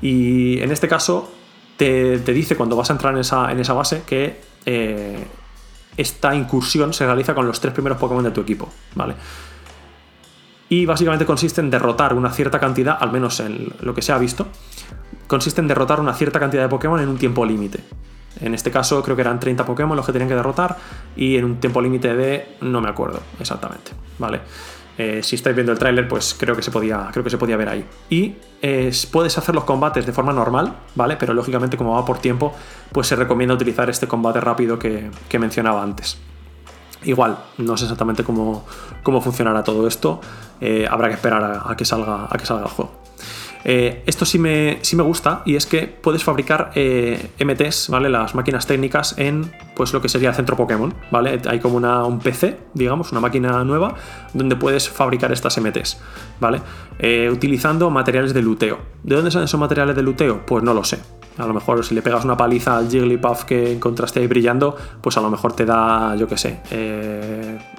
Y 0.00 0.58
en 0.62 0.72
este 0.72 0.88
caso 0.88 1.30
te, 1.76 2.18
dice 2.18 2.56
cuando 2.56 2.76
vas 2.76 2.88
a 2.88 2.94
entrar 2.94 3.12
en 3.12 3.20
esa, 3.20 3.52
en 3.52 3.60
esa 3.60 3.74
base 3.74 4.04
que 4.06 4.40
eh, 4.64 5.26
esta 5.98 6.34
incursión 6.34 6.94
se 6.94 7.04
realiza 7.04 7.34
con 7.34 7.46
los 7.46 7.60
tres 7.60 7.74
primeros 7.74 7.98
Pokémon 7.98 8.24
de 8.24 8.30
tu 8.30 8.40
equipo, 8.40 8.70
¿vale? 8.94 9.16
Y 10.70 10.86
básicamente 10.86 11.26
consiste 11.26 11.60
en 11.60 11.68
derrotar 11.68 12.14
una 12.14 12.30
cierta 12.30 12.58
cantidad, 12.58 12.96
al 12.98 13.12
menos 13.12 13.40
en 13.40 13.70
lo 13.80 13.92
que 13.94 14.00
se 14.00 14.12
ha 14.12 14.18
visto, 14.18 14.46
consiste 15.26 15.60
en 15.60 15.68
derrotar 15.68 16.00
una 16.00 16.14
cierta 16.14 16.40
cantidad 16.40 16.62
de 16.62 16.68
Pokémon 16.70 16.98
en 17.00 17.08
un 17.08 17.18
tiempo 17.18 17.44
límite. 17.44 17.80
En 18.40 18.54
este 18.54 18.70
caso 18.70 19.02
creo 19.02 19.16
que 19.16 19.22
eran 19.22 19.38
30 19.38 19.66
Pokémon 19.66 19.96
los 19.96 20.06
que 20.06 20.12
tenían 20.12 20.28
que 20.28 20.36
derrotar 20.36 20.78
y 21.16 21.36
en 21.36 21.44
un 21.44 21.56
tiempo 21.56 21.82
límite 21.82 22.14
de 22.14 22.56
no 22.62 22.80
me 22.80 22.88
acuerdo 22.88 23.20
exactamente, 23.38 23.90
¿vale? 24.18 24.40
Eh, 24.96 25.22
si 25.22 25.36
estáis 25.36 25.56
viendo 25.56 25.72
el 25.72 25.78
tráiler, 25.78 26.06
pues 26.06 26.36
creo 26.38 26.54
que 26.54 26.62
se 26.62 26.70
podía, 26.70 27.08
creo 27.10 27.24
que 27.24 27.30
se 27.30 27.38
podía 27.38 27.56
ver 27.56 27.68
ahí. 27.68 27.84
Y 28.08 28.36
puedes 29.10 29.38
hacer 29.38 29.54
los 29.54 29.64
combates 29.64 30.04
de 30.06 30.12
forma 30.12 30.32
normal, 30.32 30.76
¿vale? 30.94 31.16
Pero 31.16 31.34
lógicamente, 31.34 31.76
como 31.76 31.94
va 31.94 32.04
por 32.04 32.18
tiempo, 32.18 32.54
pues 32.92 33.06
se 33.06 33.16
recomienda 33.16 33.54
utilizar 33.54 33.88
este 33.88 34.06
combate 34.06 34.40
rápido 34.40 34.78
que, 34.78 35.10
mencionaba 35.38 35.82
antes. 35.82 36.18
Igual, 37.04 37.38
no 37.58 37.76
sé 37.76 37.84
exactamente 37.84 38.24
cómo, 38.24 38.64
cómo 39.02 39.20
funcionará 39.20 39.64
todo 39.64 39.86
esto. 39.86 40.20
Eh, 40.60 40.86
habrá 40.88 41.08
que 41.08 41.14
esperar 41.14 41.62
a, 41.64 41.76
que 41.76 41.84
salga, 41.84 42.28
a 42.30 42.36
que 42.36 42.44
salga 42.44 42.64
el 42.64 42.68
juego. 42.68 42.92
Eh, 43.62 44.02
esto 44.06 44.24
sí 44.24 44.38
me, 44.38 44.78
sí 44.80 44.96
me 44.96 45.02
gusta 45.02 45.42
y 45.44 45.56
es 45.56 45.66
que 45.66 45.86
puedes 45.86 46.24
fabricar 46.24 46.70
eh, 46.74 47.30
MTs, 47.44 47.90
¿vale? 47.90 48.08
Las 48.08 48.34
máquinas 48.34 48.66
técnicas 48.66 49.14
en 49.18 49.52
pues 49.76 49.92
lo 49.92 50.00
que 50.00 50.08
sería 50.08 50.30
el 50.30 50.34
centro 50.34 50.56
Pokémon, 50.56 50.94
¿vale? 51.10 51.40
Hay 51.46 51.60
como 51.60 51.76
una, 51.76 52.04
un 52.04 52.20
PC, 52.20 52.58
digamos, 52.72 53.12
una 53.12 53.20
máquina 53.20 53.62
nueva 53.64 53.94
donde 54.32 54.56
puedes 54.56 54.88
fabricar 54.88 55.32
estas 55.32 55.58
MTs, 55.58 55.98
¿vale? 56.40 56.60
Utilizando 57.30 57.90
materiales 57.90 58.34
de 58.34 58.42
luteo. 58.42 58.78
¿De 59.02 59.14
dónde 59.14 59.30
salen 59.30 59.44
esos 59.44 59.60
materiales 59.60 59.96
de 59.96 60.02
luteo? 60.02 60.44
Pues 60.44 60.62
no 60.62 60.74
lo 60.74 60.84
sé. 60.84 60.98
A 61.40 61.46
lo 61.46 61.54
mejor 61.54 61.84
si 61.84 61.94
le 61.94 62.02
pegas 62.02 62.24
una 62.24 62.36
paliza 62.36 62.76
al 62.76 62.88
Jigglypuff 62.88 63.44
que 63.44 63.72
encontraste 63.72 64.20
ahí 64.20 64.26
brillando, 64.26 64.76
pues 65.00 65.16
a 65.16 65.20
lo 65.20 65.30
mejor 65.30 65.54
te 65.54 65.64
da, 65.64 66.14
yo 66.16 66.28
qué 66.28 66.36
sé, 66.36 66.60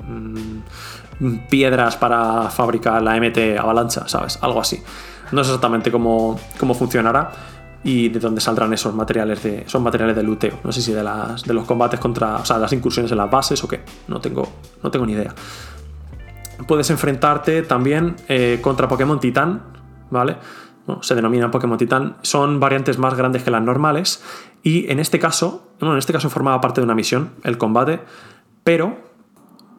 mm, 0.08 1.48
piedras 1.50 1.96
para 1.98 2.50
fabricar 2.50 3.02
la 3.02 3.16
MT 3.16 3.58
avalancha, 3.58 4.08
¿sabes? 4.08 4.40
Algo 4.42 4.60
así. 4.62 4.82
No 5.32 5.44
sé 5.44 5.52
exactamente 5.52 5.92
cómo, 5.92 6.40
cómo 6.60 6.74
funcionará 6.74 7.32
y 7.84 8.10
de 8.10 8.20
dónde 8.20 8.42
saldrán 8.42 8.74
esos 8.74 8.94
materiales 8.94 9.42
de, 9.44 9.62
esos 9.62 9.82
materiales 9.82 10.16
de 10.16 10.24
luteo. 10.24 10.60
No 10.64 10.72
sé 10.72 10.82
si 10.82 10.94
de, 10.94 11.04
las, 11.04 11.44
de 11.44 11.54
los 11.54 11.66
combates 11.66 12.00
contra, 12.00 12.38
o 12.38 12.46
sea, 12.46 12.58
las 12.58 12.72
incursiones 12.74 13.12
en 13.12 13.18
las 13.18 13.30
bases 13.30 13.64
o 13.64 13.68
qué. 13.68 13.82
No 14.08 14.20
tengo, 14.20 14.48
no 14.84 14.92
tengo 14.92 15.06
ni 15.06 15.14
idea. 15.14 15.34
Puedes 16.68 16.90
enfrentarte 16.92 17.64
también 17.64 18.16
eh, 18.28 18.60
contra 18.62 18.88
Pokémon 18.88 19.20
Titán, 19.20 19.64
¿vale? 20.12 20.38
Se 21.02 21.16
denominan 21.16 21.52
Pokémon 21.52 21.78
Titán. 21.78 22.18
Son 22.22 22.60
variantes 22.60 22.98
más 22.98 23.16
grandes 23.16 23.44
que 23.44 23.52
las 23.52 23.62
normales 23.62 24.24
y 24.64 24.92
en 24.92 25.00
este 25.00 25.20
caso, 25.20 25.68
bueno, 25.80 25.94
en 25.94 26.00
este 26.00 26.14
caso 26.14 26.30
formaba 26.30 26.62
parte 26.62 26.82
de 26.82 26.86
una 26.86 26.96
misión, 26.96 27.32
el 27.44 27.58
combate, 27.58 28.02
pero 28.64 28.98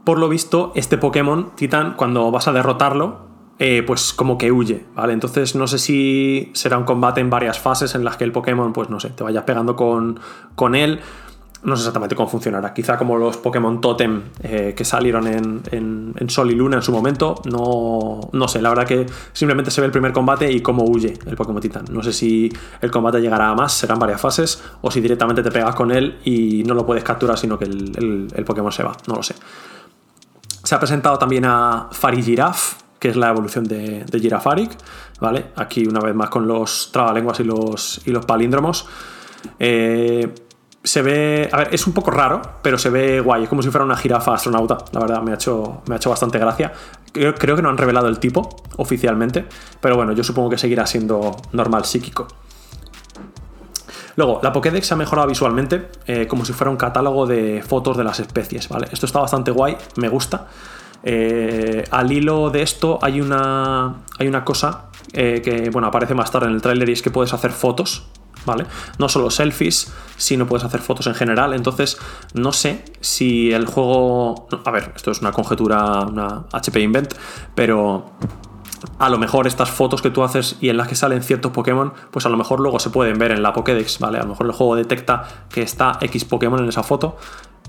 por 0.04 0.18
lo 0.18 0.28
visto 0.28 0.72
este 0.74 0.98
Pokémon 0.98 1.52
Titán, 1.54 1.94
cuando 1.96 2.30
vas 2.30 2.48
a 2.48 2.52
derrotarlo, 2.52 3.32
eh, 3.58 3.84
pues 3.86 4.12
como 4.12 4.38
que 4.38 4.50
huye, 4.50 4.86
¿vale? 4.94 5.12
Entonces 5.12 5.54
no 5.54 5.66
sé 5.66 5.78
si 5.78 6.50
será 6.54 6.78
un 6.78 6.84
combate 6.84 7.20
en 7.20 7.30
varias 7.30 7.60
fases 7.60 7.94
en 7.94 8.04
las 8.04 8.16
que 8.16 8.24
el 8.24 8.32
Pokémon, 8.32 8.72
pues 8.72 8.90
no 8.90 8.98
sé, 8.98 9.10
te 9.10 9.22
vayas 9.22 9.44
pegando 9.44 9.76
con, 9.76 10.18
con 10.56 10.74
él. 10.74 11.00
No 11.64 11.76
sé 11.76 11.82
exactamente 11.82 12.16
cómo 12.16 12.28
funcionará. 12.28 12.74
Quizá 12.74 12.98
como 12.98 13.16
los 13.16 13.36
Pokémon 13.36 13.80
Totem 13.80 14.22
eh, 14.42 14.74
que 14.76 14.84
salieron 14.84 15.28
en, 15.28 16.28
Sol 16.28 16.50
y 16.50 16.54
Luna 16.54 16.76
en 16.76 16.82
su 16.82 16.90
momento. 16.90 17.40
No, 17.44 18.30
no 18.32 18.48
sé, 18.48 18.60
la 18.60 18.70
verdad 18.70 18.86
que 18.86 19.06
simplemente 19.32 19.70
se 19.70 19.80
ve 19.80 19.86
el 19.86 19.92
primer 19.92 20.12
combate 20.12 20.50
y 20.50 20.60
cómo 20.60 20.84
huye 20.84 21.16
el 21.24 21.36
Pokémon 21.36 21.62
Titan. 21.62 21.84
No 21.90 22.02
sé 22.02 22.12
si 22.12 22.52
el 22.80 22.90
combate 22.90 23.20
llegará 23.20 23.50
a 23.50 23.54
más, 23.54 23.72
serán 23.72 23.98
varias 23.98 24.20
fases, 24.20 24.62
o 24.80 24.90
si 24.90 25.00
directamente 25.00 25.42
te 25.42 25.52
pegas 25.52 25.74
con 25.74 25.92
él 25.92 26.18
y 26.24 26.64
no 26.64 26.74
lo 26.74 26.84
puedes 26.84 27.04
capturar, 27.04 27.38
sino 27.38 27.56
que 27.58 27.66
el, 27.66 28.28
el 28.34 28.44
Pokémon 28.44 28.72
se 28.72 28.82
va. 28.82 28.92
No 29.06 29.14
lo 29.14 29.22
sé. 29.22 29.34
Se 30.64 30.74
ha 30.74 30.78
presentado 30.78 31.18
también 31.18 31.44
a 31.44 31.88
Farigiraf, 31.92 32.82
que 32.98 33.08
es 33.08 33.16
la 33.16 33.30
evolución 33.30 33.64
de, 33.64 34.04
de 34.04 34.20
Girafaric, 34.20 34.76
¿vale? 35.20 35.46
Aquí 35.56 35.84
una 35.86 35.98
vez 35.98 36.14
más 36.14 36.30
con 36.30 36.46
los 36.46 36.90
trabalenguas 36.92 37.40
y 37.40 37.44
los, 37.44 38.00
y 38.06 38.10
los 38.12 38.24
palíndromos. 38.24 38.86
Eh, 39.58 40.32
se 40.84 41.02
ve. 41.02 41.48
A 41.52 41.58
ver, 41.58 41.68
es 41.72 41.86
un 41.86 41.92
poco 41.92 42.10
raro, 42.10 42.42
pero 42.62 42.78
se 42.78 42.90
ve 42.90 43.20
guay. 43.20 43.44
Es 43.44 43.48
como 43.48 43.62
si 43.62 43.70
fuera 43.70 43.84
una 43.84 43.96
jirafa 43.96 44.34
astronauta. 44.34 44.78
La 44.92 45.00
verdad, 45.00 45.22
me 45.22 45.32
ha 45.32 45.34
hecho, 45.34 45.82
me 45.86 45.94
ha 45.94 45.98
hecho 45.98 46.10
bastante 46.10 46.38
gracia. 46.38 46.72
Creo, 47.12 47.34
creo, 47.34 47.56
que 47.56 47.62
no 47.62 47.68
han 47.68 47.78
revelado 47.78 48.08
el 48.08 48.18
tipo 48.18 48.48
oficialmente, 48.76 49.46
pero 49.80 49.96
bueno, 49.96 50.12
yo 50.12 50.24
supongo 50.24 50.50
que 50.50 50.58
seguirá 50.58 50.86
siendo 50.86 51.36
normal 51.52 51.84
psíquico. 51.84 52.26
Luego, 54.16 54.40
la 54.42 54.52
Pokédex 54.52 54.92
ha 54.92 54.96
mejorado 54.96 55.28
visualmente, 55.28 55.88
eh, 56.06 56.26
como 56.26 56.44
si 56.44 56.52
fuera 56.52 56.70
un 56.70 56.76
catálogo 56.76 57.26
de 57.26 57.62
fotos 57.66 57.96
de 57.96 58.04
las 58.04 58.20
especies, 58.20 58.68
¿vale? 58.68 58.88
Esto 58.92 59.06
está 59.06 59.20
bastante 59.20 59.50
guay, 59.50 59.76
me 59.96 60.08
gusta. 60.08 60.48
Eh, 61.02 61.84
al 61.90 62.12
hilo 62.12 62.50
de 62.50 62.62
esto 62.62 62.98
hay 63.02 63.20
una, 63.20 64.02
hay 64.18 64.28
una 64.28 64.44
cosa 64.44 64.86
eh, 65.12 65.42
que 65.42 65.68
bueno, 65.70 65.88
aparece 65.88 66.14
más 66.14 66.30
tarde 66.30 66.46
en 66.46 66.54
el 66.54 66.62
tráiler 66.62 66.88
y 66.88 66.92
es 66.92 67.02
que 67.02 67.10
puedes 67.10 67.32
hacer 67.34 67.50
fotos, 67.50 68.06
¿vale? 68.44 68.66
No 68.98 69.08
solo 69.08 69.30
selfies, 69.30 69.92
sino 70.16 70.46
puedes 70.46 70.64
hacer 70.64 70.80
fotos 70.80 71.06
en 71.06 71.14
general. 71.14 71.54
Entonces, 71.54 71.98
no 72.34 72.52
sé 72.52 72.84
si 73.00 73.52
el 73.52 73.66
juego... 73.66 74.48
A 74.64 74.70
ver, 74.70 74.92
esto 74.96 75.10
es 75.10 75.20
una 75.20 75.32
conjetura, 75.32 76.02
una 76.02 76.44
HP 76.52 76.80
Invent, 76.80 77.14
pero 77.54 78.12
a 78.98 79.08
lo 79.08 79.18
mejor 79.18 79.46
estas 79.46 79.70
fotos 79.70 80.02
que 80.02 80.10
tú 80.10 80.22
haces 80.22 80.56
y 80.60 80.68
en 80.68 80.76
las 80.76 80.88
que 80.88 80.94
salen 80.94 81.22
ciertos 81.22 81.52
Pokémon, 81.52 81.92
pues 82.10 82.26
a 82.26 82.28
lo 82.28 82.36
mejor 82.36 82.60
luego 82.60 82.78
se 82.78 82.90
pueden 82.90 83.18
ver 83.18 83.32
en 83.32 83.42
la 83.42 83.52
Pokédex, 83.52 83.98
¿vale? 83.98 84.18
A 84.18 84.22
lo 84.22 84.30
mejor 84.30 84.46
el 84.46 84.52
juego 84.52 84.76
detecta 84.76 85.24
que 85.48 85.62
está 85.62 85.98
X 86.00 86.24
Pokémon 86.24 86.60
en 86.60 86.68
esa 86.68 86.82
foto 86.82 87.16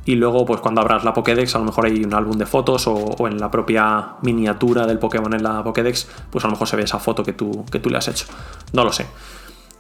y 0.06 0.16
luego 0.16 0.46
pues 0.46 0.60
cuando 0.60 0.82
abras 0.82 1.04
la 1.04 1.14
Pokédex 1.14 1.56
a 1.56 1.60
lo 1.60 1.66
mejor 1.66 1.86
hay 1.86 2.04
un 2.04 2.14
álbum 2.14 2.38
de 2.38 2.46
fotos 2.46 2.88
o, 2.88 3.28
en 3.28 3.40
la 3.40 3.50
propia 3.50 4.16
miniatura 4.22 4.86
del 4.86 5.00
Pokémon 5.00 5.34
en 5.34 5.44
la 5.44 5.64
Pokédex 5.64 6.08
pues 6.30 6.44
a 6.44 6.48
lo 6.48 6.52
mejor 6.52 6.68
se 6.68 6.76
ve 6.76 6.84
esa 6.84 7.00
foto 7.00 7.24
que 7.24 7.34
tú, 7.34 7.66
que 7.72 7.80
tú 7.80 7.90
le 7.90 7.98
has 7.98 8.08
hecho. 8.08 8.26
No 8.74 8.84
lo 8.84 8.92
sé. 8.92 9.06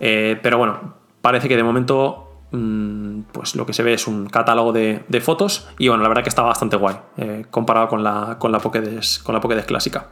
Eh, 0.05 0.37
pero 0.43 0.57
bueno, 0.57 0.95
parece 1.21 1.47
que 1.47 1.55
de 1.55 1.63
momento 1.63 2.41
mm, 2.51 3.21
pues 3.31 3.55
lo 3.55 3.65
que 3.65 3.71
se 3.71 3.83
ve 3.83 3.93
es 3.93 4.05
un 4.05 4.25
catálogo 4.25 4.73
de, 4.73 5.01
fotos 5.21 5.69
y 5.79 5.87
bueno, 5.87 6.03
la 6.03 6.09
verdad 6.09 6.23
que 6.23 6.29
está 6.29 6.41
bastante 6.41 6.75
guay 6.75 6.97
eh, 7.15 7.45
comparado 7.49 7.87
con 7.87 8.03
la, 8.03 8.35
con, 8.37 8.51
la 8.51 8.59
Pokédex, 8.59 9.19
con 9.19 9.33
la 9.33 9.39
Pokédex 9.39 9.65
clásica. 9.65 10.09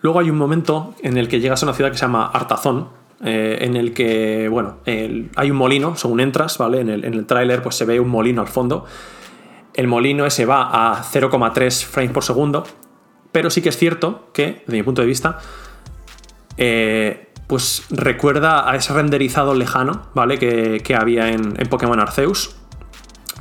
Luego 0.00 0.18
hay 0.18 0.30
un 0.30 0.36
momento 0.36 0.96
en 1.00 1.16
el 1.16 1.28
que 1.28 1.38
llegas 1.38 1.62
a 1.62 1.66
una 1.66 1.74
ciudad 1.74 1.92
que 1.92 1.96
se 1.96 2.06
llama 2.06 2.26
Artazón, 2.26 2.88
eh, 3.24 3.58
en 3.60 3.76
el 3.76 3.94
que, 3.94 4.48
bueno, 4.48 4.78
hay 4.84 5.50
un 5.50 5.56
molino, 5.56 5.94
según 5.94 6.18
entras, 6.18 6.58
¿vale? 6.58 6.80
En 6.80 6.88
el, 6.88 7.04
en 7.04 7.14
el 7.14 7.24
tráiler 7.24 7.62
pues 7.62 7.76
se 7.76 7.84
ve 7.84 8.00
un 8.00 8.08
molino 8.08 8.42
al 8.42 8.48
fondo. 8.48 8.84
El 9.74 9.86
molino 9.86 10.26
ese 10.26 10.44
va 10.44 10.90
a 10.90 11.04
0,3 11.04 11.84
frames 11.84 12.12
por 12.12 12.24
segundo, 12.24 12.64
pero 13.30 13.48
sí 13.48 13.62
que 13.62 13.68
es 13.68 13.76
cierto 13.76 14.28
que, 14.32 14.64
desde 14.66 14.78
mi 14.78 14.82
punto 14.82 15.02
de 15.02 15.06
vista, 15.06 15.38
eh, 16.56 17.25
pues 17.46 17.84
recuerda 17.90 18.68
a 18.70 18.76
ese 18.76 18.92
renderizado 18.92 19.54
lejano, 19.54 20.02
¿vale? 20.14 20.38
Que, 20.38 20.96
había 20.98 21.28
en, 21.28 21.54
en, 21.58 21.68
Pokémon 21.68 22.00
Arceus. 22.00 22.56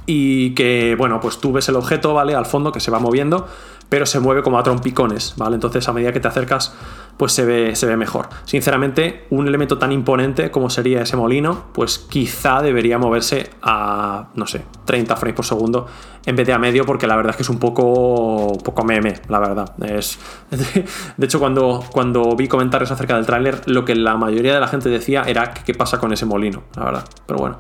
Y 0.06 0.54
que, 0.54 0.96
bueno, 0.96 1.20
pues 1.20 1.40
tú 1.40 1.52
ves 1.52 1.68
el 1.70 1.76
objeto, 1.76 2.14
¿vale? 2.14 2.36
Al 2.36 2.46
fondo 2.46 2.72
que 2.72 2.80
se 2.80 2.92
va 2.92 3.00
moviendo, 3.00 3.48
pero 3.90 4.06
se 4.06 4.20
mueve 4.20 4.44
como 4.44 4.60
a 4.60 4.64
trompicones, 4.64 5.34
¿vale? 5.38 5.56
Entonces 5.56 5.88
a 5.88 5.94
medida 5.94 6.12
que 6.12 6.20
te 6.20 6.28
acercas 6.28 6.76
pues 7.18 7.32
se 7.32 7.46
ve, 7.46 7.76
se 7.76 7.86
ve 7.86 7.96
mejor. 7.96 8.30
Sinceramente, 8.46 9.26
un 9.30 9.48
elemento 9.48 9.78
tan 9.78 9.92
imponente 9.92 10.52
como 10.52 10.70
sería 10.70 11.02
ese 11.02 11.16
molino, 11.16 11.66
pues 11.74 11.98
quizá 11.98 12.62
debería 12.62 12.98
moverse 12.98 13.52
a, 13.62 14.30
no 14.36 14.46
sé, 14.48 14.66
30 14.86 15.16
frames 15.16 15.36
por 15.36 15.46
segundo 15.46 15.88
en 16.26 16.36
vez 16.36 16.48
de 16.48 16.54
a 16.54 16.60
medio, 16.60 16.86
porque 16.86 17.08
la 17.08 17.16
verdad 17.16 17.32
es 17.32 17.38
que 17.38 17.44
es 17.44 17.50
un 17.50 17.60
poco, 17.60 18.58
poco 18.64 18.84
meme, 18.84 19.14
la 19.30 19.40
verdad. 19.40 19.74
Es, 19.86 20.20
de 21.18 21.26
hecho, 21.26 21.40
cuando, 21.40 21.84
cuando 21.92 22.36
vi 22.36 22.48
comentarios 22.48 22.92
acerca 22.92 23.16
del 23.16 23.26
tráiler, 23.26 23.62
lo 23.68 23.86
que 23.86 23.96
la 23.96 24.18
mayoría 24.18 24.54
de 24.54 24.60
la 24.60 24.68
gente 24.68 24.90
decía 24.90 25.24
era 25.26 25.54
qué 25.54 25.74
pasa 25.74 26.00
con 26.00 26.12
ese 26.12 26.26
molino, 26.26 26.64
la 26.76 26.86
verdad. 26.86 27.06
Pero 27.26 27.40
bueno. 27.40 27.60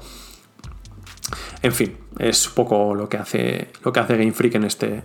En 1.61 1.71
fin, 1.71 1.97
es 2.19 2.47
un 2.47 2.53
poco 2.53 2.93
lo 2.93 3.09
que 3.09 3.17
hace, 3.17 3.71
lo 3.83 3.91
que 3.91 3.99
hace 3.99 4.17
Game 4.17 4.33
Freak 4.33 4.55
en, 4.55 4.65
este, 4.65 5.03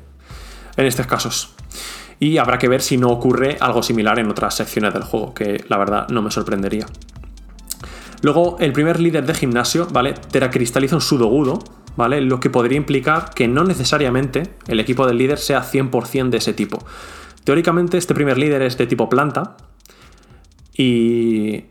en 0.76 0.86
estos 0.86 1.06
casos 1.06 1.54
y 2.20 2.36
habrá 2.36 2.58
que 2.58 2.68
ver 2.68 2.82
si 2.82 2.98
no 2.98 3.08
ocurre 3.08 3.56
algo 3.60 3.82
similar 3.82 4.18
en 4.18 4.28
otras 4.28 4.54
secciones 4.54 4.92
del 4.92 5.02
juego, 5.02 5.32
que 5.32 5.64
la 5.68 5.78
verdad 5.78 6.06
no 6.10 6.20
me 6.20 6.30
sorprendería. 6.30 6.86
Luego, 8.20 8.58
el 8.60 8.74
primer 8.74 9.00
líder 9.00 9.24
de 9.24 9.34
gimnasio, 9.34 9.88
¿vale? 9.90 10.12
Teracristaliza 10.12 10.94
un 10.94 11.00
sudogudo, 11.00 11.64
¿vale? 11.96 12.20
Lo 12.20 12.38
que 12.38 12.50
podría 12.50 12.76
implicar 12.76 13.30
que 13.30 13.48
no 13.48 13.64
necesariamente 13.64 14.54
el 14.68 14.78
equipo 14.80 15.06
del 15.06 15.16
líder 15.16 15.38
sea 15.38 15.62
100% 15.62 16.28
de 16.28 16.36
ese 16.36 16.52
tipo. 16.52 16.84
Teóricamente, 17.44 17.96
este 17.96 18.14
primer 18.14 18.36
líder 18.36 18.60
es 18.60 18.76
de 18.76 18.86
tipo 18.86 19.08
planta 19.08 19.56
y 20.76 21.64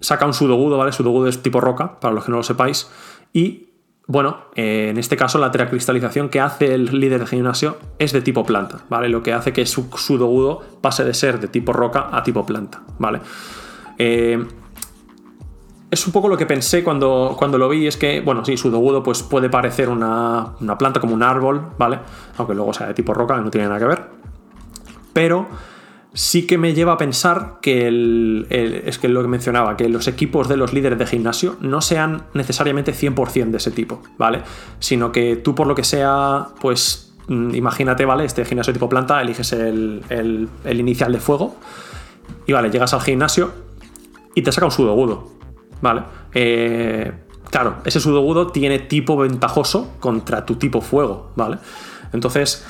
saca 0.00 0.26
un 0.26 0.34
sudogudo, 0.34 0.78
¿vale? 0.78 0.90
Sudogudo 0.90 1.28
es 1.28 1.40
tipo 1.40 1.60
roca, 1.60 2.00
para 2.00 2.12
los 2.12 2.24
que 2.24 2.32
no 2.32 2.38
lo 2.38 2.42
sepáis, 2.42 2.90
y 3.32 3.68
bueno, 4.12 4.36
eh, 4.54 4.88
en 4.90 4.98
este 4.98 5.16
caso 5.16 5.38
la 5.38 5.50
teracristalización 5.50 6.28
que 6.28 6.38
hace 6.38 6.74
el 6.74 7.00
líder 7.00 7.20
de 7.20 7.26
gimnasio 7.26 7.78
es 7.98 8.12
de 8.12 8.20
tipo 8.20 8.44
planta, 8.44 8.80
¿vale? 8.90 9.08
Lo 9.08 9.22
que 9.22 9.32
hace 9.32 9.54
que 9.54 9.64
su 9.64 9.88
sudogudo 9.96 10.60
pase 10.82 11.02
de 11.02 11.14
ser 11.14 11.40
de 11.40 11.48
tipo 11.48 11.72
roca 11.72 12.10
a 12.12 12.22
tipo 12.22 12.44
planta, 12.44 12.82
¿vale? 12.98 13.20
Eh, 13.96 14.44
es 15.90 16.06
un 16.06 16.12
poco 16.12 16.28
lo 16.28 16.36
que 16.36 16.44
pensé 16.44 16.84
cuando, 16.84 17.34
cuando 17.38 17.56
lo 17.56 17.70
vi, 17.70 17.86
es 17.86 17.96
que, 17.96 18.20
bueno, 18.20 18.44
sí, 18.44 18.58
sudogudo 18.58 19.02
pues 19.02 19.22
puede 19.22 19.48
parecer 19.48 19.88
una, 19.88 20.56
una 20.60 20.76
planta 20.76 21.00
como 21.00 21.14
un 21.14 21.22
árbol, 21.22 21.68
¿vale? 21.78 21.98
Aunque 22.36 22.54
luego 22.54 22.74
sea 22.74 22.88
de 22.88 22.92
tipo 22.94 23.14
roca, 23.14 23.38
no 23.38 23.50
tiene 23.50 23.66
nada 23.66 23.80
que 23.80 23.86
ver. 23.86 24.04
Pero 25.14 25.48
sí 26.14 26.46
que 26.46 26.58
me 26.58 26.74
lleva 26.74 26.92
a 26.92 26.98
pensar 26.98 27.58
que 27.62 27.86
el, 27.88 28.46
es 28.50 28.98
que 28.98 29.08
lo 29.08 29.22
que 29.22 29.28
mencionaba, 29.28 29.76
que 29.76 29.88
los 29.88 30.08
equipos 30.08 30.48
de 30.48 30.56
los 30.56 30.72
líderes 30.72 30.98
de 30.98 31.06
gimnasio 31.06 31.56
no 31.60 31.80
sean 31.80 32.24
necesariamente 32.34 32.92
100% 32.92 33.50
de 33.50 33.56
ese 33.56 33.70
tipo, 33.70 34.02
¿vale? 34.18 34.42
Sino 34.78 35.10
que 35.10 35.36
tú 35.36 35.54
por 35.54 35.66
lo 35.66 35.74
que 35.74 35.84
sea, 35.84 36.48
pues 36.60 37.14
mm, 37.28 37.54
imagínate, 37.54 38.04
¿vale? 38.04 38.24
Este 38.24 38.44
gimnasio 38.44 38.72
tipo 38.72 38.88
planta, 38.88 39.20
eliges 39.22 39.52
el, 39.52 40.02
el, 40.10 40.80
inicial 40.80 41.12
de 41.12 41.20
fuego 41.20 41.56
y, 42.46 42.52
¿vale? 42.52 42.70
Llegas 42.70 42.92
al 42.92 43.00
gimnasio 43.00 43.52
y 44.34 44.42
te 44.42 44.52
saca 44.52 44.66
un 44.66 44.72
sudogudo, 44.72 45.30
¿vale? 45.80 46.02
Eh, 46.34 47.10
claro, 47.50 47.76
ese 47.86 48.00
sudogudo 48.00 48.48
tiene 48.48 48.80
tipo 48.80 49.16
ventajoso 49.16 49.94
contra 49.98 50.44
tu 50.44 50.56
tipo 50.56 50.82
fuego, 50.82 51.32
¿vale? 51.36 51.56
Entonces, 52.12 52.66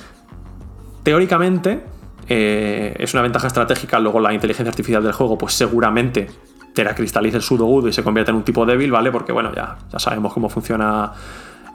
teóricamente 1.03 1.92
eh, 2.29 2.95
es 2.99 3.13
una 3.15 3.23
ventaja 3.23 3.47
estratégica. 3.47 3.99
Luego 3.99 4.21
la 4.21 4.33
inteligencia 4.33 4.71
artificial 4.71 5.03
del 5.03 5.13
juego, 5.13 5.39
pues 5.39 5.55
seguramente 5.55 6.29
te 6.73 6.85
la 6.85 6.95
cristaliza 6.95 7.37
el 7.37 7.43
sudogudo 7.43 7.89
y 7.89 7.93
se 7.93 8.03
convierte 8.03 8.31
en 8.31 8.39
un 8.39 8.45
tipo 8.45 8.65
débil, 8.65 8.91
¿vale? 8.91 9.11
Porque 9.11 9.33
bueno, 9.33 9.53
ya, 9.55 9.79
ya 9.91 9.99
sabemos 9.99 10.33
cómo 10.33 10.49
funciona 10.49 11.13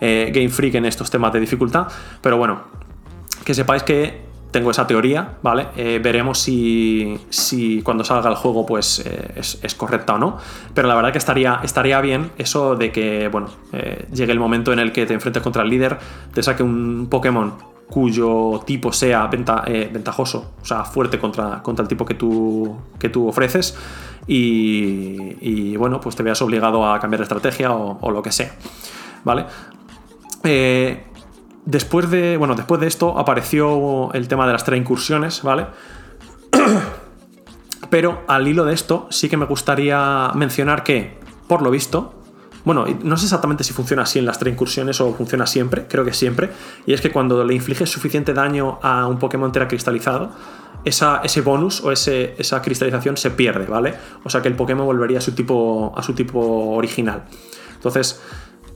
eh, 0.01 0.31
Game 0.33 0.49
Freak 0.49 0.75
en 0.75 0.85
estos 0.85 1.09
temas 1.09 1.33
de 1.33 1.39
dificultad. 1.39 1.87
Pero 2.21 2.37
bueno, 2.37 2.61
que 3.43 3.53
sepáis 3.53 3.83
que 3.83 4.25
tengo 4.51 4.71
esa 4.71 4.87
teoría, 4.87 5.37
¿vale? 5.43 5.67
Eh, 5.75 5.99
veremos 6.01 6.39
si, 6.39 7.19
si, 7.29 7.81
cuando 7.81 8.03
salga 8.03 8.29
el 8.29 8.35
juego 8.35 8.65
pues 8.65 9.05
es, 9.35 9.59
es, 9.61 9.75
correcta 9.75 10.15
o 10.15 10.17
no. 10.17 10.37
Pero 10.73 10.87
la 10.87 10.95
verdad 10.95 11.11
que 11.11 11.17
estaría, 11.17 11.59
estaría 11.63 11.99
bien 12.01 12.31
eso 12.37 12.75
de 12.75 12.91
que, 12.91 13.27
bueno, 13.27 13.49
llegue 14.11 14.31
el 14.31 14.39
momento 14.39 14.73
en 14.73 14.79
el 14.79 14.93
que 14.93 15.05
te 15.05 15.13
enfrentes 15.13 15.43
contra 15.43 15.63
el 15.63 15.69
líder, 15.69 15.99
te 16.33 16.41
saque 16.41 16.63
un 16.63 17.07
Pokémon 17.11 17.76
cuyo 17.89 18.61
tipo 18.65 18.91
sea 18.91 19.29
eh, 19.65 19.89
ventajoso, 19.91 20.51
o 20.61 20.65
sea, 20.65 20.83
fuerte 20.83 21.19
contra, 21.19 21.63
contra 21.63 21.83
el 21.83 21.89
tipo 21.89 22.05
que 22.05 22.15
tú, 22.15 22.77
que 22.99 23.09
tú 23.09 23.27
ofreces. 23.27 23.77
Y, 24.29 25.77
bueno, 25.77 26.01
pues 26.01 26.15
te 26.17 26.23
veas 26.23 26.41
obligado 26.41 26.85
a 26.85 26.99
cambiar 26.99 27.19
de 27.19 27.23
estrategia 27.23 27.71
o, 27.71 28.11
lo 28.11 28.21
que 28.21 28.31
sea. 28.31 28.53
¿Vale? 29.23 29.45
Eh, 30.43 31.05
después 31.65 32.09
de. 32.11 32.35
Bueno, 32.35 32.55
después 32.55 32.81
de 32.81 32.87
esto 32.87 33.17
apareció 33.17 34.11
el 34.13 34.27
tema 34.27 34.45
de 34.45 34.53
las 34.53 34.65
tres 34.65 34.79
incursiones, 34.79 35.43
¿vale? 35.43 35.67
Pero 37.89 38.23
al 38.27 38.47
hilo 38.47 38.65
de 38.65 38.73
esto, 38.73 39.07
sí 39.11 39.29
que 39.29 39.37
me 39.37 39.45
gustaría 39.45 40.31
mencionar 40.35 40.83
que, 40.83 41.17
por 41.47 41.61
lo 41.61 41.71
visto, 41.71 42.16
bueno, 42.67 42.85
no 43.01 43.15
sé 43.15 43.27
exactamente 43.27 43.63
si 43.63 43.71
funciona 43.71 44.03
así 44.03 44.19
en 44.19 44.25
las 44.25 44.39
tres 44.39 44.51
incursiones 44.51 44.99
o 44.99 45.13
funciona 45.13 45.47
siempre, 45.47 45.85
creo 45.87 46.03
que 46.03 46.11
siempre. 46.11 46.49
Y 46.85 46.91
es 46.91 46.99
que 46.99 47.11
cuando 47.11 47.45
le 47.45 47.53
infliges 47.53 47.89
suficiente 47.89 48.33
daño 48.33 48.77
a 48.83 49.07
un 49.07 49.19
Pokémon 49.19 49.51
cristalizado, 49.51 50.33
esa, 50.83 51.21
ese 51.23 51.39
bonus 51.39 51.79
o 51.79 51.93
ese, 51.93 52.35
esa 52.37 52.61
cristalización 52.61 53.15
se 53.15 53.31
pierde, 53.31 53.67
¿vale? 53.67 53.93
O 54.25 54.29
sea 54.29 54.41
que 54.41 54.49
el 54.49 54.55
Pokémon 54.55 54.85
volvería 54.85 55.19
a 55.19 55.21
su 55.21 55.31
tipo, 55.31 55.93
a 55.95 56.03
su 56.03 56.11
tipo 56.11 56.41
original. 56.75 57.23
Entonces, 57.75 58.21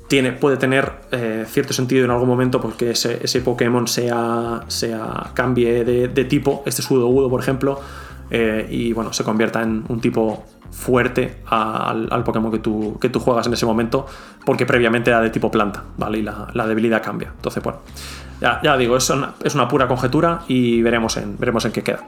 tiene, 0.07 0.31
puede 0.31 0.55
tener 0.55 0.93
eh, 1.11 1.43
cierto 1.49 1.73
sentido 1.73 2.05
en 2.05 2.11
algún 2.11 2.29
momento 2.29 2.61
porque 2.61 2.91
ese, 2.91 3.19
ese 3.21 3.41
Pokémon 3.41 3.89
sea, 3.89 4.63
sea, 4.69 5.31
cambie 5.33 5.83
de, 5.83 6.25
tipo, 6.25 6.63
este 6.65 6.81
Sudogudo, 6.81 7.29
por 7.29 7.41
ejemplo, 7.41 7.77
eh, 8.29 8.65
y 8.71 8.93
bueno, 8.93 9.11
se 9.11 9.25
convierta 9.25 9.61
en 9.61 9.83
un 9.89 9.99
tipo 9.99 10.45
fuerte 10.71 11.41
al, 11.47 12.23
Pokémon 12.23 12.51
que 12.51 12.59
tú, 12.59 12.97
que 12.99 13.09
tú 13.09 13.19
juegas 13.19 13.45
en 13.47 13.53
ese 13.53 13.65
momento, 13.65 14.07
porque 14.45 14.65
previamente 14.65 15.09
era 15.09 15.21
de 15.21 15.29
tipo 15.29 15.51
planta, 15.51 15.83
¿vale? 15.97 16.19
Y 16.19 16.21
la, 16.21 16.67
debilidad 16.67 17.03
cambia. 17.03 17.31
Entonces, 17.35 17.61
bueno, 17.61 17.79
ya, 18.39 18.77
digo, 18.77 18.97
es 18.97 19.09
una, 19.09 19.33
es 19.43 19.53
una, 19.53 19.67
pura 19.67 19.87
conjetura 19.87 20.41
y 20.47 20.81
veremos 20.81 21.17
en, 21.17 21.37
veremos 21.37 21.65
en 21.65 21.71
qué 21.71 21.83
queda. 21.83 22.03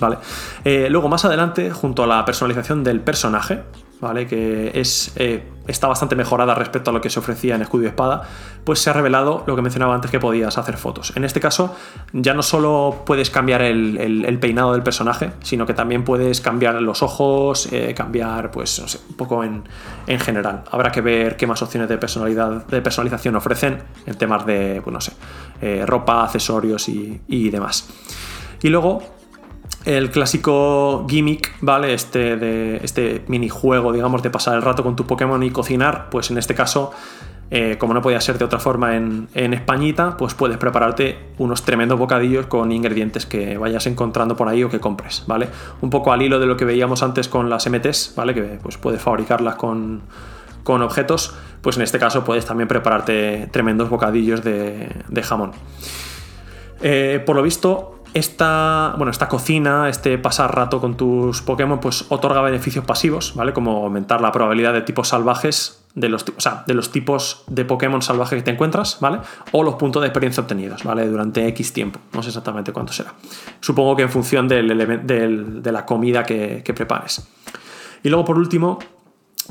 ¿Vale? 0.00 0.18
Eh, 0.64 0.88
luego, 0.90 1.08
más 1.08 1.24
adelante, 1.24 1.70
junto 1.70 2.02
a 2.04 2.06
la 2.06 2.24
personalización 2.24 2.82
del 2.82 3.00
personaje, 3.00 3.62
¿vale? 4.00 4.26
Que 4.26 4.72
es, 4.74 5.12
eh, 5.16 5.44
está 5.66 5.86
bastante 5.86 6.16
mejorada 6.16 6.54
respecto 6.54 6.90
a 6.90 6.92
lo 6.92 7.00
que 7.00 7.10
se 7.10 7.18
ofrecía 7.18 7.54
en 7.54 7.62
Escudo 7.62 7.84
y 7.84 7.86
Espada, 7.86 8.22
pues 8.64 8.78
se 8.80 8.90
ha 8.90 8.92
revelado 8.92 9.44
lo 9.46 9.56
que 9.56 9.62
mencionaba 9.62 9.94
antes 9.94 10.10
que 10.10 10.20
podías 10.20 10.58
hacer 10.58 10.76
fotos. 10.76 11.16
En 11.16 11.24
este 11.24 11.40
caso, 11.40 11.74
ya 12.12 12.34
no 12.34 12.42
solo 12.42 13.02
puedes 13.06 13.30
cambiar 13.30 13.62
el, 13.62 14.38
peinado 14.40 14.72
del 14.72 14.82
personaje, 14.82 15.32
sino 15.42 15.66
que 15.66 15.74
también 15.74 16.04
puedes 16.04 16.40
cambiar 16.40 16.80
los 16.82 17.02
ojos, 17.02 17.72
eh, 17.72 17.94
cambiar, 17.96 18.50
pues, 18.50 18.80
no 18.80 18.88
sé, 18.88 18.98
un 19.08 19.16
poco 19.16 19.44
en, 19.44 19.64
en, 20.06 20.20
general. 20.20 20.64
Habrá 20.70 20.90
que 20.90 21.00
ver 21.00 21.36
qué 21.36 21.46
más 21.46 21.62
opciones 21.62 21.88
de 21.88 21.98
personalidad, 21.98 22.66
de 22.66 22.82
personalización 22.82 23.36
ofrecen 23.36 23.82
en 24.06 24.14
temas 24.16 24.44
de, 24.44 24.80
pues, 24.82 24.92
no 24.92 25.00
sé, 25.00 25.12
eh, 25.60 25.84
ropa, 25.86 26.24
accesorios 26.24 26.88
y, 26.88 27.20
y 27.28 27.50
demás. 27.50 27.88
Y 28.62 28.68
luego, 28.68 29.02
el 29.84 30.10
clásico 30.10 31.06
gimmick, 31.08 31.54
¿vale? 31.60 31.94
Este, 31.94 32.36
de, 32.36 32.80
este 32.82 33.24
minijuego, 33.28 33.92
digamos, 33.92 34.22
de 34.22 34.30
pasar 34.30 34.54
el 34.54 34.62
rato 34.62 34.82
con 34.82 34.96
tu 34.96 35.06
Pokémon 35.06 35.42
y 35.42 35.50
cocinar, 35.50 36.08
pues 36.10 36.30
en 36.30 36.38
este 36.38 36.54
caso, 36.54 36.92
eh, 37.50 37.76
como 37.78 37.92
no 37.92 38.00
podía 38.00 38.20
ser 38.20 38.38
de 38.38 38.46
otra 38.46 38.58
forma 38.58 38.96
en, 38.96 39.28
Españita, 39.34 40.16
pues 40.16 40.34
puedes 40.34 40.56
prepararte 40.56 41.18
unos 41.38 41.62
tremendos 41.64 41.98
bocadillos 41.98 42.46
con 42.46 42.72
ingredientes 42.72 43.26
que 43.26 43.58
vayas 43.58 43.86
encontrando 43.86 44.36
por 44.36 44.48
ahí 44.48 44.62
o 44.64 44.70
que 44.70 44.80
compres, 44.80 45.24
¿vale? 45.26 45.48
Un 45.82 45.90
poco 45.90 46.12
al 46.12 46.22
hilo 46.22 46.40
de 46.40 46.46
lo 46.46 46.56
que 46.56 46.64
veíamos 46.64 47.02
antes 47.02 47.28
con 47.28 47.50
las 47.50 47.68
MTs, 47.68 48.14
¿vale? 48.16 48.34
Que 48.34 48.58
pues 48.62 48.78
puedes 48.78 49.02
fabricarlas 49.02 49.56
con, 49.56 50.02
objetos, 50.66 51.34
pues 51.60 51.76
en 51.76 51.82
este 51.82 51.98
caso 51.98 52.24
puedes 52.24 52.46
también 52.46 52.68
prepararte 52.68 53.48
tremendos 53.52 53.90
bocadillos 53.90 54.42
de, 54.42 55.22
jamón. 55.22 55.52
Eh, 56.80 57.22
por 57.24 57.36
lo 57.36 57.42
visto, 57.42 58.03
esta, 58.14 58.94
bueno, 58.96 59.10
esta 59.10 59.28
cocina, 59.28 59.88
este 59.88 60.16
pasar 60.18 60.54
rato 60.54 60.80
con 60.80 60.96
tus 60.96 61.42
Pokémon, 61.42 61.80
pues 61.80 62.06
otorga 62.08 62.40
beneficios 62.42 62.84
pasivos, 62.84 63.34
¿vale? 63.34 63.52
Como 63.52 63.84
aumentar 63.84 64.20
la 64.20 64.30
probabilidad 64.30 64.72
de 64.72 64.82
tipos 64.82 65.08
salvajes, 65.08 65.84
de 65.96 66.08
los, 66.08 66.24
o 66.24 66.40
sea, 66.40 66.62
de 66.66 66.74
los 66.74 66.92
tipos 66.92 67.42
de 67.48 67.64
Pokémon 67.64 68.02
salvajes 68.02 68.38
que 68.38 68.42
te 68.42 68.50
encuentras, 68.52 68.98
¿vale? 69.00 69.18
O 69.50 69.64
los 69.64 69.74
puntos 69.74 70.00
de 70.00 70.08
experiencia 70.08 70.42
obtenidos, 70.42 70.84
¿vale? 70.84 71.08
Durante 71.08 71.46
X 71.48 71.72
tiempo. 71.72 71.98
No 72.12 72.22
sé 72.22 72.28
exactamente 72.28 72.72
cuánto 72.72 72.92
será. 72.92 73.14
Supongo 73.60 73.96
que 73.96 74.02
en 74.02 74.10
función 74.10 74.46
del, 74.46 75.62
de 75.62 75.72
la 75.72 75.84
comida 75.84 76.22
que, 76.22 76.62
prepares. 76.74 77.28
Y 78.04 78.08
luego, 78.10 78.24
por 78.24 78.38
último, 78.38 78.78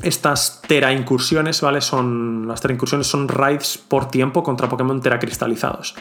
estas 0.02 0.62
Tera 0.66 0.90
incursiones, 0.92 1.60
¿vale? 1.60 1.82
Son, 1.82 2.48
las 2.48 2.62
Tera 2.62 2.72
incursiones 2.72 3.06
son 3.06 3.28
raids 3.28 3.76
por 3.76 4.08
tiempo 4.08 4.42
contra 4.42 4.70
Pokémon 4.70 5.02
Tera 5.02 5.18
cristalizados. 5.18 5.94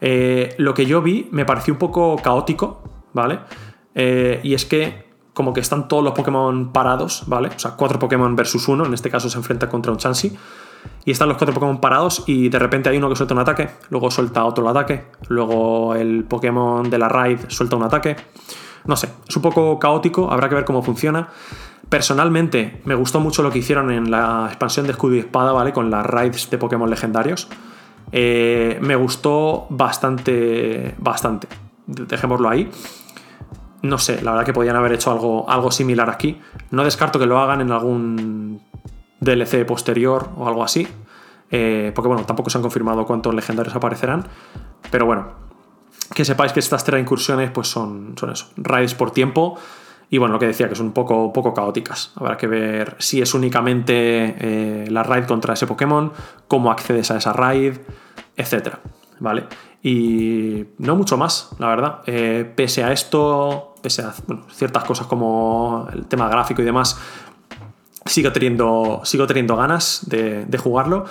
Eh, 0.00 0.54
lo 0.58 0.74
que 0.74 0.86
yo 0.86 1.02
vi 1.02 1.28
me 1.32 1.44
pareció 1.44 1.74
un 1.74 1.78
poco 1.78 2.16
caótico, 2.16 2.82
¿vale? 3.12 3.40
Eh, 3.94 4.40
y 4.42 4.54
es 4.54 4.64
que 4.64 5.08
como 5.32 5.52
que 5.52 5.60
están 5.60 5.86
todos 5.86 6.02
los 6.02 6.14
Pokémon 6.14 6.72
parados, 6.72 7.22
¿vale? 7.26 7.48
O 7.54 7.58
sea, 7.58 7.72
cuatro 7.72 7.98
Pokémon 7.98 8.34
versus 8.34 8.66
uno, 8.66 8.84
en 8.84 8.92
este 8.92 9.08
caso 9.08 9.30
se 9.30 9.38
enfrenta 9.38 9.68
contra 9.68 9.92
un 9.92 9.98
Chansey. 9.98 10.36
Y 11.04 11.10
están 11.10 11.28
los 11.28 11.36
cuatro 11.36 11.54
Pokémon 11.54 11.80
parados 11.80 12.24
y 12.26 12.48
de 12.48 12.58
repente 12.58 12.88
hay 12.88 12.98
uno 12.98 13.08
que 13.08 13.16
suelta 13.16 13.34
un 13.34 13.40
ataque, 13.40 13.70
luego 13.90 14.10
suelta 14.10 14.44
otro 14.44 14.68
ataque, 14.68 15.06
luego 15.28 15.94
el 15.94 16.24
Pokémon 16.24 16.88
de 16.90 16.98
la 16.98 17.08
raid 17.08 17.38
suelta 17.48 17.76
un 17.76 17.84
ataque. 17.84 18.16
No 18.84 18.96
sé, 18.96 19.10
es 19.28 19.36
un 19.36 19.42
poco 19.42 19.78
caótico, 19.78 20.30
habrá 20.30 20.48
que 20.48 20.54
ver 20.54 20.64
cómo 20.64 20.82
funciona. 20.82 21.28
Personalmente, 21.88 22.82
me 22.84 22.94
gustó 22.94 23.20
mucho 23.20 23.42
lo 23.42 23.50
que 23.50 23.58
hicieron 23.58 23.90
en 23.90 24.10
la 24.10 24.46
expansión 24.48 24.86
de 24.86 24.92
escudo 24.92 25.14
y 25.14 25.20
espada, 25.20 25.52
¿vale? 25.52 25.72
Con 25.72 25.90
las 25.90 26.04
raids 26.04 26.50
de 26.50 26.58
Pokémon 26.58 26.90
legendarios. 26.90 27.48
Eh, 28.12 28.78
me 28.80 28.96
gustó 28.96 29.66
bastante, 29.70 30.94
bastante. 30.98 31.48
Dejémoslo 31.86 32.48
ahí. 32.48 32.70
No 33.82 33.98
sé, 33.98 34.22
la 34.22 34.32
verdad 34.32 34.44
que 34.44 34.52
podían 34.52 34.76
haber 34.76 34.92
hecho 34.92 35.12
algo, 35.12 35.48
algo 35.48 35.70
similar 35.70 36.10
aquí. 36.10 36.40
No 36.70 36.84
descarto 36.84 37.18
que 37.18 37.26
lo 37.26 37.38
hagan 37.38 37.60
en 37.60 37.70
algún 37.70 38.60
DLC 39.20 39.64
posterior 39.64 40.30
o 40.36 40.48
algo 40.48 40.64
así. 40.64 40.86
Eh, 41.50 41.92
porque 41.94 42.08
bueno, 42.08 42.24
tampoco 42.24 42.50
se 42.50 42.58
han 42.58 42.62
confirmado 42.62 43.06
cuántos 43.06 43.34
legendarios 43.34 43.74
aparecerán. 43.74 44.26
Pero 44.90 45.06
bueno, 45.06 45.28
que 46.14 46.24
sepáis 46.24 46.52
que 46.52 46.60
estas 46.60 46.84
tres 46.84 47.00
incursiones 47.00 47.50
pues 47.50 47.68
son, 47.68 48.14
son 48.18 48.30
eso, 48.30 48.48
raids 48.56 48.94
por 48.94 49.12
tiempo. 49.12 49.58
Y 50.10 50.18
bueno, 50.18 50.32
lo 50.34 50.38
que 50.38 50.46
decía, 50.46 50.68
que 50.68 50.74
son 50.74 50.86
un 50.86 50.92
poco, 50.92 51.32
poco 51.32 51.52
caóticas. 51.52 52.12
Habrá 52.16 52.36
que 52.36 52.46
ver 52.46 52.96
si 52.98 53.20
es 53.20 53.34
únicamente 53.34 54.36
eh, 54.38 54.90
la 54.90 55.02
raid 55.02 55.24
contra 55.24 55.54
ese 55.54 55.66
Pokémon, 55.66 56.12
cómo 56.46 56.70
accedes 56.70 57.10
a 57.10 57.18
esa 57.18 57.32
raid, 57.32 57.74
etc. 58.36 58.76
¿Vale? 59.20 59.44
Y 59.82 60.64
no 60.78 60.96
mucho 60.96 61.18
más, 61.18 61.50
la 61.58 61.68
verdad. 61.68 62.00
Eh, 62.06 62.50
pese 62.56 62.84
a 62.84 62.92
esto, 62.92 63.74
pese 63.82 64.02
a 64.02 64.14
ciertas 64.50 64.84
cosas 64.84 65.06
como 65.06 65.88
el 65.92 66.06
tema 66.06 66.28
gráfico 66.28 66.62
y 66.62 66.64
demás, 66.64 66.98
sigo 68.06 68.32
teniendo, 68.32 69.02
sigo 69.04 69.26
teniendo 69.26 69.56
ganas 69.56 70.06
de, 70.08 70.58
jugarlo. 70.58 71.04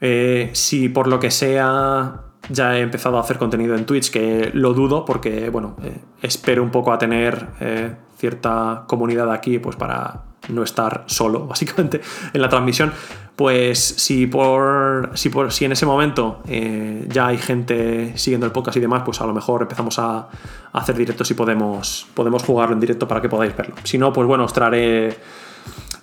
Eh, 0.00 0.50
si 0.54 0.88
por 0.88 1.06
lo 1.06 1.20
que 1.20 1.30
sea 1.30 2.20
ya 2.50 2.76
he 2.76 2.80
empezado 2.80 3.16
a 3.16 3.20
hacer 3.20 3.38
contenido 3.38 3.74
en 3.74 3.86
Twitch, 3.86 4.10
que 4.10 4.50
lo 4.52 4.74
dudo 4.74 5.04
porque, 5.04 5.48
bueno, 5.48 5.76
espero 6.20 6.62
un 6.62 6.70
poco 6.70 6.92
a 6.92 6.98
tener 6.98 8.02
cierta 8.24 8.84
comunidad 8.86 9.30
aquí 9.30 9.58
pues 9.58 9.76
para, 9.76 10.22
no 10.48 10.62
estar 10.62 11.04
solo, 11.06 11.40
básicamente, 11.46 12.00
en 12.32 12.40
la 12.40 12.48
transmisión. 12.48 12.92
Pues 13.36 13.80
si 13.80 14.28
por. 14.28 15.10
si, 15.14 15.28
por, 15.28 15.52
si 15.52 15.64
en 15.64 15.72
ese 15.72 15.86
momento 15.86 16.40
eh, 16.46 17.04
ya 17.08 17.26
hay 17.26 17.38
gente 17.38 18.16
siguiendo 18.16 18.46
el 18.46 18.52
podcast 18.52 18.76
y 18.76 18.80
demás, 18.80 19.02
pues 19.04 19.20
a 19.20 19.26
lo 19.26 19.34
mejor 19.34 19.62
empezamos 19.62 19.98
a, 19.98 20.28
hacer 20.72 20.96
directos 20.96 21.30
y 21.30 21.34
podemos, 21.34 22.06
podemos 22.14 22.42
jugarlo 22.44 22.74
en 22.74 22.80
directo 22.80 23.08
para 23.08 23.20
que 23.20 23.28
podáis 23.28 23.56
verlo. 23.56 23.74
Si 23.82 23.98
no, 23.98 24.12
pues 24.12 24.26
bueno, 24.26 24.44
os 24.44 24.52
traeré 24.52 25.16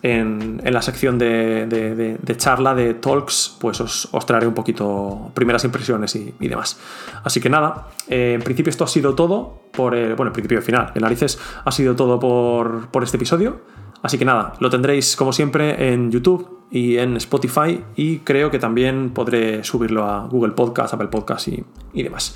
en, 0.03 0.61
la 0.63 0.81
sección 0.81 1.17
de, 1.17 2.17
charla 2.37 2.73
de 2.73 2.93
talks, 2.95 3.57
pues 3.59 3.81
os, 3.81 4.09
traeré 4.25 4.47
un 4.47 4.53
poquito 4.53 5.31
primeras 5.33 5.63
impresiones 5.63 6.15
y, 6.15 6.33
demás. 6.47 6.79
Así 7.23 7.39
que 7.39 7.49
nada, 7.49 7.87
eh, 8.07 8.33
en 8.35 8.41
principio 8.41 8.69
esto 8.69 8.83
ha 8.83 8.87
sido 8.87 9.15
todo 9.15 9.61
por 9.71 9.95
el, 9.95 10.15
bueno, 10.15 10.29
en 10.29 10.33
principio 10.33 10.61
final, 10.61 10.91
en 10.95 11.01
narices 11.01 11.39
ha 11.63 11.71
sido 11.71 11.95
todo 11.95 12.19
por, 12.19 12.89
por 12.89 13.03
este 13.03 13.17
episodio. 13.17 13.61
Así 14.01 14.17
que 14.17 14.25
nada, 14.25 14.53
lo 14.59 14.69
tendréis 14.69 15.15
como 15.15 15.31
siempre 15.31 15.93
en 15.93 16.11
YouTube 16.11 16.61
y 16.71 16.97
en 16.97 17.17
Spotify 17.17 17.83
y 17.95 18.19
creo 18.19 18.49
que 18.49 18.57
también 18.57 19.11
podré 19.11 19.63
subirlo 19.63 20.05
a 20.05 20.25
Google 20.25 20.53
Podcast, 20.53 20.93
Apple 20.93 21.09
Podcast 21.09 21.49
y, 21.49 21.63
y 21.93 22.01
demás. 22.01 22.35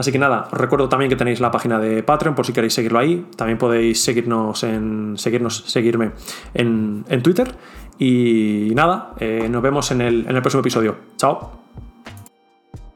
Así 0.00 0.10
que 0.10 0.18
nada, 0.18 0.48
os 0.50 0.58
recuerdo 0.58 0.88
también 0.88 1.10
que 1.10 1.16
tenéis 1.16 1.40
la 1.40 1.50
página 1.50 1.78
de 1.78 2.02
Patreon 2.02 2.34
por 2.34 2.46
si 2.46 2.54
queréis 2.54 2.72
seguirlo 2.72 2.98
ahí. 2.98 3.26
También 3.36 3.58
podéis 3.58 4.02
seguirnos 4.02 4.64
en 4.64 5.18
seguirnos, 5.18 5.62
seguirme 5.66 6.12
en, 6.54 7.04
Twitter. 7.22 7.54
Y 7.98 8.72
nada, 8.74 9.12
eh, 9.20 9.46
nos 9.50 9.60
vemos 9.60 9.90
en 9.90 10.00
el, 10.00 10.26
en 10.26 10.34
el 10.34 10.40
próximo 10.40 10.62
episodio. 10.62 10.96
Chao. 11.18 11.60